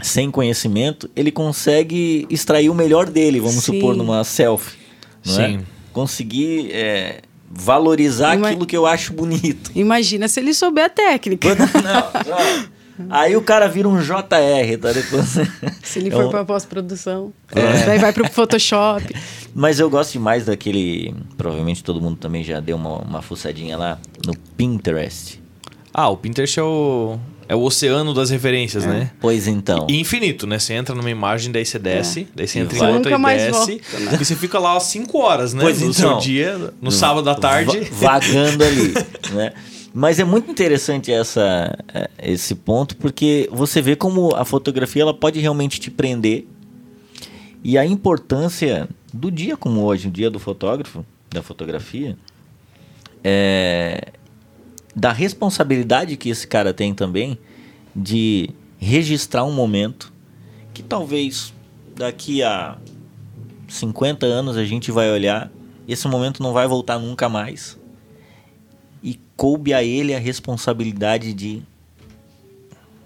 sem 0.00 0.30
conhecimento, 0.30 1.08
ele 1.14 1.30
consegue 1.30 2.26
extrair 2.28 2.68
o 2.68 2.74
melhor 2.74 3.08
dele, 3.08 3.40
vamos 3.40 3.64
Sim. 3.64 3.74
supor, 3.74 3.96
numa 3.96 4.24
selfie. 4.24 4.76
Não 5.24 5.40
é? 5.40 5.48
Sim. 5.48 5.56
É? 5.56 5.60
Conseguir 5.92 6.70
é, 6.72 7.22
valorizar 7.50 8.34
Ima... 8.34 8.48
aquilo 8.48 8.66
que 8.66 8.76
eu 8.76 8.86
acho 8.86 9.12
bonito. 9.12 9.70
Imagina 9.74 10.28
se 10.28 10.40
ele 10.40 10.52
souber 10.52 10.84
a 10.86 10.88
técnica. 10.88 11.54
Não, 11.54 11.66
não. 11.66 12.74
Aí 13.10 13.36
o 13.36 13.42
cara 13.42 13.68
vira 13.68 13.88
um 13.88 14.00
JR, 14.00 14.78
tá? 14.80 14.92
Depois... 14.92 15.36
Se 15.82 15.98
ele 15.98 16.10
for 16.10 16.26
é 16.26 16.28
para 16.28 16.44
pós-produção. 16.44 17.32
É. 17.50 17.86
Daí 17.86 17.98
vai 17.98 18.12
para 18.12 18.22
o 18.22 18.30
Photoshop. 18.30 19.04
Mas 19.52 19.80
eu 19.80 19.90
gosto 19.90 20.12
demais 20.12 20.44
daquele. 20.44 21.14
Provavelmente 21.36 21.82
todo 21.82 22.00
mundo 22.00 22.16
também 22.16 22.44
já 22.44 22.60
deu 22.60 22.76
uma, 22.76 22.98
uma 22.98 23.22
fuçadinha 23.22 23.76
lá 23.76 23.98
no 24.24 24.36
Pinterest. 24.56 25.42
Ah, 25.92 26.08
o 26.08 26.16
Pinterest 26.16 26.58
é 26.58 26.62
o, 26.62 27.18
é 27.48 27.54
o 27.54 27.60
oceano 27.60 28.14
das 28.14 28.30
referências, 28.30 28.84
é. 28.84 28.88
né? 28.88 29.10
Pois 29.20 29.46
então. 29.46 29.86
E 29.88 30.00
infinito, 30.00 30.46
né? 30.46 30.58
Você 30.58 30.74
entra 30.74 30.94
numa 30.94 31.10
imagem, 31.10 31.52
daí 31.52 31.64
você 31.64 31.78
desce, 31.78 32.20
é. 32.20 32.26
daí 32.34 32.48
você 32.48 32.58
entra 32.60 32.76
em 32.76 32.94
outra 32.94 33.14
e 33.14 33.36
desce. 33.36 33.50
Volta, 33.50 33.98
né? 33.98 34.18
E 34.20 34.24
você 34.24 34.36
fica 34.36 34.58
lá 34.58 34.78
5 34.78 35.18
horas, 35.18 35.54
né? 35.54 35.62
Pois 35.62 35.80
no 35.80 35.90
então, 35.90 35.94
seu 35.94 36.18
dia, 36.18 36.72
no 36.80 36.90
sábado 36.90 37.28
à 37.28 37.34
tarde. 37.34 37.80
Vagando 37.92 38.64
ali, 38.64 38.94
né? 39.32 39.52
Mas 39.92 40.18
é 40.18 40.24
muito 40.24 40.50
interessante 40.50 41.12
essa, 41.12 41.78
é, 41.94 42.10
esse 42.20 42.54
ponto, 42.56 42.96
porque 42.96 43.48
você 43.52 43.80
vê 43.80 43.94
como 43.94 44.34
a 44.34 44.44
fotografia 44.44 45.02
ela 45.02 45.14
pode 45.14 45.38
realmente 45.38 45.78
te 45.78 45.90
prender. 45.90 46.46
E 47.62 47.78
a 47.78 47.86
importância 47.86 48.88
do 49.12 49.30
dia 49.30 49.56
como 49.56 49.82
hoje, 49.82 50.08
o 50.08 50.10
dia 50.10 50.28
do 50.28 50.40
fotógrafo, 50.40 51.06
da 51.30 51.42
fotografia, 51.42 52.16
é, 53.22 54.08
da 54.94 55.12
responsabilidade 55.12 56.16
que 56.16 56.28
esse 56.28 56.46
cara 56.46 56.72
tem 56.72 56.94
também 56.94 57.38
de 57.94 58.50
registrar 58.78 59.44
um 59.44 59.52
momento 59.52 60.12
que 60.72 60.82
talvez 60.82 61.52
daqui 61.96 62.42
a 62.42 62.76
50 63.68 64.26
anos 64.26 64.56
a 64.56 64.64
gente 64.64 64.90
vai 64.90 65.10
olhar, 65.10 65.50
esse 65.86 66.06
momento 66.08 66.42
não 66.42 66.52
vai 66.52 66.66
voltar 66.66 66.98
nunca 66.98 67.28
mais. 67.28 67.78
E 69.02 69.18
coube 69.36 69.72
a 69.72 69.82
ele 69.82 70.14
a 70.14 70.18
responsabilidade 70.18 71.32
de 71.32 71.62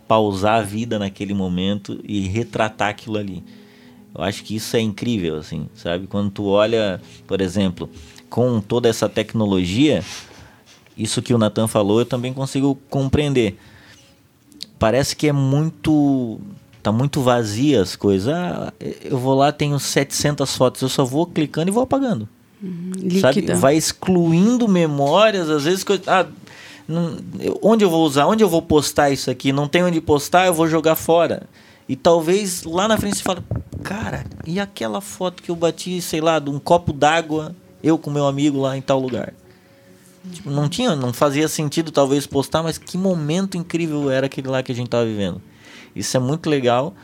pausar 0.07 0.61
a 0.61 0.62
vida 0.62 0.98
naquele 0.98 1.35
momento 1.35 2.01
e 2.05 2.20
retratar 2.20 2.88
aquilo 2.88 3.18
ali. 3.18 3.44
Eu 4.14 4.22
acho 4.24 4.42
que 4.42 4.57
isso 4.57 4.77
é 4.77 4.81
incrível, 4.81 5.37
assim, 5.37 5.68
sabe? 5.74 6.07
Quando 6.07 6.31
tu 6.31 6.46
olha, 6.46 7.01
por 7.27 7.40
exemplo, 7.40 7.90
com 8.31 8.61
toda 8.61 8.88
essa 8.88 9.09
tecnologia, 9.09 10.03
isso 10.98 11.22
que 11.22 11.32
o 11.32 11.38
Nathan 11.38 11.68
falou 11.68 12.00
eu 12.00 12.06
também 12.06 12.32
consigo 12.32 12.76
compreender. 12.90 13.56
Parece 14.78 15.14
que 15.14 15.28
é 15.28 15.32
muito. 15.32 16.40
Tá 16.82 16.92
muito 16.92 17.20
vazia 17.20 17.82
as 17.82 17.96
coisas. 17.96 18.28
Ah, 18.28 18.72
eu 19.04 19.18
vou 19.18 19.34
lá, 19.34 19.52
tenho 19.52 19.78
700 19.78 20.56
fotos, 20.56 20.82
eu 20.82 20.88
só 20.88 21.04
vou 21.04 21.26
clicando 21.26 21.68
e 21.68 21.72
vou 21.72 21.82
apagando. 21.82 22.28
Uhum, 22.62 22.92
sabe? 23.20 23.42
Vai 23.54 23.76
excluindo 23.76 24.66
memórias, 24.68 25.48
às 25.48 25.64
vezes. 25.64 25.84
Ah, 26.06 26.26
onde 27.62 27.84
eu 27.84 27.90
vou 27.90 28.04
usar? 28.04 28.26
Onde 28.26 28.42
eu 28.42 28.48
vou 28.48 28.62
postar 28.62 29.11
isso 29.11 29.30
aqui? 29.30 29.52
Não 29.52 29.68
tem 29.68 29.82
onde 29.82 30.00
postar, 30.00 30.46
eu 30.46 30.54
vou 30.54 30.68
jogar 30.68 30.94
fora. 30.94 31.42
E 31.88 31.96
talvez 31.96 32.64
lá 32.64 32.87
na 32.87 32.98
frente 32.98 33.16
você 33.16 33.22
fale, 33.22 33.40
cara, 33.82 34.24
e 34.46 34.61
aquela 34.61 35.00
foto 35.00 35.42
que 35.42 35.50
eu 35.50 35.56
bati, 35.56 36.00
sei 36.02 36.20
lá, 36.20 36.38
de 36.38 36.50
um 36.50 36.58
copo 36.58 36.92
d'água, 36.92 37.54
eu 37.82 37.96
com 37.96 38.11
meu 38.11 38.26
amigo 38.26 38.61
lá 38.61 38.76
em 38.76 38.82
tal 38.82 39.00
lugar? 39.00 39.32
Tipo, 40.32 40.50
não 40.50 40.68
tinha, 40.68 40.94
não 40.94 41.12
fazia 41.12 41.48
sentido 41.48 41.90
talvez 41.90 42.26
postar, 42.26 42.62
mas 42.62 42.78
que 42.78 42.96
momento 42.96 43.56
incrível 43.56 44.10
era 44.10 44.26
aquele 44.26 44.48
lá 44.48 44.62
que 44.62 44.72
a 44.72 44.74
gente 44.74 44.86
estava 44.86 45.04
vivendo. 45.04 45.40
Isso 45.94 46.16
é 46.16 46.20
muito 46.20 46.48
legal. 46.48 46.94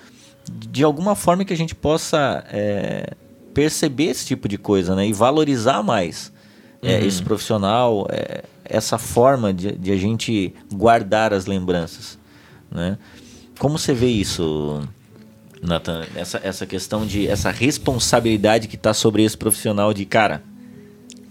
De 0.51 0.85
alguma 0.85 1.15
forma 1.15 1.45
que 1.45 1.53
a 1.53 1.57
gente 1.57 1.75
possa 1.75 2.45
é, 2.49 3.15
perceber 3.53 4.05
esse 4.05 4.27
tipo 4.27 4.49
de 4.49 4.59
coisa, 4.59 4.95
né? 4.95 5.07
E 5.07 5.13
valorizar 5.13 5.83
mais 5.83 6.33
é, 6.83 6.99
uhum. 6.99 7.07
esse 7.07 7.23
profissional, 7.23 8.07
é, 8.11 8.45
essa 8.65 8.99
forma 8.99 9.53
de, 9.53 9.73
de, 9.73 9.91
a 9.91 9.97
gente 9.97 10.55
guardar 10.73 11.33
as 11.33 11.47
lembranças, 11.47 12.19
né? 12.71 12.99
Como 13.59 13.79
você 13.79 13.95
vê 13.95 14.09
isso, 14.09 14.83
Nathan? 15.63 16.05
Essa, 16.15 16.41
essa 16.43 16.67
questão 16.67 17.07
de 17.07 17.27
essa 17.27 17.51
responsabilidade 17.51 18.69
que 18.69 18.77
está 18.77 18.93
sobre 18.93 19.23
esse 19.23 19.37
profissional 19.37 19.95
de 19.95 20.05
cara 20.05 20.43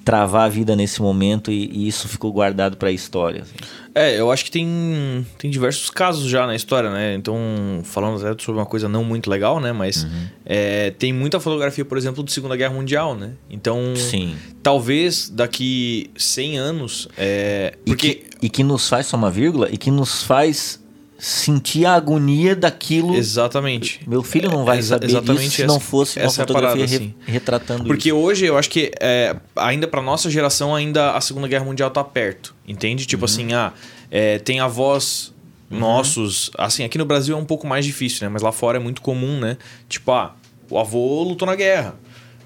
travar 0.03 0.45
a 0.45 0.49
vida 0.49 0.75
nesse 0.75 1.01
momento 1.01 1.51
e, 1.51 1.69
e 1.71 1.87
isso 1.87 2.07
ficou 2.07 2.31
guardado 2.31 2.77
para 2.77 2.89
a 2.89 2.91
história. 2.91 3.43
Assim. 3.43 3.55
É, 3.95 4.19
eu 4.19 4.31
acho 4.31 4.45
que 4.45 4.51
tem, 4.51 5.25
tem 5.37 5.49
diversos 5.49 5.89
casos 5.89 6.29
já 6.29 6.45
na 6.47 6.55
história, 6.55 6.89
né? 6.89 7.15
Então, 7.15 7.37
falando 7.83 8.25
até 8.25 8.43
sobre 8.43 8.59
uma 8.59 8.65
coisa 8.65 8.89
não 8.89 9.03
muito 9.03 9.29
legal, 9.29 9.59
né? 9.59 9.71
Mas 9.71 10.03
uhum. 10.03 10.27
é, 10.45 10.91
tem 10.91 11.13
muita 11.13 11.39
fotografia, 11.39 11.85
por 11.85 11.97
exemplo, 11.97 12.23
da 12.23 12.31
Segunda 12.31 12.55
Guerra 12.55 12.73
Mundial, 12.73 13.15
né? 13.15 13.31
Então, 13.49 13.93
Sim. 13.95 14.35
talvez 14.61 15.29
daqui 15.29 16.09
100 16.17 16.57
anos... 16.57 17.07
É, 17.17 17.77
porque... 17.85 18.07
E 18.07 18.15
que, 18.15 18.25
e 18.43 18.49
que 18.49 18.63
nos 18.63 18.89
faz, 18.89 19.07
só 19.07 19.15
uma 19.15 19.31
vírgula, 19.31 19.69
e 19.71 19.77
que 19.77 19.91
nos 19.91 20.23
faz 20.23 20.82
sentir 21.23 21.85
a 21.85 21.93
agonia 21.93 22.53
daquilo. 22.53 23.15
Exatamente. 23.15 24.01
Meu 24.05 24.21
filho 24.21 24.51
não 24.51 24.65
vai 24.65 24.81
saber 24.81 25.05
exatamente 25.05 25.43
disso 25.43 25.55
se 25.55 25.65
não 25.65 25.79
fosse 25.79 26.19
uma 26.19 26.29
fotografia 26.29 26.85
parada, 26.85 26.95
assim. 26.95 27.15
retratando 27.25 27.85
Porque 27.85 28.09
isso. 28.09 28.17
hoje 28.17 28.45
eu 28.45 28.57
acho 28.57 28.69
que 28.69 28.91
é, 28.99 29.33
ainda 29.55 29.87
para 29.87 30.01
nossa 30.01 30.29
geração 30.29 30.75
ainda 30.75 31.13
a 31.13 31.21
Segunda 31.21 31.47
Guerra 31.47 31.63
Mundial 31.63 31.89
tá 31.89 32.03
perto, 32.03 32.53
entende? 32.67 33.05
Tipo 33.05 33.21
uhum. 33.21 33.25
assim, 33.25 33.53
ah, 33.53 33.71
é, 34.11 34.37
tem 34.37 34.59
avós 34.59 35.33
uhum. 35.71 35.79
nossos, 35.79 36.51
assim, 36.57 36.83
aqui 36.83 36.97
no 36.97 37.05
Brasil 37.05 37.37
é 37.37 37.39
um 37.39 37.45
pouco 37.45 37.65
mais 37.65 37.85
difícil, 37.85 38.27
né? 38.27 38.29
Mas 38.29 38.41
lá 38.41 38.51
fora 38.51 38.77
é 38.77 38.81
muito 38.81 39.01
comum, 39.01 39.39
né? 39.39 39.55
Tipo, 39.87 40.11
ah, 40.11 40.35
o 40.69 40.77
avô 40.77 41.23
lutou 41.23 41.45
na 41.45 41.55
guerra. 41.55 41.95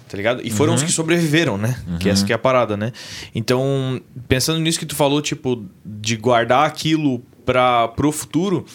Tá 0.08 0.16
ligado? 0.16 0.42
E 0.46 0.52
foram 0.52 0.74
uhum. 0.74 0.78
os 0.78 0.84
que 0.84 0.92
sobreviveram, 0.92 1.58
né? 1.58 1.82
Que 2.00 2.10
essa 2.10 2.22
uhum. 2.22 2.28
que 2.28 2.32
é 2.32 2.36
a 2.36 2.40
parada, 2.40 2.78
né? 2.78 2.94
Então, 3.34 4.00
pensando 4.28 4.60
nisso 4.60 4.78
que 4.78 4.86
tu 4.86 4.96
falou, 4.96 5.20
tipo, 5.20 5.66
de 5.84 6.16
guardar 6.16 6.66
aquilo 6.66 7.24
para 7.48 8.06
o 8.06 8.12
futuro, 8.12 8.66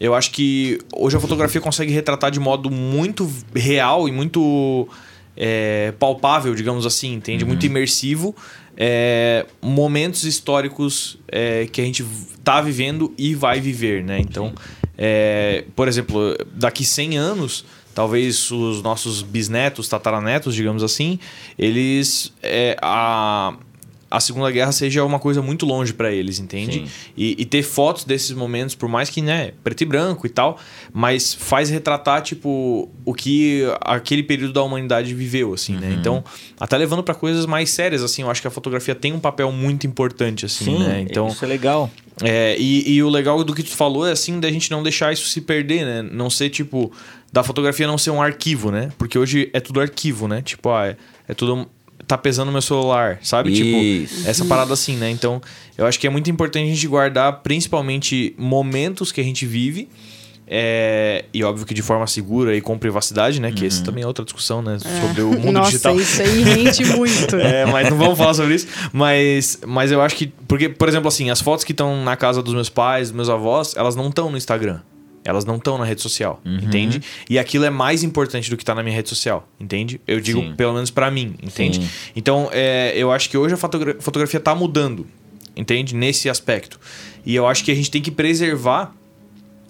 eu 0.00 0.14
acho 0.14 0.32
que 0.32 0.78
hoje 0.92 1.16
a 1.16 1.20
fotografia 1.20 1.60
consegue 1.60 1.92
retratar 1.92 2.30
de 2.30 2.40
modo 2.40 2.70
muito 2.70 3.30
real 3.54 4.08
e 4.08 4.12
muito 4.12 4.88
é, 5.36 5.94
palpável, 5.98 6.54
digamos 6.54 6.84
assim, 6.84 7.14
entende? 7.14 7.44
Uhum. 7.44 7.48
Muito 7.48 7.64
imersivo. 7.64 8.34
É, 8.76 9.46
momentos 9.62 10.24
históricos 10.24 11.18
é, 11.28 11.66
que 11.66 11.80
a 11.80 11.84
gente 11.84 12.04
está 12.34 12.60
vivendo 12.60 13.14
e 13.16 13.34
vai 13.34 13.60
viver, 13.60 14.04
né? 14.04 14.18
Então, 14.18 14.52
é, 14.98 15.64
por 15.74 15.88
exemplo, 15.88 16.36
daqui 16.52 16.84
100 16.84 17.16
anos, 17.16 17.64
talvez 17.94 18.50
os 18.50 18.82
nossos 18.82 19.22
bisnetos, 19.22 19.88
tataranetos, 19.88 20.54
digamos 20.54 20.82
assim, 20.82 21.18
eles... 21.58 22.34
É, 22.42 22.76
a, 22.82 23.56
a 24.10 24.20
Segunda 24.20 24.50
Guerra 24.50 24.70
seja 24.72 25.04
uma 25.04 25.18
coisa 25.18 25.42
muito 25.42 25.66
longe 25.66 25.92
para 25.92 26.12
eles, 26.12 26.38
entende? 26.38 26.84
E, 27.16 27.34
e, 27.38 27.44
ter 27.44 27.62
fotos 27.62 28.04
desses 28.04 28.30
momentos, 28.32 28.74
por 28.74 28.88
mais 28.88 29.10
que, 29.10 29.20
né, 29.20 29.52
preto 29.64 29.82
e 29.82 29.84
branco 29.84 30.26
e 30.26 30.30
tal, 30.30 30.58
mas 30.92 31.34
faz 31.34 31.70
retratar, 31.70 32.22
tipo, 32.22 32.88
o 33.04 33.14
que 33.14 33.64
aquele 33.80 34.22
período 34.22 34.52
da 34.52 34.62
humanidade 34.62 35.12
viveu, 35.14 35.52
assim, 35.52 35.74
né? 35.74 35.88
uhum. 35.88 35.92
né? 35.92 35.96
Então, 35.98 36.24
até 36.58 36.76
levando 36.76 37.02
para 37.02 37.14
coisas 37.14 37.46
mais 37.46 37.70
sérias, 37.70 38.02
assim, 38.02 38.22
eu 38.22 38.30
acho 38.30 38.40
que 38.40 38.48
a 38.48 38.50
fotografia 38.50 38.94
tem 38.94 39.12
um 39.12 39.20
papel 39.20 39.50
muito 39.50 39.86
importante, 39.86 40.46
assim, 40.46 40.64
Sim, 40.64 40.78
né? 40.78 41.00
Então, 41.00 41.28
isso 41.28 41.44
é 41.44 41.48
legal. 41.48 41.90
É, 42.22 42.56
e, 42.58 42.94
e 42.94 43.02
o 43.02 43.08
legal 43.08 43.42
do 43.42 43.54
que 43.54 43.62
tu 43.62 43.70
falou 43.70 44.06
é, 44.06 44.12
assim, 44.12 44.40
da 44.40 44.50
gente 44.50 44.70
não 44.70 44.82
deixar 44.82 45.12
isso 45.12 45.28
se 45.28 45.40
perder, 45.40 45.84
né? 45.84 46.02
Não 46.02 46.30
ser, 46.30 46.48
tipo, 46.48 46.92
da 47.32 47.42
fotografia 47.42 47.86
não 47.86 47.98
ser 47.98 48.10
um 48.10 48.22
arquivo, 48.22 48.70
né? 48.70 48.90
Porque 48.96 49.18
hoje 49.18 49.50
é 49.52 49.60
tudo 49.60 49.80
arquivo, 49.80 50.28
né? 50.28 50.40
Tipo, 50.42 50.70
ah, 50.70 50.86
é, 50.86 50.96
é 51.28 51.34
tudo 51.34 51.68
tá 52.06 52.16
pesando 52.16 52.46
no 52.46 52.52
meu 52.52 52.62
celular, 52.62 53.18
sabe? 53.22 53.52
Tipo, 53.52 53.78
Isso. 53.78 54.16
Tipo, 54.16 54.30
essa 54.30 54.44
parada 54.44 54.72
assim, 54.72 54.96
né? 54.96 55.10
Então, 55.10 55.40
eu 55.76 55.86
acho 55.86 55.98
que 55.98 56.06
é 56.06 56.10
muito 56.10 56.30
importante 56.30 56.70
a 56.70 56.74
gente 56.74 56.86
guardar 56.86 57.40
principalmente 57.42 58.34
momentos 58.38 59.10
que 59.10 59.20
a 59.20 59.24
gente 59.24 59.44
vive. 59.44 59.88
É, 60.48 61.24
e 61.34 61.42
óbvio 61.42 61.66
que 61.66 61.74
de 61.74 61.82
forma 61.82 62.06
segura 62.06 62.54
e 62.56 62.60
com 62.60 62.78
privacidade, 62.78 63.40
né? 63.40 63.50
Que 63.50 63.62
uhum. 63.62 63.66
essa 63.66 63.82
também 63.82 64.04
é 64.04 64.06
outra 64.06 64.24
discussão, 64.24 64.62
né? 64.62 64.76
É. 64.76 65.00
Sobre 65.00 65.22
o 65.22 65.30
mundo 65.30 65.52
Nossa, 65.52 65.72
digital. 65.72 65.98
Isso 65.98 66.22
aí 66.22 66.42
rende 66.42 66.84
muito. 66.94 67.34
é, 67.34 67.66
mas 67.66 67.90
não 67.90 67.98
vamos 67.98 68.16
falar 68.16 68.34
sobre 68.34 68.54
isso. 68.54 68.68
Mas, 68.92 69.58
mas 69.66 69.90
eu 69.90 70.00
acho 70.00 70.14
que. 70.14 70.28
Porque, 70.46 70.68
por 70.68 70.88
exemplo, 70.88 71.08
assim, 71.08 71.30
as 71.30 71.40
fotos 71.40 71.64
que 71.64 71.72
estão 71.72 72.04
na 72.04 72.14
casa 72.14 72.40
dos 72.40 72.54
meus 72.54 72.68
pais, 72.68 73.08
dos 73.08 73.16
meus 73.16 73.28
avós, 73.28 73.74
elas 73.76 73.96
não 73.96 74.08
estão 74.08 74.30
no 74.30 74.36
Instagram. 74.36 74.80
Elas 75.26 75.44
não 75.44 75.56
estão 75.56 75.76
na 75.76 75.84
rede 75.84 76.00
social, 76.00 76.40
uhum. 76.44 76.58
entende? 76.58 77.02
E 77.28 77.38
aquilo 77.38 77.64
é 77.64 77.70
mais 77.70 78.04
importante 78.04 78.48
do 78.48 78.56
que 78.56 78.62
está 78.62 78.74
na 78.74 78.82
minha 78.82 78.94
rede 78.94 79.08
social, 79.08 79.48
entende? 79.58 80.00
Eu 80.06 80.20
digo 80.20 80.40
Sim. 80.40 80.54
pelo 80.54 80.72
menos 80.72 80.90
para 80.90 81.10
mim, 81.10 81.34
entende? 81.42 81.82
Sim. 81.82 81.88
Então, 82.14 82.48
é, 82.52 82.92
eu 82.96 83.10
acho 83.10 83.28
que 83.28 83.36
hoje 83.36 83.54
a 83.54 83.56
fotogra 83.56 83.96
fotografia 83.98 84.38
está 84.38 84.54
mudando, 84.54 85.06
entende? 85.56 85.94
Nesse 85.94 86.30
aspecto. 86.30 86.78
E 87.24 87.34
eu 87.34 87.46
acho 87.46 87.64
que 87.64 87.72
a 87.72 87.74
gente 87.74 87.90
tem 87.90 88.00
que 88.00 88.10
preservar 88.10 88.94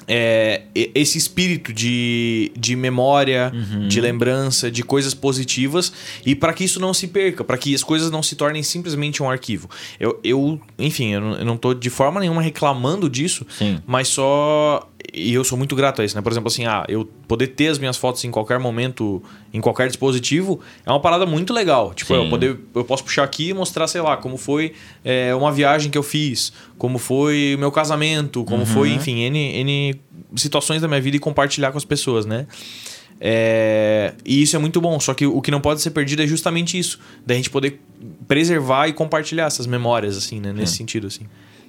é, 0.09 0.63
esse 0.95 1.19
espírito 1.19 1.73
de, 1.73 2.53
de 2.57 2.77
memória, 2.77 3.53
uhum. 3.53 3.89
de 3.89 4.01
lembrança, 4.01 4.71
de 4.71 4.83
coisas 4.83 5.15
positivas 5.15 5.93
e 6.25 6.35
para 6.35 6.53
que 6.53 6.65
isso 6.65 6.79
não 6.79 6.95
se 6.95 7.09
perca, 7.09 7.43
para 7.43 7.59
que 7.59 7.75
as 7.75 7.83
coisas 7.83 8.11
não 8.11 8.23
se 8.23 8.37
tornem 8.37 8.63
simplesmente 8.63 9.23
um 9.23 9.29
arquivo. 9.29 9.69
Eu, 9.99 10.19
eu 10.23 10.61
enfim, 10.79 11.13
eu 11.13 11.21
não, 11.21 11.57
tô 11.57 11.75
de 11.75 11.91
forma 11.91 12.21
nenhuma 12.21 12.41
reclamando 12.41 13.11
disso, 13.11 13.47
Sim. 13.59 13.81
mas 13.87 14.09
só 14.09 14.89
e 15.13 15.35
eu 15.35 15.45
sou 15.45 15.57
muito 15.57 15.77
grato 15.77 16.03
a 16.03 16.05
isso, 16.05 16.17
né? 16.17 16.23
Por 16.23 16.33
exemplo, 16.33 16.49
assim, 16.49 16.65
ah, 16.67 16.85
eu 16.89 17.05
poder 17.29 17.49
ter 17.49 17.69
as 17.69 17.79
minhas 17.79 17.97
fotos 17.97 18.25
em 18.25 18.31
qualquer 18.31 18.59
momento, 18.59 19.23
em 19.53 19.61
qualquer 19.61 19.89
dispositivo, 19.89 20.61
é 20.85 20.91
uma 20.91 21.01
parada 21.01 21.27
muito 21.27 21.53
legal. 21.53 21.93
Tipo, 21.95 22.15
eu 22.15 22.29
poder, 22.29 22.59
eu 22.75 22.85
posso 22.85 23.05
puxar 23.05 23.25
aqui 23.25 23.51
e 23.51 23.55
mostrar, 23.55 23.87
sei 23.87 24.01
lá, 24.01 24.17
como 24.17 24.37
foi 24.37 24.73
é, 25.05 25.35
uma 25.35 25.53
viagem 25.53 25.91
que 25.91 25.99
eu 25.99 26.03
fiz, 26.03 26.53
como 26.79 26.99
foi 26.99 27.55
o 27.57 27.59
meu 27.59 27.71
casamento, 27.71 28.45
como 28.45 28.61
uhum. 28.61 28.67
foi, 28.67 28.91
enfim, 28.91 29.21
N, 29.21 29.39
N 29.39 30.01
situações 30.35 30.83
da 30.83 30.89
minha 30.89 31.01
vida 31.01 31.17
e 31.17 31.21
compartilhar 31.21 31.71
com 31.73 31.79
as 31.79 31.85
pessoas, 31.85 32.27
né? 32.27 32.47
É, 33.21 34.13
e 34.25 34.43
isso 34.43 34.57
é 34.57 34.59
muito 34.59 34.81
bom, 34.81 35.01
só 35.01 35.15
que 35.15 35.27
o 35.27 35.41
que 35.41 35.51
não 35.51 35.61
pode 35.61 35.81
ser 35.81 35.91
perdido 35.91 36.23
é 36.23 36.27
justamente 36.27 36.79
isso, 36.79 36.99
da 37.25 37.35
gente 37.35 37.49
poder 37.49 37.81
preservar 38.29 38.89
e 38.89 38.93
compartilhar 38.93 39.47
essas 39.47 39.67
memórias, 39.67 40.17
assim, 40.17 40.41
né? 40.41 40.53
Nesse 40.53 40.75
é. 40.75 40.77
sentido, 40.77 41.07
assim 41.07 41.27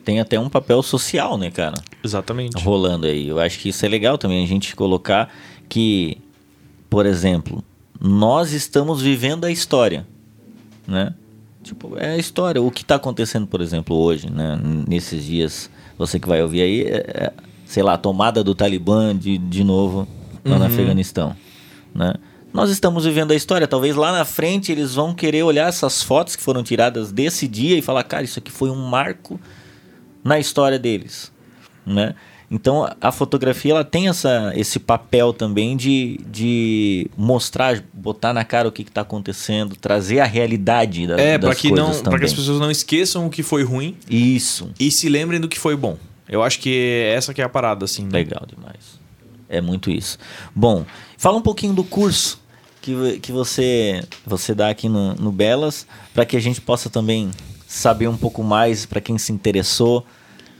tem 0.07 0.21
até 0.21 0.39
um 0.39 0.47
papel 0.47 0.81
social, 0.81 1.37
né, 1.37 1.51
cara? 1.51 1.75
Exatamente. 2.01 2.63
Rolando 2.63 3.07
aí. 3.07 3.27
Eu 3.27 3.41
acho 3.41 3.59
que 3.59 3.67
isso 3.67 3.85
é 3.85 3.89
legal 3.89 4.17
também, 4.17 4.41
a 4.41 4.47
gente 4.47 4.73
colocar 4.73 5.29
que, 5.67 6.17
por 6.89 7.05
exemplo, 7.05 7.61
nós 7.99 8.53
estamos 8.53 9.01
vivendo 9.01 9.43
a 9.43 9.51
história, 9.51 10.07
né? 10.87 11.13
Tipo, 11.61 11.97
é 11.97 12.11
a 12.11 12.17
história. 12.17 12.61
O 12.61 12.71
que 12.71 12.83
está 12.83 12.95
acontecendo, 12.95 13.47
por 13.47 13.59
exemplo, 13.59 13.97
hoje, 13.97 14.31
né? 14.31 14.57
Nesses 14.87 15.25
dias, 15.25 15.69
você 15.97 16.17
que 16.17 16.27
vai 16.29 16.41
ouvir 16.41 16.61
aí, 16.61 16.81
é, 16.83 16.95
é, 16.95 17.33
sei 17.65 17.83
lá, 17.83 17.95
a 17.95 17.97
tomada 17.97 18.41
do 18.41 18.55
Talibã 18.55 19.13
de, 19.13 19.37
de 19.37 19.61
novo 19.61 20.07
lá 20.45 20.53
uhum. 20.53 20.59
no 20.59 20.65
Afeganistão, 20.67 21.35
né? 21.93 22.13
Nós 22.53 22.69
estamos 22.69 23.03
vivendo 23.03 23.31
a 23.31 23.35
história. 23.35 23.67
Talvez 23.67 23.93
lá 23.93 24.13
na 24.13 24.23
frente 24.23 24.71
eles 24.71 24.95
vão 24.95 25.13
querer 25.13 25.43
olhar 25.43 25.67
essas 25.67 26.01
fotos 26.01 26.37
que 26.37 26.41
foram 26.41 26.63
tiradas 26.63 27.11
desse 27.11 27.45
dia 27.45 27.77
e 27.77 27.81
falar, 27.81 28.05
cara, 28.05 28.23
isso 28.23 28.39
aqui 28.39 28.53
foi 28.53 28.69
um 28.69 28.87
marco 28.87 29.37
na 30.27 30.39
história 30.39 30.77
deles, 30.77 31.31
né? 31.85 32.13
Então 32.49 32.89
a 33.01 33.11
fotografia 33.11 33.71
ela 33.71 33.83
tem 33.83 34.07
essa, 34.07 34.53
esse 34.55 34.79
papel 34.79 35.33
também 35.33 35.75
de, 35.75 36.19
de 36.29 37.09
mostrar, 37.17 37.83
botar 37.93 38.33
na 38.33 38.45
cara 38.45 38.69
o 38.69 38.71
que 38.71 38.83
está 38.83 39.01
acontecendo, 39.01 39.75
trazer 39.75 40.19
a 40.19 40.25
realidade 40.25 41.07
da, 41.07 41.19
é, 41.19 41.37
das 41.37 41.57
que 41.57 41.69
coisas 41.69 41.97
não, 41.97 42.03
para 42.03 42.19
que 42.19 42.25
as 42.25 42.33
pessoas 42.33 42.59
não 42.59 42.71
esqueçam 42.71 43.25
o 43.25 43.29
que 43.29 43.43
foi 43.43 43.63
ruim. 43.63 43.97
Isso. 44.09 44.69
E 44.79 44.89
se 44.89 45.09
lembrem 45.09 45.41
do 45.41 45.49
que 45.49 45.59
foi 45.59 45.75
bom. 45.75 45.97
Eu 46.29 46.41
acho 46.41 46.59
que 46.59 47.03
essa 47.13 47.33
que 47.33 47.41
é 47.41 47.45
a 47.45 47.49
parada, 47.49 47.85
assim. 47.85 48.03
Né? 48.03 48.11
Legal 48.13 48.45
demais. 48.47 48.97
É 49.49 49.61
muito 49.61 49.89
isso. 49.89 50.17
Bom, 50.55 50.85
fala 51.17 51.37
um 51.37 51.41
pouquinho 51.41 51.73
do 51.73 51.83
curso 51.83 52.39
que, 52.81 53.19
que 53.19 53.31
você, 53.31 54.03
você 54.25 54.53
dá 54.55 54.69
aqui 54.69 54.87
no, 54.87 55.15
no 55.15 55.31
Belas, 55.31 55.85
para 56.13 56.25
que 56.25 56.37
a 56.37 56.39
gente 56.39 56.61
possa 56.61 56.89
também 56.89 57.31
saber 57.67 58.07
um 58.07 58.17
pouco 58.17 58.41
mais, 58.41 58.85
para 58.85 59.01
quem 59.01 59.17
se 59.17 59.33
interessou, 59.33 60.05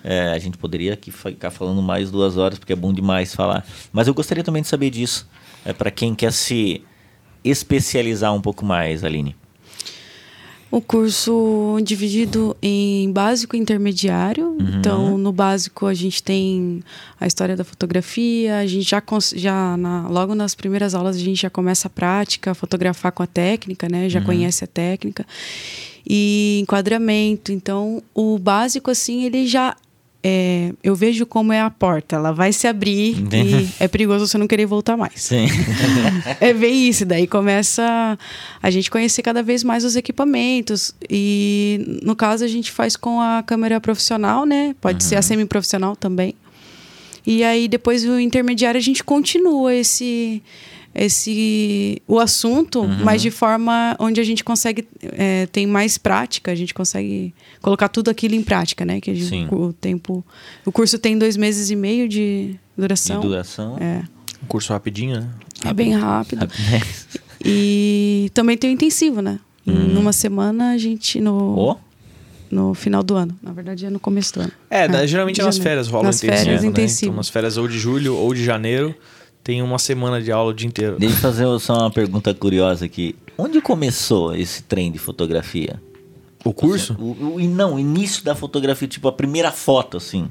é, 0.04 0.30
a 0.30 0.38
gente 0.38 0.58
poderia 0.58 0.94
aqui 0.94 1.10
ficar 1.10 1.50
falando 1.50 1.82
mais 1.82 2.12
duas 2.12 2.36
horas, 2.38 2.60
porque 2.60 2.74
é 2.74 2.76
bom 2.76 2.94
demais 2.94 3.34
falar. 3.34 3.66
Mas 3.94 4.08
eu 4.08 4.14
gostaria 4.14 4.44
também 4.44 4.62
de 4.62 4.68
saber 4.68 4.90
disso, 4.90 5.28
é, 5.66 5.72
para 5.72 5.90
quem 5.90 6.14
quer 6.14 6.34
se 6.34 6.84
especializar 7.44 8.34
um 8.34 8.42
pouco 8.42 8.66
mais, 8.66 9.06
Aline. 9.06 9.36
O 10.70 10.82
curso 10.82 11.78
dividido 11.82 12.56
em 12.62 13.10
básico 13.12 13.56
e 13.56 13.60
intermediário. 13.60 14.50
Uhum. 14.50 14.80
Então, 14.80 15.18
no 15.18 15.32
básico 15.32 15.86
a 15.86 15.94
gente 15.94 16.22
tem 16.22 16.84
a 17.20 17.26
história 17.26 17.56
da 17.56 17.64
fotografia, 17.64 18.58
a 18.58 18.68
gente 18.68 18.90
já, 18.90 19.02
já 19.36 19.78
na, 19.78 20.08
logo 20.10 20.36
nas 20.36 20.54
primeiras 20.56 20.94
aulas 20.94 21.16
a 21.16 21.20
gente 21.20 21.42
já 21.42 21.50
começa 21.50 21.88
a 21.88 21.90
prática, 21.90 22.54
fotografar 22.54 23.14
com 23.14 23.24
a 23.24 23.28
técnica, 23.28 23.88
né? 23.90 24.10
Já 24.10 24.20
uhum. 24.20 24.26
conhece 24.26 24.64
a 24.64 24.68
técnica. 24.68 25.26
E 26.06 26.60
enquadramento. 26.62 27.52
Então, 27.52 28.04
o 28.14 28.38
básico, 28.38 28.92
assim, 28.92 29.24
ele 29.24 29.48
já 29.48 29.76
é, 30.24 30.74
eu 30.84 30.96
vejo 30.96 31.26
como 31.26 31.54
é 31.54 31.62
a 31.62 31.70
porta. 31.70 32.16
Ela 32.16 32.32
vai 32.32 32.52
se 32.52 32.68
abrir 32.68 33.16
e 33.34 33.70
é 33.80 33.88
perigoso 33.88 34.28
você 34.28 34.38
não 34.38 34.48
querer 34.48 34.66
voltar 34.66 34.98
mais. 34.98 35.22
Sim. 35.22 35.48
é 36.42 36.54
bem 36.54 36.88
isso. 36.88 37.06
Daí 37.06 37.28
começa 37.28 38.18
a 38.62 38.70
gente 38.70 38.90
conhecer 38.90 39.22
cada 39.22 39.44
vez 39.44 39.64
mais 39.64 39.84
os 39.84 39.96
equipamentos. 39.96 40.94
E 41.10 42.00
no 42.04 42.16
caso 42.16 42.44
a 42.44 42.48
gente 42.48 42.72
faz 42.72 42.96
com 42.96 43.22
a 43.22 43.44
câmera 43.44 43.80
profissional, 43.80 44.46
né? 44.46 44.76
Pode 44.82 45.04
uhum. 45.04 45.10
ser 45.10 45.16
a 45.16 45.22
semi-profissional 45.22 45.96
também. 45.96 46.36
E 47.26 47.44
aí 47.44 47.68
depois 47.68 48.06
o 48.06 48.20
intermediário 48.20 48.78
a 48.78 48.82
gente 48.82 49.04
continua 49.04 49.74
esse 49.74 50.42
esse 50.96 52.02
o 52.08 52.20
assunto, 52.20 52.82
uhum. 52.82 53.04
mas 53.04 53.22
de 53.22 53.30
forma 53.30 53.96
onde 54.00 54.20
a 54.20 54.24
gente 54.24 54.44
consegue 54.44 54.88
é, 55.04 55.46
tem 55.46 55.68
mais 55.68 55.98
prática, 55.98 56.52
a 56.52 56.56
gente 56.56 56.74
consegue 56.74 57.34
colocar 57.62 57.90
tudo 57.90 58.10
aquilo 58.10 58.36
em 58.36 58.44
prática, 58.44 58.86
né? 58.86 59.00
Que 59.02 59.14
gente, 59.16 59.54
o, 59.54 59.68
o 59.68 59.74
tempo, 59.74 60.26
o 60.66 60.72
curso 60.72 60.98
tem 60.98 61.18
dois 61.18 61.38
meses 61.38 61.70
e 61.70 61.76
meio 61.76 62.08
de 62.08 62.56
duração. 62.78 63.20
De 63.20 63.28
duração. 63.28 63.78
É. 63.80 64.04
Um 64.44 64.48
curso 64.48 64.74
rapidinho, 64.74 65.22
né? 65.22 65.30
É 65.66 65.74
bem 65.74 65.94
rápido. 65.96 66.48
e 67.44 68.30
também 68.34 68.58
tem 68.58 68.70
o 68.70 68.74
intensivo, 68.74 69.22
né? 69.22 69.40
Hum. 69.66 69.74
Numa 69.74 70.14
semana 70.14 70.72
a 70.72 70.78
gente 70.78 71.20
no 71.20 71.58
oh 71.58 71.88
no 72.52 72.74
final 72.74 73.04
do 73.04 73.16
ano. 73.16 73.38
Na 73.42 73.52
verdade, 73.52 73.86
é 73.86 73.90
no 73.90 74.00
começo 74.00 74.34
do 74.34 74.42
ano. 74.42 74.52
É, 74.70 74.86
é 74.86 75.08
geralmente 75.08 75.42
nas 75.42 75.58
férias 75.58 75.88
rola 75.88 76.06
nas 76.06 76.24
intensivo. 76.24 76.44
Férias, 76.46 76.62
né? 76.62 76.68
intensivo. 76.70 77.06
Então, 77.10 77.18
nas 77.18 77.30
férias 77.30 77.58
ou 77.58 77.68
de 77.68 77.78
julho 77.78 78.16
ou 78.16 78.34
de 78.34 78.44
janeiro, 78.44 78.96
tem 79.44 79.62
uma 79.62 79.80
semana 79.80 80.22
de 80.22 80.32
aula 80.32 80.52
o 80.52 80.54
dia 80.54 80.68
inteiro. 80.68 80.98
Deixa 81.00 81.16
eu 81.16 81.20
fazer 81.20 81.60
só 81.60 81.80
uma 81.80 81.92
pergunta 81.92 82.34
curiosa 82.34 82.86
aqui. 82.86 83.16
Onde 83.38 83.62
começou 83.62 84.36
esse 84.36 84.64
trem 84.64 84.92
de 84.92 84.98
fotografia? 84.98 85.82
O 86.48 86.54
curso? 86.54 86.94
Assim, 86.94 87.02
o, 87.02 87.36
o, 87.36 87.40
não, 87.40 87.76
o 87.76 87.80
início 87.80 88.24
da 88.24 88.36
fotografia, 88.36 88.88
tipo 88.88 89.08
a 89.08 89.12
primeira 89.12 89.52
foto, 89.52 89.98
assim. 89.98 90.28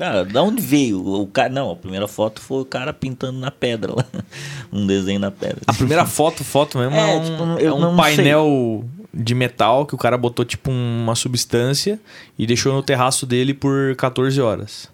Cara, 0.00 0.24
da 0.24 0.42
onde 0.42 0.62
veio? 0.62 1.06
O 1.06 1.26
cara, 1.26 1.50
não, 1.50 1.70
a 1.70 1.76
primeira 1.76 2.08
foto 2.08 2.40
foi 2.40 2.62
o 2.62 2.64
cara 2.64 2.90
pintando 2.90 3.38
na 3.38 3.50
pedra 3.50 3.92
lá. 3.94 4.04
um 4.72 4.86
desenho 4.86 5.20
na 5.20 5.30
pedra. 5.30 5.58
A 5.66 5.74
primeira 5.74 6.06
foto, 6.06 6.42
foto 6.42 6.78
mesmo, 6.78 6.96
é, 6.96 7.00
é 7.00 7.16
um, 7.16 7.22
tipo, 7.22 7.42
é 7.66 7.72
um 7.72 7.96
painel 7.96 8.82
sei. 8.82 9.22
de 9.22 9.34
metal 9.34 9.84
que 9.84 9.94
o 9.94 9.98
cara 9.98 10.16
botou 10.16 10.42
tipo 10.42 10.70
uma 10.70 11.14
substância 11.14 12.00
e 12.38 12.46
deixou 12.46 12.72
no 12.72 12.82
terraço 12.82 13.26
dele 13.26 13.52
por 13.52 13.94
14 13.96 14.40
horas. 14.40 14.88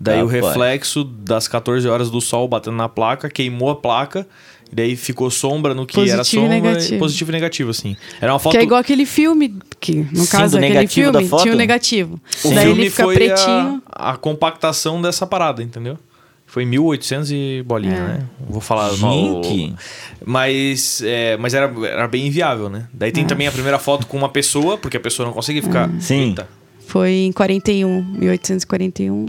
Daí 0.00 0.20
ah, 0.20 0.24
o 0.24 0.26
reflexo 0.26 1.04
das 1.04 1.46
14 1.46 1.86
horas 1.86 2.10
do 2.10 2.20
sol 2.22 2.48
batendo 2.48 2.76
na 2.76 2.88
placa 2.88 3.28
queimou 3.28 3.68
a 3.68 3.76
placa. 3.76 4.26
E 4.70 4.74
daí 4.74 4.96
ficou 4.96 5.30
sombra 5.30 5.74
no 5.74 5.86
que 5.86 5.94
positivo 5.94 6.14
era 6.14 6.24
sombra. 6.24 6.56
E 6.56 6.60
negativo. 6.60 6.98
positivo 6.98 7.30
e 7.30 7.32
negativo, 7.32 7.70
assim. 7.70 7.96
Era 8.20 8.32
uma 8.32 8.38
foto. 8.38 8.52
Que 8.52 8.58
é 8.58 8.62
igual 8.62 8.80
aquele 8.80 9.06
filme, 9.06 9.54
que 9.80 10.06
no 10.12 10.24
Sim, 10.24 10.30
caso 10.30 10.58
aquele 10.58 10.86
filme 10.86 11.28
tinha 11.40 11.54
o 11.54 11.56
negativo. 11.56 12.20
O 12.44 12.50
daí 12.50 12.66
filme 12.66 12.82
ele 12.82 12.90
fica 12.90 13.04
foi 13.04 13.14
pretinho. 13.14 13.82
A, 13.86 14.12
a 14.12 14.16
compactação 14.16 15.00
dessa 15.00 15.26
parada, 15.26 15.62
entendeu? 15.62 15.98
Foi 16.46 16.64
1800 16.64 17.30
e 17.32 17.62
bolinha, 17.66 17.94
é. 17.94 18.00
né? 18.00 18.26
Vou 18.48 18.60
falar 18.60 18.90
Gente. 18.90 19.66
No... 19.66 19.76
Mas, 20.24 21.02
é, 21.04 21.36
mas 21.36 21.54
era, 21.54 21.72
era 21.86 22.08
bem 22.08 22.26
inviável, 22.26 22.68
né? 22.70 22.86
Daí 22.92 23.10
tem 23.10 23.24
é. 23.24 23.26
também 23.26 23.46
a 23.46 23.52
primeira 23.52 23.78
foto 23.78 24.06
com 24.06 24.16
uma 24.16 24.28
pessoa, 24.28 24.78
porque 24.78 24.96
a 24.96 25.00
pessoa 25.00 25.26
não 25.26 25.32
conseguia 25.32 25.62
ficar. 25.62 25.90
Sim. 26.00 26.28
Eita. 26.28 26.48
Foi 26.86 27.10
em 27.10 27.32
41, 27.32 28.02
1841. 28.02 29.26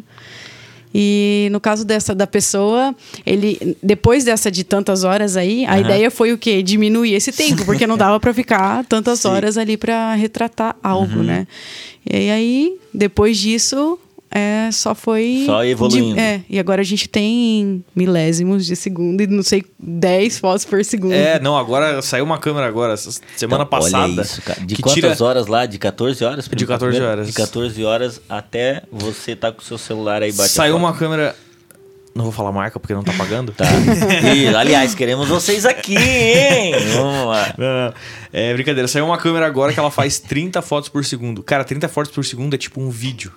E 1.00 1.48
no 1.52 1.60
caso 1.60 1.86
dessa 1.86 2.16
da 2.16 2.26
pessoa, 2.26 2.96
ele 3.24 3.78
depois 3.84 4.24
dessa 4.24 4.50
de 4.50 4.64
tantas 4.64 5.04
horas 5.04 5.38
aí, 5.38 5.64
a 5.64 5.74
uhum. 5.74 5.82
ideia 5.82 6.10
foi 6.10 6.34
o 6.34 6.40
quê? 6.40 6.64
Diminuir 6.64 7.14
esse 7.14 7.32
tempo, 7.32 7.64
porque 7.66 7.86
não 7.86 7.96
dava 7.96 8.20
para 8.20 8.34
ficar 8.34 8.84
tantas 8.86 9.20
Sim. 9.20 9.28
horas 9.28 9.60
ali 9.60 9.78
para 9.78 10.16
retratar 10.16 10.76
algo, 10.82 11.18
uhum. 11.18 11.24
né? 11.24 11.48
E 12.04 12.32
aí, 12.32 12.78
depois 12.92 13.38
disso, 13.38 14.00
é, 14.38 14.72
só 14.72 14.94
foi. 14.94 15.44
Só 15.48 15.66
evoluindo. 15.66 16.14
De, 16.14 16.20
é, 16.20 16.42
e 16.48 16.60
agora 16.60 16.82
a 16.82 16.86
gente 16.86 17.10
tem 17.10 17.84
milésimos 17.96 18.68
de 18.68 18.76
segundo 18.76 19.22
e 19.22 19.26
não 19.26 19.42
sei, 19.42 19.66
10 19.80 20.38
fotos 20.38 20.64
por 20.64 20.86
segundo. 20.86 21.14
É, 21.14 21.40
não, 21.40 21.58
agora 21.58 22.04
saiu 22.04 22.24
uma 22.24 22.38
câmera 22.38 22.68
agora, 22.68 22.96
semana 22.96 23.64
então, 23.64 23.66
passada. 23.66 24.04
Olha 24.04 24.22
isso, 24.22 24.42
cara. 24.44 24.62
De 24.62 24.76
quantas 24.76 24.94
tira... 24.94 25.24
horas 25.24 25.48
lá? 25.48 25.66
De 25.66 25.80
14 25.80 26.24
horas? 26.24 26.48
De 26.48 26.66
14 26.68 27.02
horas. 27.02 27.28
De 27.28 27.34
14 27.34 27.84
horas 27.84 28.22
até 28.30 28.84
você 28.92 29.36
tá 29.36 29.52
com 29.52 29.60
o 29.62 29.64
seu 29.64 29.78
celular 29.78 30.22
aí 30.22 30.32
batendo. 30.32 30.50
Saiu 30.50 30.76
uma 30.76 30.94
câmera. 30.94 31.36
Não 32.14 32.24
vou 32.24 32.32
falar 32.32 32.52
marca 32.52 32.80
porque 32.80 32.94
não 32.94 33.04
tá 33.04 33.14
pagando. 33.14 33.52
Tá. 33.52 33.66
E, 34.36 34.48
aliás, 34.48 34.94
queremos 34.94 35.28
vocês 35.28 35.66
aqui, 35.66 35.96
hein? 35.96 36.74
Vamos 36.96 37.28
lá. 37.28 37.54
Não, 37.58 37.86
não. 37.86 37.94
É 38.32 38.54
brincadeira. 38.54 38.88
Saiu 38.88 39.06
uma 39.06 39.18
câmera 39.18 39.48
agora 39.48 39.74
que 39.74 39.80
ela 39.80 39.92
faz 39.92 40.20
30 40.20 40.62
fotos 40.62 40.90
por 40.90 41.04
segundo. 41.06 41.42
Cara, 41.42 41.64
30 41.64 41.88
fotos 41.88 42.12
por 42.12 42.26
segundo 42.26 42.54
é 42.54 42.58
tipo 42.58 42.82
um 42.82 42.90
vídeo. 42.90 43.32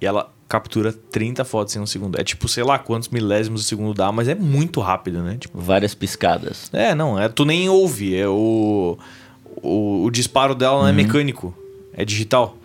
E 0.00 0.06
ela 0.06 0.32
captura 0.48 0.92
30 0.92 1.44
fotos 1.44 1.76
em 1.76 1.80
um 1.80 1.86
segundo. 1.86 2.18
É 2.18 2.24
tipo, 2.24 2.48
sei 2.48 2.64
lá 2.64 2.78
quantos 2.78 3.10
milésimos 3.10 3.62
de 3.62 3.66
segundo 3.68 3.92
dá, 3.92 4.10
mas 4.10 4.28
é 4.28 4.34
muito 4.34 4.80
rápido, 4.80 5.22
né? 5.22 5.36
Tipo, 5.38 5.60
Várias 5.60 5.94
piscadas. 5.94 6.70
É, 6.72 6.94
não, 6.94 7.18
é, 7.18 7.28
tu 7.28 7.44
nem 7.44 7.68
ouve. 7.68 8.16
É 8.16 8.26
o, 8.26 8.98
o, 9.62 10.04
o 10.04 10.10
disparo 10.10 10.54
dela 10.54 10.78
não 10.78 10.88
é 10.88 10.90
uhum. 10.92 10.98
é 10.98 11.02
mecânico, 11.02 11.54
é 11.92 12.04
digital. 12.04 12.56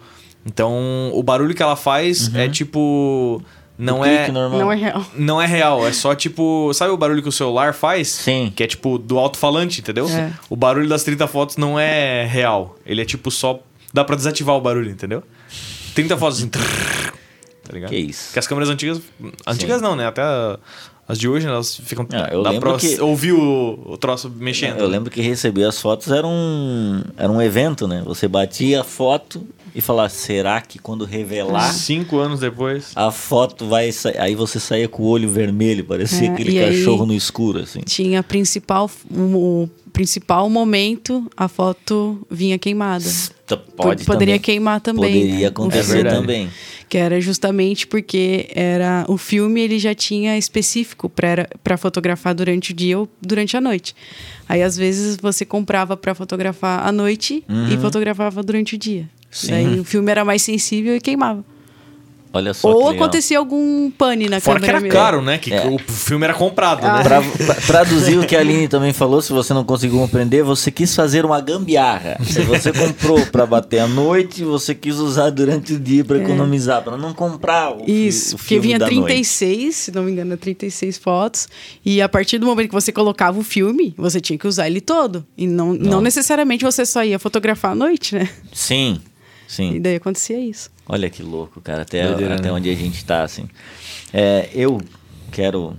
Então, 0.45 1.11
o 1.13 1.21
barulho 1.21 1.53
que 1.53 1.61
ela 1.61 1.75
faz 1.75 2.29
uhum. 2.29 2.39
é 2.39 2.49
tipo. 2.49 3.41
Não 3.75 4.05
é, 4.05 4.31
não 4.31 4.71
é 4.71 4.75
real. 4.75 5.05
Não 5.15 5.41
é 5.41 5.47
real, 5.47 5.85
é 5.85 5.91
só 5.91 6.13
tipo. 6.13 6.71
Sabe 6.73 6.91
o 6.91 6.97
barulho 6.97 7.23
que 7.23 7.29
o 7.29 7.31
celular 7.31 7.73
faz? 7.73 8.07
Sim. 8.09 8.53
Que 8.55 8.63
é 8.63 8.67
tipo 8.67 8.99
do 8.99 9.17
alto-falante, 9.17 9.81
entendeu? 9.81 10.07
É. 10.07 10.31
O 10.47 10.55
barulho 10.55 10.87
das 10.87 11.03
30 11.03 11.27
fotos 11.27 11.57
não 11.57 11.79
é 11.79 12.25
real. 12.25 12.77
Ele 12.85 13.01
é 13.01 13.05
tipo 13.05 13.31
só. 13.31 13.59
Dá 13.91 14.03
pra 14.03 14.15
desativar 14.15 14.55
o 14.55 14.61
barulho, 14.61 14.91
entendeu? 14.91 15.23
30 15.95 16.17
fotos 16.17 16.37
assim 16.37 16.49
tá 17.63 17.73
ligado? 17.73 17.89
Que 17.89 17.97
isso. 17.97 18.25
Porque 18.25 18.39
as 18.39 18.47
câmeras 18.47 18.69
antigas. 18.69 19.01
Antigas 19.47 19.77
Sim. 19.77 19.83
não, 19.83 19.95
né? 19.95 20.07
Até 20.07 20.21
as 21.07 21.19
de 21.19 21.27
hoje, 21.27 21.47
elas 21.47 21.75
ficam. 21.75 22.07
Ah, 22.13 22.29
eu 22.31 22.41
lembro 22.41 22.61
pra 22.61 22.77
que... 22.77 22.99
ouvir 23.01 23.33
o, 23.33 23.79
o 23.85 23.97
troço 23.97 24.29
mexendo. 24.29 24.79
Eu 24.79 24.87
lembro 24.87 25.11
que 25.11 25.21
receber 25.21 25.65
as 25.65 25.79
fotos 25.79 26.09
era 26.11 26.25
um, 26.25 27.01
era 27.17 27.31
um 27.31 27.41
evento, 27.41 27.87
né? 27.87 28.01
Você 28.05 28.25
batia 28.27 28.81
a 28.81 28.83
foto 28.85 29.45
e 29.75 29.81
falar, 29.81 30.07
será 30.07 30.61
que 30.61 30.79
quando 30.79 31.03
revelar. 31.03 31.73
Cinco 31.73 32.19
anos 32.19 32.39
depois. 32.39 32.91
A 32.95 33.11
foto 33.11 33.67
vai 33.67 33.91
sair. 33.91 34.17
Aí 34.17 34.33
você 34.33 34.61
saía 34.61 34.87
com 34.87 35.03
o 35.03 35.07
olho 35.07 35.29
vermelho, 35.29 35.83
parecia 35.83 36.27
é, 36.29 36.31
aquele 36.31 36.57
cachorro 36.57 37.05
no 37.05 37.13
escuro, 37.13 37.59
assim. 37.59 37.81
Tinha 37.81 38.21
a 38.21 38.23
principal. 38.23 38.89
O 39.11 39.67
principal 39.91 40.49
momento, 40.49 41.29
a 41.35 41.49
foto 41.49 42.25
vinha 42.31 42.57
queimada. 42.57 43.05
Pode 43.75 44.05
Poderia 44.05 44.35
também. 44.35 44.39
queimar 44.39 44.81
também. 44.81 45.03
Poderia 45.03 45.39
né? 45.39 45.45
acontecer 45.45 46.05
é 46.05 46.09
também 46.09 46.49
que 46.93 46.97
era 46.99 47.19
justamente 47.19 47.87
porque 47.87 48.51
era 48.53 49.03
o 49.07 49.17
filme 49.17 49.59
ele 49.59 49.79
já 49.79 49.95
tinha 49.95 50.37
específico 50.37 51.09
para 51.09 51.75
fotografar 51.75 52.35
durante 52.35 52.69
o 52.69 52.75
dia 52.75 52.99
ou 52.99 53.09
durante 53.19 53.57
a 53.57 53.61
noite. 53.61 53.95
Aí 54.47 54.61
às 54.61 54.77
vezes 54.77 55.17
você 55.17 55.43
comprava 55.43 55.97
para 55.97 56.13
fotografar 56.13 56.87
à 56.87 56.91
noite 56.91 57.43
uhum. 57.49 57.73
e 57.73 57.77
fotografava 57.79 58.43
durante 58.43 58.75
o 58.75 58.77
dia. 58.77 59.09
Sim. 59.31 59.49
Daí 59.49 59.79
o 59.79 59.83
filme 59.83 60.11
era 60.11 60.23
mais 60.23 60.43
sensível 60.43 60.95
e 60.95 61.01
queimava. 61.01 61.43
Olha 62.35 62.51
só. 62.51 62.67
Ou 62.67 62.89
acontecia 62.89 63.37
algum 63.37 63.91
pane 63.91 64.27
na 64.27 64.39
Fora 64.39 64.59
câmera. 64.59 64.79
Fora 64.79 64.89
que 64.89 64.97
era 64.97 65.05
caro, 65.05 65.21
né? 65.21 65.37
Que 65.37 65.53
é. 65.53 65.67
o 65.67 65.77
filme 65.77 66.23
era 66.23 66.33
comprado, 66.33 66.83
ah. 66.83 66.97
né? 66.97 67.03
Pra, 67.03 67.21
pra 67.45 67.55
traduzir 67.61 68.17
o 68.17 68.25
que 68.25 68.35
a 68.35 68.39
Aline 68.39 68.67
também 68.67 68.91
falou, 68.91 69.21
se 69.21 69.31
você 69.31 69.53
não 69.53 69.63
conseguiu 69.63 69.99
compreender, 69.99 70.41
você 70.41 70.71
quis 70.71 70.95
fazer 70.95 71.25
uma 71.25 71.39
gambiarra. 71.39 72.17
Se 72.23 72.41
você 72.41 72.73
comprou 72.73 73.23
para 73.27 73.45
bater 73.45 73.79
à 73.79 73.87
noite, 73.87 74.43
você 74.43 74.73
quis 74.73 74.95
usar 74.95 75.29
durante 75.29 75.73
o 75.73 75.79
dia 75.79 76.03
para 76.03 76.17
é. 76.17 76.23
economizar, 76.23 76.81
para 76.81 76.97
não 76.97 77.13
comprar 77.13 77.77
o 77.77 77.87
Isso, 77.87 78.35
o 78.35 78.39
porque 78.39 78.59
vinha 78.59 78.79
36, 78.79 79.59
noite. 79.59 79.75
se 79.75 79.91
não 79.91 80.01
me 80.01 80.11
engano, 80.11 80.35
36 80.35 80.97
fotos. 80.97 81.47
E 81.85 82.01
a 82.01 82.09
partir 82.09 82.39
do 82.39 82.47
momento 82.47 82.69
que 82.69 82.73
você 82.73 82.91
colocava 82.91 83.39
o 83.39 83.43
filme, 83.43 83.93
você 83.95 84.19
tinha 84.19 84.39
que 84.39 84.47
usar 84.47 84.65
ele 84.65 84.81
todo. 84.81 85.23
E 85.37 85.45
não, 85.45 85.71
não. 85.73 85.91
não 85.91 86.01
necessariamente 86.01 86.65
você 86.65 86.83
só 86.83 87.03
ia 87.03 87.19
fotografar 87.19 87.73
à 87.73 87.75
noite, 87.75 88.15
né? 88.15 88.27
Sim. 88.51 88.99
Sim. 89.47 89.75
E 89.75 89.79
daí 89.79 89.97
acontecia 89.97 90.39
isso. 90.39 90.72
Olha 90.87 91.09
que 91.09 91.23
louco, 91.23 91.61
cara. 91.61 91.83
Até, 91.83 92.07
Doideira, 92.07 92.35
até 92.35 92.49
né? 92.49 92.51
onde 92.51 92.69
a 92.69 92.75
gente 92.75 92.95
está, 92.95 93.23
assim. 93.23 93.47
É, 94.11 94.49
eu 94.53 94.81
quero 95.31 95.75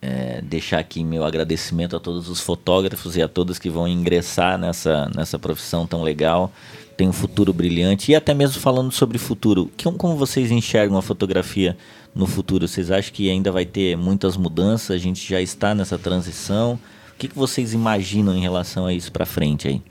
é, 0.00 0.40
deixar 0.42 0.78
aqui 0.78 1.04
meu 1.04 1.24
agradecimento 1.24 1.96
a 1.96 2.00
todos 2.00 2.28
os 2.28 2.40
fotógrafos 2.40 3.16
e 3.16 3.22
a 3.22 3.28
todos 3.28 3.58
que 3.58 3.68
vão 3.68 3.86
ingressar 3.86 4.58
nessa, 4.58 5.10
nessa 5.14 5.38
profissão 5.38 5.86
tão 5.86 6.02
legal. 6.02 6.52
Tem 6.96 7.08
um 7.08 7.12
futuro 7.12 7.52
brilhante. 7.52 8.12
E 8.12 8.14
até 8.14 8.32
mesmo 8.32 8.60
falando 8.60 8.90
sobre 8.90 9.18
futuro. 9.18 9.70
Que, 9.76 9.90
como 9.92 10.16
vocês 10.16 10.50
enxergam 10.50 10.96
a 10.96 11.02
fotografia 11.02 11.76
no 12.14 12.26
futuro? 12.26 12.66
Vocês 12.66 12.90
acham 12.90 13.12
que 13.12 13.30
ainda 13.30 13.52
vai 13.52 13.66
ter 13.66 13.96
muitas 13.96 14.36
mudanças? 14.36 14.92
A 14.92 14.98
gente 14.98 15.28
já 15.28 15.40
está 15.40 15.74
nessa 15.74 15.98
transição? 15.98 16.78
O 17.12 17.18
que, 17.18 17.28
que 17.28 17.36
vocês 17.36 17.74
imaginam 17.74 18.34
em 18.34 18.40
relação 18.40 18.86
a 18.86 18.94
isso 18.94 19.12
para 19.12 19.26
frente 19.26 19.68
aí? 19.68 19.82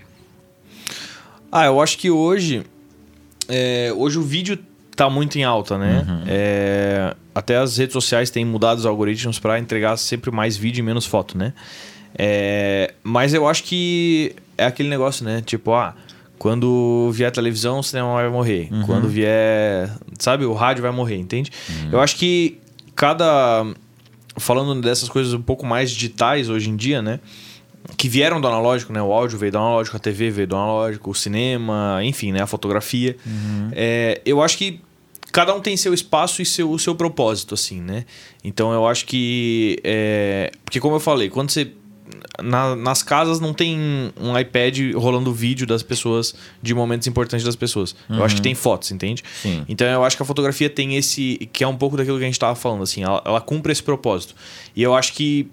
Ah, 1.51 1.65
eu 1.65 1.80
acho 1.80 1.97
que 1.97 2.09
hoje. 2.09 2.63
É, 3.50 3.93
hoje 3.96 4.18
o 4.18 4.22
vídeo 4.22 4.58
tá 4.96 5.10
muito 5.10 5.38
em 5.38 5.43
alta, 5.43 5.78
né? 5.78 6.06
Uhum. 6.08 6.24
É, 6.28 7.16
até 7.34 7.58
as 7.58 7.78
redes 7.78 7.93
sociais 7.93 8.30
têm 8.30 8.46
mudado 8.46 8.78
os 8.78 8.86
algoritmos 8.86 9.39
para 9.39 9.60
entregar 9.60 9.98
sempre 9.98 10.32
mais 10.32 10.56
vídeo 10.56 10.80
e 10.80 10.84
menos 10.84 11.06
foto, 11.06 11.38
né? 11.38 11.54
É, 12.18 12.93
mas 13.04 13.34
eu 13.34 13.48
acho 13.48 13.64
que 13.64 14.36
é 14.58 14.66
aquele 14.66 14.88
negócio, 14.88 15.26
né? 15.26 15.41
Tipo, 15.46 15.74
ah, 15.74 15.93
quando 16.39 17.12
vier 17.12 17.32
televisão, 17.32 17.80
o 17.80 17.84
cinema 17.84 18.14
vai 18.14 18.30
morrer. 18.30 18.70
Uhum. 18.72 18.84
Quando 18.86 19.08
vier, 19.08 19.91
sabe, 20.18 20.46
o 20.46 20.54
rádio 20.54 20.82
vai 20.82 20.91
morrer, 20.91 21.18
entende? 21.18 21.52
Uhum. 21.70 21.89
Eu 21.93 22.00
acho 22.00 22.16
que 22.16 22.58
cada 22.96 23.66
falando 24.38 24.82
dessas 24.82 25.10
coisas 25.10 25.34
um 25.34 25.41
pouco 25.41 25.66
mais 25.66 25.91
digitais 25.91 26.50
hoje 26.50 26.70
em 26.70 26.76
dia, 26.76 27.02
né? 27.02 27.20
Que 27.98 28.10
vieram 28.10 28.41
do 28.41 28.48
analógico, 28.48 28.91
né? 28.91 29.02
O 29.02 29.12
áudio 29.12 29.38
veio 29.38 29.52
do 29.52 29.58
analógico, 29.58 29.96
a 29.96 30.00
TV 30.00 30.30
veio 30.30 30.48
do 30.48 30.56
analógico, 30.56 31.12
o 31.12 31.16
cinema, 31.16 32.00
enfim, 32.04 32.32
né? 32.32 32.41
A 32.41 32.48
fotografia. 32.48 33.16
Uhum. 33.26 33.70
É, 33.74 34.22
eu 34.26 34.41
acho 34.41 34.58
que 34.58 34.82
cada 35.36 35.54
um 35.54 35.60
tem 35.60 35.76
seu 35.76 35.93
espaço 35.93 36.41
e 36.41 36.46
seu, 36.46 36.78
seu 36.80 36.96
propósito, 36.96 37.54
assim, 37.54 37.82
né? 37.82 38.06
Então 38.41 38.72
eu 38.72 38.88
acho 38.88 39.06
que. 39.06 39.78
É... 39.84 40.50
Porque, 40.64 40.80
como 40.80 40.96
eu 40.96 41.00
falei, 41.02 41.30
quando 41.30 41.52
você. 41.52 41.72
Na, 42.41 42.76
nas 42.76 43.02
casas 43.04 43.39
não 43.39 43.54
tem 43.54 43.78
um 44.16 44.38
iPad 44.38 44.93
rolando 44.96 45.34
vídeo 45.34 45.66
das 45.68 45.84
pessoas, 45.84 46.36
de 46.62 46.74
momentos 46.74 47.08
importantes 47.08 47.43
das 47.43 47.56
pessoas. 47.56 47.96
Uhum. 48.10 48.18
Eu 48.18 48.24
acho 48.24 48.36
que 48.36 48.39
uhum. 48.39 48.43
tem 48.43 48.56
fotos, 48.56 48.91
entende? 48.91 49.24
Sim. 49.41 49.66
Então 49.68 49.86
eu 49.88 50.06
acho 50.06 50.16
que 50.16 50.24
a 50.24 50.26
fotografia 50.26 50.70
tem 50.70 50.96
esse. 50.96 51.50
que 51.52 51.66
é 51.66 51.68
um 51.68 51.76
pouco 51.76 51.98
daquilo 51.98 52.18
que 52.18 52.24
a 52.24 52.28
gente 52.28 52.36
estava 52.36 52.56
falando, 52.56 52.84
assim, 52.84 53.04
ela, 53.04 53.22
ela 53.26 53.41
cumpre 53.41 53.74
esse 53.74 53.84
propósito. 53.84 54.36
E 54.74 54.82
eu 54.82 54.96
acho 54.96 55.12
que. 55.12 55.50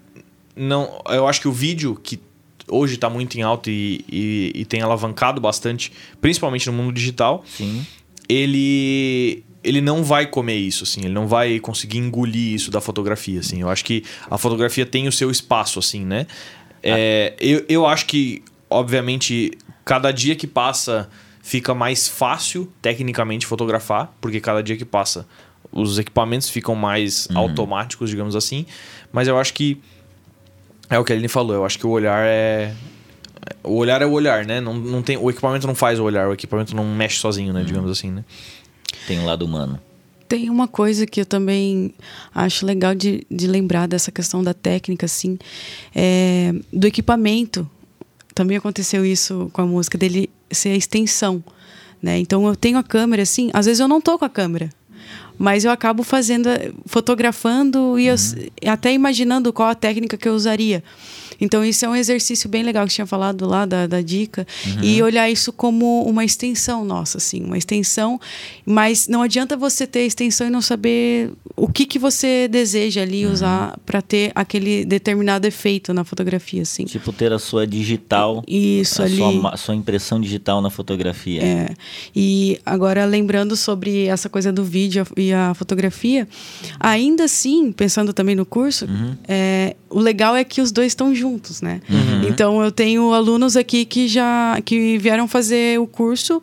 não 0.55 1.01
Eu 1.09 1.27
acho 1.27 1.41
que 1.41 1.47
o 1.49 1.51
vídeo 1.51 1.99
que 2.01 2.21
hoje 2.67 2.95
está 2.95 3.09
muito 3.09 3.37
em 3.37 3.41
alta 3.41 3.69
e, 3.69 4.03
e, 4.09 4.51
e, 4.55 4.65
tem 4.65 4.81
alavancado 4.81 5.39
bastante, 5.41 5.91
principalmente 6.21 6.67
no 6.67 6.73
mundo 6.73 6.91
digital. 6.93 7.43
Sim. 7.47 7.85
Ele 8.27 9.43
ele 9.63 9.79
não 9.79 10.03
vai 10.03 10.25
comer 10.25 10.57
isso, 10.57 10.83
assim, 10.83 11.01
ele 11.05 11.13
não 11.13 11.25
vai 11.25 11.57
conseguir 11.59 11.97
engolir 11.97 12.53
isso 12.53 12.69
da 12.69 12.81
fotografia, 12.81 13.39
assim. 13.39 13.61
Eu 13.61 13.69
acho 13.69 13.85
que 13.85 14.03
a 14.29 14.37
fotografia 14.37 14.85
tem 14.85 15.07
o 15.07 15.11
seu 15.11 15.31
espaço, 15.31 15.79
assim, 15.79 16.03
né? 16.03 16.27
É, 16.81 17.33
eu, 17.39 17.63
eu 17.69 17.85
acho 17.85 18.05
que, 18.05 18.43
obviamente, 18.69 19.53
cada 19.85 20.11
dia 20.11 20.35
que 20.35 20.45
passa 20.45 21.09
fica 21.41 21.73
mais 21.73 22.09
fácil, 22.09 22.71
tecnicamente, 22.81 23.45
fotografar, 23.45 24.13
porque 24.19 24.41
cada 24.41 24.61
dia 24.61 24.75
que 24.75 24.83
passa 24.83 25.25
os 25.71 25.97
equipamentos 25.97 26.49
ficam 26.49 26.75
mais 26.75 27.27
uhum. 27.27 27.37
automáticos, 27.37 28.09
digamos 28.09 28.35
assim. 28.35 28.65
Mas 29.11 29.27
eu 29.27 29.37
acho 29.39 29.53
que 29.53 29.81
é 30.95 30.99
o 30.99 31.03
que 31.03 31.13
ele 31.13 31.27
falou, 31.27 31.55
eu 31.55 31.65
acho 31.65 31.77
que 31.77 31.87
o 31.87 31.89
olhar 31.89 32.23
é. 32.25 32.73
O 33.63 33.75
olhar 33.75 34.01
é 34.01 34.05
o 34.05 34.11
olhar, 34.11 34.45
né? 34.45 34.61
Não, 34.61 34.73
não 34.73 35.01
tem, 35.01 35.17
o 35.17 35.29
equipamento 35.29 35.67
não 35.67 35.75
faz 35.75 35.99
o 35.99 36.03
olhar, 36.03 36.29
o 36.29 36.33
equipamento 36.33 36.75
não 36.75 36.85
mexe 36.85 37.17
sozinho, 37.17 37.51
né? 37.51 37.61
Uhum. 37.61 37.65
Digamos 37.65 37.91
assim, 37.91 38.11
né? 38.11 38.23
Tem 39.07 39.19
um 39.19 39.25
lado 39.25 39.43
humano. 39.43 39.79
Tem 40.29 40.49
uma 40.49 40.67
coisa 40.67 41.05
que 41.05 41.21
eu 41.21 41.25
também 41.25 41.93
acho 42.33 42.65
legal 42.65 42.95
de, 42.95 43.25
de 43.29 43.47
lembrar 43.47 43.87
dessa 43.87 44.11
questão 44.11 44.41
da 44.43 44.53
técnica, 44.53 45.05
assim, 45.05 45.37
é, 45.93 46.53
do 46.71 46.87
equipamento. 46.87 47.69
Também 48.33 48.57
aconteceu 48.57 49.05
isso 49.05 49.49
com 49.51 49.61
a 49.61 49.65
música, 49.65 49.97
dele 49.97 50.29
ser 50.49 50.69
a 50.69 50.75
extensão. 50.75 51.43
Né? 52.01 52.17
Então 52.19 52.47
eu 52.47 52.55
tenho 52.55 52.77
a 52.77 52.83
câmera, 52.83 53.23
assim, 53.23 53.49
às 53.53 53.65
vezes 53.65 53.79
eu 53.79 53.87
não 53.87 54.01
tô 54.01 54.17
com 54.17 54.25
a 54.25 54.29
câmera 54.29 54.69
mas 55.37 55.65
eu 55.65 55.71
acabo 55.71 56.03
fazendo, 56.03 56.49
fotografando 56.85 57.99
e 57.99 58.09
uhum. 58.09 58.15
eu, 58.61 58.71
até 58.71 58.93
imaginando 58.93 59.51
qual 59.51 59.69
a 59.69 59.75
técnica 59.75 60.17
que 60.17 60.27
eu 60.27 60.33
usaria. 60.33 60.83
Então, 61.43 61.63
isso 61.63 61.85
é 61.85 61.89
um 61.89 61.95
exercício 61.95 62.49
bem 62.49 62.63
legal 62.63 62.87
que 62.87 62.93
tinha 62.93 63.05
falado 63.05 63.45
lá 63.45 63.65
da, 63.65 63.85
da 63.85 64.01
dica. 64.01 64.47
Uhum. 64.65 64.83
E 64.83 65.03
olhar 65.03 65.29
isso 65.29 65.51
como 65.51 66.03
uma 66.03 66.23
extensão 66.23 66.85
nossa, 66.85 67.17
assim, 67.17 67.43
uma 67.43 67.57
extensão. 67.57 68.19
Mas 68.65 69.09
não 69.09 69.21
adianta 69.21 69.57
você 69.57 69.85
ter 69.85 70.05
extensão 70.05 70.47
e 70.47 70.49
não 70.49 70.61
saber 70.61 71.31
o 71.55 71.67
que, 71.67 71.85
que 71.85 71.99
você 71.99 72.47
deseja 72.47 73.01
ali 73.01 73.25
uhum. 73.25 73.33
usar 73.33 73.77
para 73.85 74.01
ter 74.01 74.31
aquele 74.33 74.85
determinado 74.85 75.45
efeito 75.45 75.93
na 75.93 76.05
fotografia, 76.05 76.61
assim. 76.61 76.85
Tipo, 76.85 77.11
ter 77.11 77.33
a 77.33 77.39
sua 77.39 77.67
digital. 77.67 78.41
Isso 78.47 79.01
a 79.01 79.05
ali. 79.05 79.17
Sua, 79.17 79.49
a 79.49 79.57
sua 79.57 79.75
impressão 79.75 80.21
digital 80.21 80.61
na 80.61 80.69
fotografia. 80.69 81.43
É. 81.43 81.69
E 82.15 82.57
agora, 82.65 83.03
lembrando 83.05 83.57
sobre 83.57 84.05
essa 84.05 84.29
coisa 84.29 84.51
do 84.51 84.63
vídeo 84.63 85.05
e 85.17 85.33
a 85.33 85.53
fotografia, 85.53 86.27
ainda 86.79 87.25
assim, 87.25 87.71
pensando 87.71 88.13
também 88.13 88.35
no 88.35 88.45
curso, 88.45 88.85
uhum. 88.85 89.15
é, 89.27 89.75
o 89.89 89.99
legal 89.99 90.35
é 90.35 90.43
que 90.43 90.61
os 90.61 90.71
dois 90.71 90.87
estão 90.87 91.13
juntos, 91.13 91.32
né? 91.61 91.81
Uhum. 91.89 92.27
Então 92.27 92.63
eu 92.63 92.71
tenho 92.71 93.13
alunos 93.13 93.55
aqui 93.55 93.85
que 93.85 94.07
já 94.07 94.59
que 94.63 94.97
vieram 94.97 95.27
fazer 95.27 95.79
o 95.79 95.87
curso 95.87 96.41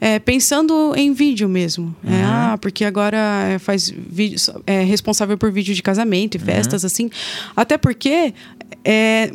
é, 0.00 0.18
pensando 0.18 0.94
em 0.96 1.12
vídeo 1.12 1.48
mesmo. 1.48 1.94
É, 2.04 2.08
uhum. 2.08 2.14
É, 2.16 2.24
ah, 2.24 2.58
porque 2.60 2.84
agora 2.84 3.18
é, 3.48 3.58
faz 3.58 3.88
vídeo, 3.90 4.36
é 4.66 4.82
responsável 4.82 5.38
por 5.38 5.52
vídeo 5.52 5.74
de 5.74 5.82
casamento 5.82 6.36
e 6.36 6.38
uhum. 6.38 6.44
festas, 6.44 6.84
assim. 6.84 7.08
Até 7.54 7.78
porque 7.78 8.34
é, 8.84 9.30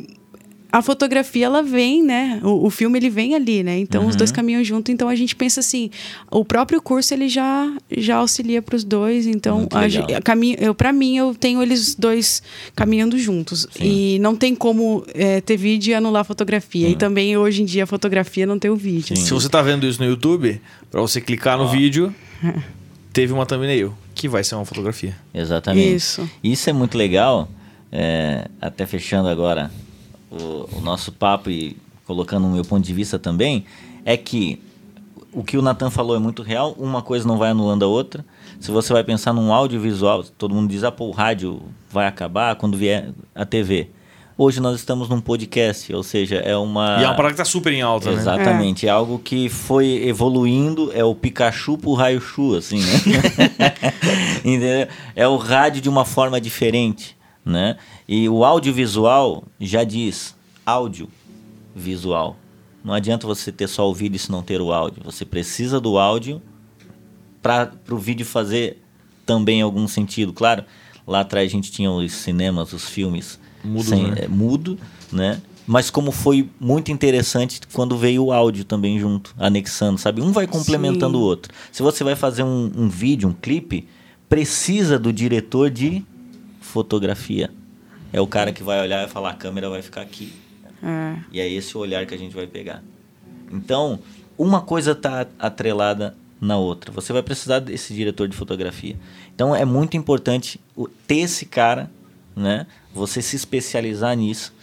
a 0.72 0.82
fotografia 0.82 1.46
ela 1.46 1.64
vem, 1.64 2.04
né? 2.04 2.40
O, 2.44 2.68
o, 2.68 2.70
filme 2.70 3.00
ele 3.00 3.10
vem 3.10 3.36
ali, 3.36 3.64
né? 3.64 3.78
Então 3.78 4.04
uhum. 4.04 4.10
os 4.10 4.16
dois 4.16 4.30
uhum. 4.30 4.36
caminham 4.36 4.64
junto. 4.64 4.92
Então 4.92 5.08
a 5.08 5.16
gente 5.16 5.36
pensa 5.36 5.60
assim, 5.60 5.90
o 6.30 6.44
próprio 6.44 6.82
curso 6.82 7.14
ele 7.14 7.30
já 7.30 7.72
já 7.96 8.18
auxilia 8.18 8.62
para 8.62 8.76
os 8.76 8.84
dois. 8.84 9.26
Então 9.26 9.68
a, 9.72 10.18
a 10.18 10.22
caminho, 10.22 10.58
eu 10.60 10.76
para 10.76 10.92
mim 10.92 11.18
eu 11.18 11.34
tenho 11.34 11.62
eles 11.62 11.96
dois 11.96 12.44
caminhando 12.76 13.18
juntos 13.18 13.68
Sim. 13.72 13.84
e 13.84 14.20
não 14.20 14.36
tem 14.36 14.54
como 14.54 15.06
é, 15.14 15.40
ter 15.42 15.58
vídeo 15.58 15.92
e 15.92 15.94
anular 15.94 16.22
a 16.22 16.26
fotografia. 16.26 16.88
Sim. 16.88 16.94
E 16.94 16.96
também 16.96 17.38
hoje 17.38 17.62
em 17.62 17.66
dia 17.66 17.84
a 17.84 17.88
fotografia 17.88 18.46
não 18.46 18.60
tem 18.60 18.70
o 18.70 18.76
vídeo. 18.76 19.16
Se 19.16 19.34
você 19.34 19.48
está 19.48 19.62
vendo 19.62 19.86
isso 19.88 20.02
no 20.02 20.08
YouTube, 20.08 20.62
para 20.92 21.00
você 21.00 21.22
clicar 21.22 21.58
no 21.58 21.66
oh. 21.66 21.70
vídeo, 21.70 22.14
teve 23.14 23.32
uma 23.32 23.46
thumbnail 23.46 23.94
que 24.14 24.28
vai 24.28 24.44
ser 24.44 24.56
uma 24.56 24.66
fotografia. 24.66 25.16
Exatamente. 25.34 25.96
Isso. 25.96 26.30
Isso 26.44 26.70
é 26.70 26.74
muito 26.74 26.98
legal. 26.98 27.50
É, 27.90 28.50
até 28.60 28.86
fechando 28.86 29.30
agora 29.30 29.72
o, 30.32 30.78
o 30.78 30.82
nosso 30.82 31.12
papo 31.12 31.50
e 31.50 31.76
colocando 32.06 32.48
o 32.48 32.52
meu 32.52 32.64
ponto 32.64 32.86
de 32.86 32.94
vista 32.94 33.20
também, 33.20 33.66
é 34.06 34.16
que 34.16 34.62
o 35.34 35.44
que 35.44 35.58
o 35.58 35.62
Nathan 35.62 35.90
falou 35.90 36.16
é 36.16 36.20
muito 36.20 36.42
real, 36.42 36.74
uma 36.80 37.02
coisa 37.02 37.28
não 37.28 37.38
vai 37.38 37.52
anulando 37.52 37.84
a 37.84 37.88
outra. 37.88 38.26
Se 38.60 38.72
você 38.72 38.92
vai 38.92 39.04
pensar 39.04 39.34
num 39.34 39.54
audiovisual, 39.54 40.24
todo 40.24 40.56
mundo 40.56 40.70
diz, 40.70 40.84
ah, 40.84 40.92
pô, 40.92 41.06
o 41.06 41.12
rádio 41.12 41.62
vai 41.92 42.08
acabar 42.08 42.56
quando 42.56 42.78
vier 42.78 43.12
a 43.36 43.46
TV. 43.46 43.90
Hoje 44.40 44.60
nós 44.60 44.76
estamos 44.76 45.10
num 45.10 45.20
podcast, 45.20 45.92
ou 45.94 46.04
seja, 46.04 46.36
é 46.36 46.56
uma. 46.56 46.98
E 47.00 47.04
é 47.04 47.08
uma 47.08 47.16
parada 47.16 47.34
que 47.34 47.40
tá 47.40 47.46
super 47.46 47.74
em 47.74 47.82
alta, 47.82 48.12
né? 48.12 48.18
Exatamente. 48.18 48.86
É. 48.86 48.90
é 48.90 48.92
algo 48.92 49.18
que 49.18 49.50
foi 49.50 50.08
evoluindo, 50.08 50.92
é 50.94 51.04
o 51.04 51.16
Pikachu 51.16 51.76
pro 51.76 51.94
raio-chu, 51.94 52.56
assim, 52.56 52.80
né? 52.80 52.88
É 55.16 55.28
o 55.28 55.38
rádio 55.38 55.82
de 55.82 55.90
uma 55.90 56.06
forma 56.06 56.40
diferente, 56.40 57.18
né? 57.44 57.78
E 58.08 58.30
o 58.30 58.46
audiovisual 58.46 59.44
já 59.60 59.84
diz 59.84 60.34
áudio 60.66 61.10
visual. 61.76 62.38
Não 62.82 62.94
adianta 62.94 63.28
você 63.28 63.52
ter 63.52 63.68
só 63.68 63.90
o 63.90 63.94
vídeo 63.94 64.18
se 64.18 64.32
não 64.32 64.42
ter 64.42 64.62
o 64.62 64.72
áudio. 64.72 65.04
Você 65.04 65.26
precisa 65.26 65.78
do 65.78 65.98
áudio 65.98 66.42
para 67.42 67.70
o 67.92 67.98
vídeo 67.98 68.26
fazer 68.26 68.82
também 69.26 69.62
algum 69.62 69.86
sentido. 69.90 70.32
Claro, 70.32 70.64
lá 71.06 71.20
atrás 71.20 71.50
a 71.50 71.52
gente 71.52 71.70
tinha 71.70 71.92
os 71.92 72.14
cinemas, 72.14 72.72
os 72.72 72.88
filmes 72.88 73.38
mudo, 73.62 73.84
sem, 73.84 74.08
né? 74.08 74.16
É, 74.20 74.28
mudo, 74.30 74.80
né? 75.12 75.42
Mas 75.66 75.90
como 75.90 76.14
foi 76.14 76.50
muito 76.58 76.94
interessante 76.94 77.60
quando 77.74 77.98
veio 77.98 78.24
o 78.24 78.32
áudio 78.32 78.64
também 78.64 78.98
junto, 78.98 79.36
anexando, 79.38 79.98
sabe? 79.98 80.22
Um 80.22 80.32
vai 80.32 80.48
complementando 80.48 81.18
Sim. 81.18 81.24
o 81.24 81.26
outro. 81.26 81.54
Se 81.74 81.84
você 81.84 82.06
vai 82.06 82.16
fazer 82.16 82.44
um, 82.44 82.72
um 82.74 82.88
vídeo, 82.88 83.28
um 83.28 83.34
clipe, 83.34 83.86
precisa 84.30 84.98
do 84.98 85.12
diretor 85.12 85.70
de 85.70 86.06
fotografia 86.62 87.52
é 88.18 88.22
o 88.22 88.28
cara 88.28 88.52
que 88.52 88.64
vai 88.64 88.82
olhar 88.82 89.08
e 89.08 89.10
falar: 89.10 89.32
a 89.32 89.36
câmera 89.36 89.70
vai 89.70 89.82
ficar 89.82 90.02
aqui. 90.02 90.34
É. 90.84 91.18
E 91.32 91.40
é 91.40 91.50
esse 91.50 91.76
o 91.78 91.80
olhar 91.80 92.06
que 92.06 92.14
a 92.14 92.18
gente 92.18 92.36
vai 92.36 92.48
pegar. 92.48 92.84
Então, 93.52 94.00
uma 94.38 94.62
coisa 94.62 94.92
está 94.92 95.26
atrelada 95.40 96.16
na 96.40 96.58
outra. 96.58 96.92
Você 96.92 97.12
vai 97.12 97.24
precisar 97.24 97.60
desse 97.60 97.94
diretor 97.94 98.28
de 98.28 98.36
fotografia. 98.36 98.96
Então, 99.34 99.56
é 99.56 99.66
muito 99.66 99.98
importante 99.98 100.60
ter 101.08 101.18
esse 101.18 101.46
cara, 101.46 101.90
né? 102.36 102.68
Você 102.94 103.22
se 103.22 103.36
especializar 103.36 104.16
nisso 104.16 104.54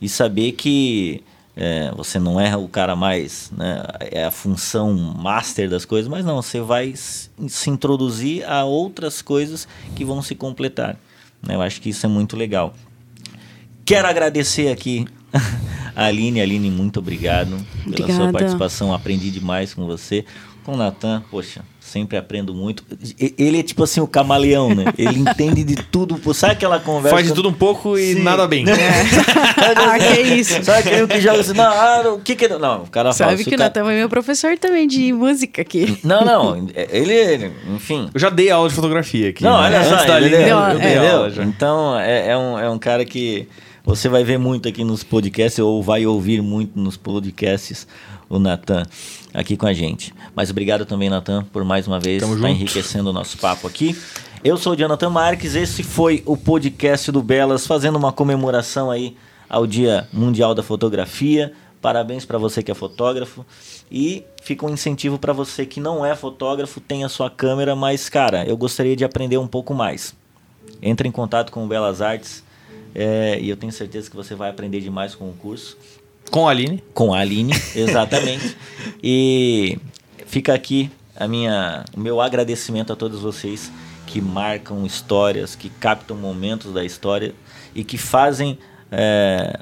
e 0.00 0.08
saber 0.08 0.52
que 0.52 1.22
é, 1.56 1.92
você 1.94 2.18
não 2.18 2.40
é 2.40 2.56
o 2.56 2.68
cara 2.68 2.96
mais, 2.96 3.50
né, 3.50 3.82
é 4.00 4.24
a 4.24 4.30
função 4.30 4.94
master 4.94 5.68
das 5.68 5.84
coisas, 5.84 6.08
mas 6.08 6.24
não, 6.24 6.40
você 6.40 6.60
vai 6.60 6.94
se 6.94 7.68
introduzir 7.68 8.48
a 8.48 8.64
outras 8.64 9.20
coisas 9.20 9.68
que 9.94 10.04
vão 10.04 10.22
se 10.22 10.34
completar. 10.34 10.96
Eu 11.46 11.60
acho 11.60 11.80
que 11.80 11.90
isso 11.90 12.06
é 12.06 12.08
muito 12.08 12.36
legal. 12.36 12.74
Quero 13.90 14.06
agradecer 14.06 14.68
aqui 14.70 15.04
a 15.96 16.04
Aline. 16.04 16.40
Aline, 16.40 16.70
muito 16.70 17.00
obrigado 17.00 17.56
Obrigada. 17.84 18.06
pela 18.06 18.14
sua 18.14 18.30
participação. 18.30 18.94
Aprendi 18.94 19.32
demais 19.32 19.74
com 19.74 19.84
você. 19.84 20.24
com 20.64 20.74
o 20.74 20.76
Natan, 20.76 21.24
poxa, 21.28 21.62
sempre 21.80 22.16
aprendo 22.16 22.54
muito. 22.54 22.84
Ele 23.18 23.58
é 23.58 23.62
tipo 23.64 23.82
assim, 23.82 24.00
o 24.00 24.06
camaleão, 24.06 24.72
né? 24.76 24.84
Ele 24.96 25.18
entende 25.28 25.64
de 25.64 25.74
tudo. 25.74 26.20
Sabe 26.32 26.52
aquela 26.52 26.78
conversa? 26.78 27.16
Faz 27.16 27.26
de 27.26 27.34
tudo 27.34 27.48
um 27.48 27.52
pouco 27.52 27.98
e 27.98 28.14
Sim. 28.14 28.22
nada 28.22 28.46
bem. 28.46 28.64
É. 28.70 29.72
ah, 29.76 29.98
que 29.98 30.20
isso. 30.20 30.62
Sabe 30.62 30.88
aquele 30.88 31.08
que 31.08 31.20
joga 31.20 31.40
assim, 31.40 31.52
não, 31.52 31.64
ah, 31.64 32.14
o 32.14 32.20
que 32.20 32.36
que... 32.36 32.46
Não, 32.46 32.84
o 32.84 32.86
cara 32.86 33.12
Sabe 33.12 33.32
fala... 33.32 33.44
que 33.44 33.48
o 33.48 33.58
cara... 33.58 33.64
Natan 33.64 33.90
é 33.90 33.96
meu 33.96 34.08
professor 34.08 34.56
também 34.56 34.86
de 34.86 35.12
música 35.12 35.62
aqui. 35.62 35.98
Não, 36.04 36.24
não, 36.24 36.68
ele, 36.92 37.12
ele, 37.12 37.52
enfim... 37.74 38.08
Eu 38.14 38.20
já 38.20 38.30
dei 38.30 38.50
aula 38.50 38.68
de 38.68 38.74
fotografia 38.74 39.30
aqui. 39.30 39.42
Não, 39.42 39.60
né? 39.60 39.80
olha 39.80 39.84
só, 39.84 40.18
ele, 40.18 40.28
deu, 40.30 40.58
eu 40.58 40.78
dei 40.78 40.92
é. 40.92 41.10
aula 41.10 41.30
já. 41.30 41.42
Então, 41.42 41.98
é, 41.98 42.28
é, 42.28 42.38
um, 42.38 42.58
é 42.58 42.70
um 42.70 42.78
cara 42.78 43.04
que 43.04 43.48
você 43.90 44.08
vai 44.08 44.22
ver 44.22 44.38
muito 44.38 44.68
aqui 44.68 44.84
nos 44.84 45.02
podcasts 45.02 45.58
ou 45.58 45.82
vai 45.82 46.06
ouvir 46.06 46.40
muito 46.40 46.78
nos 46.78 46.96
podcasts 46.96 47.88
o 48.28 48.38
Natan 48.38 48.84
aqui 49.34 49.56
com 49.56 49.66
a 49.66 49.72
gente. 49.72 50.14
Mas 50.32 50.48
obrigado 50.48 50.86
também, 50.86 51.10
Natan, 51.10 51.42
por 51.52 51.64
mais 51.64 51.88
uma 51.88 51.98
vez 51.98 52.22
estar 52.22 52.40
tá 52.40 52.50
enriquecendo 52.50 53.10
o 53.10 53.12
nosso 53.12 53.36
papo 53.38 53.66
aqui. 53.66 54.00
Eu 54.44 54.56
sou 54.56 54.74
o 54.74 54.76
Jonathan 54.76 55.10
Marques, 55.10 55.56
esse 55.56 55.82
foi 55.82 56.22
o 56.24 56.36
podcast 56.36 57.10
do 57.10 57.20
Belas, 57.20 57.66
fazendo 57.66 57.96
uma 57.96 58.12
comemoração 58.12 58.92
aí 58.92 59.16
ao 59.48 59.66
Dia 59.66 60.06
Mundial 60.12 60.54
da 60.54 60.62
Fotografia. 60.62 61.52
Parabéns 61.82 62.24
para 62.24 62.38
você 62.38 62.62
que 62.62 62.70
é 62.70 62.74
fotógrafo. 62.74 63.44
E 63.90 64.22
fica 64.40 64.64
um 64.66 64.70
incentivo 64.70 65.18
para 65.18 65.32
você 65.32 65.66
que 65.66 65.80
não 65.80 66.06
é 66.06 66.14
fotógrafo, 66.14 66.80
tem 66.80 67.02
a 67.02 67.08
sua 67.08 67.28
câmera, 67.28 67.74
mas, 67.74 68.08
cara, 68.08 68.46
eu 68.46 68.56
gostaria 68.56 68.94
de 68.94 69.04
aprender 69.04 69.38
um 69.38 69.48
pouco 69.48 69.74
mais. 69.74 70.14
Entre 70.80 71.08
em 71.08 71.10
contato 71.10 71.50
com 71.50 71.64
o 71.64 71.66
Belas 71.66 72.00
Artes 72.00 72.48
é, 72.94 73.38
e 73.40 73.48
eu 73.48 73.56
tenho 73.56 73.72
certeza 73.72 74.10
que 74.10 74.16
você 74.16 74.34
vai 74.34 74.50
aprender 74.50 74.80
demais 74.80 75.14
com 75.14 75.28
o 75.28 75.32
curso. 75.32 75.76
Com 76.30 76.46
a 76.46 76.50
Aline? 76.50 76.82
Com 76.94 77.12
a 77.12 77.20
Aline, 77.20 77.52
exatamente. 77.74 78.56
e 79.02 79.78
fica 80.26 80.54
aqui 80.54 80.90
a 81.16 81.26
minha, 81.26 81.84
o 81.96 82.00
meu 82.00 82.20
agradecimento 82.20 82.92
a 82.92 82.96
todos 82.96 83.20
vocês 83.20 83.70
que 84.06 84.20
marcam 84.20 84.84
histórias, 84.84 85.54
que 85.54 85.68
captam 85.68 86.16
momentos 86.16 86.72
da 86.72 86.84
história 86.84 87.34
e 87.74 87.84
que 87.84 87.96
fazem 87.98 88.58
é, 88.90 89.60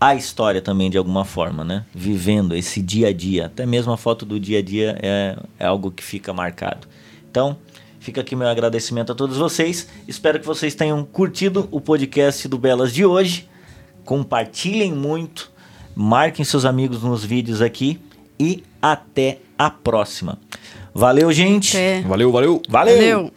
a 0.00 0.14
história 0.14 0.62
também 0.62 0.88
de 0.88 0.96
alguma 0.96 1.24
forma, 1.24 1.62
né? 1.62 1.84
Vivendo 1.94 2.56
esse 2.56 2.80
dia 2.80 3.08
a 3.08 3.12
dia. 3.12 3.46
Até 3.46 3.66
mesmo 3.66 3.92
a 3.92 3.96
foto 3.98 4.24
do 4.24 4.40
dia 4.40 4.60
a 4.60 4.62
dia 4.62 4.98
é, 5.02 5.36
é 5.58 5.66
algo 5.66 5.90
que 5.90 6.02
fica 6.02 6.32
marcado. 6.32 6.88
Então, 7.30 7.58
fica 8.00 8.20
aqui 8.22 8.34
meu 8.34 8.48
agradecimento 8.48 9.12
a 9.12 9.14
todos 9.14 9.36
vocês. 9.36 9.86
Espero 10.08 10.40
que 10.40 10.46
vocês 10.46 10.74
tenham 10.74 11.04
curtido 11.04 11.68
o 11.70 11.80
podcast 11.80 12.48
do 12.48 12.58
Belas 12.58 12.92
de 12.92 13.04
hoje. 13.04 13.48
Compartilhem 14.04 14.92
muito 14.92 15.52
marquem 15.94 16.44
seus 16.44 16.64
amigos 16.64 17.02
nos 17.02 17.24
vídeos 17.24 17.62
aqui 17.62 18.00
e 18.38 18.64
até 18.80 19.38
a 19.58 19.70
próxima. 19.70 20.38
Valeu, 20.94 21.30
gente. 21.30 21.76
Valeu, 22.06 22.32
valeu. 22.32 22.62
Valeu. 22.68 22.96
valeu. 22.96 23.32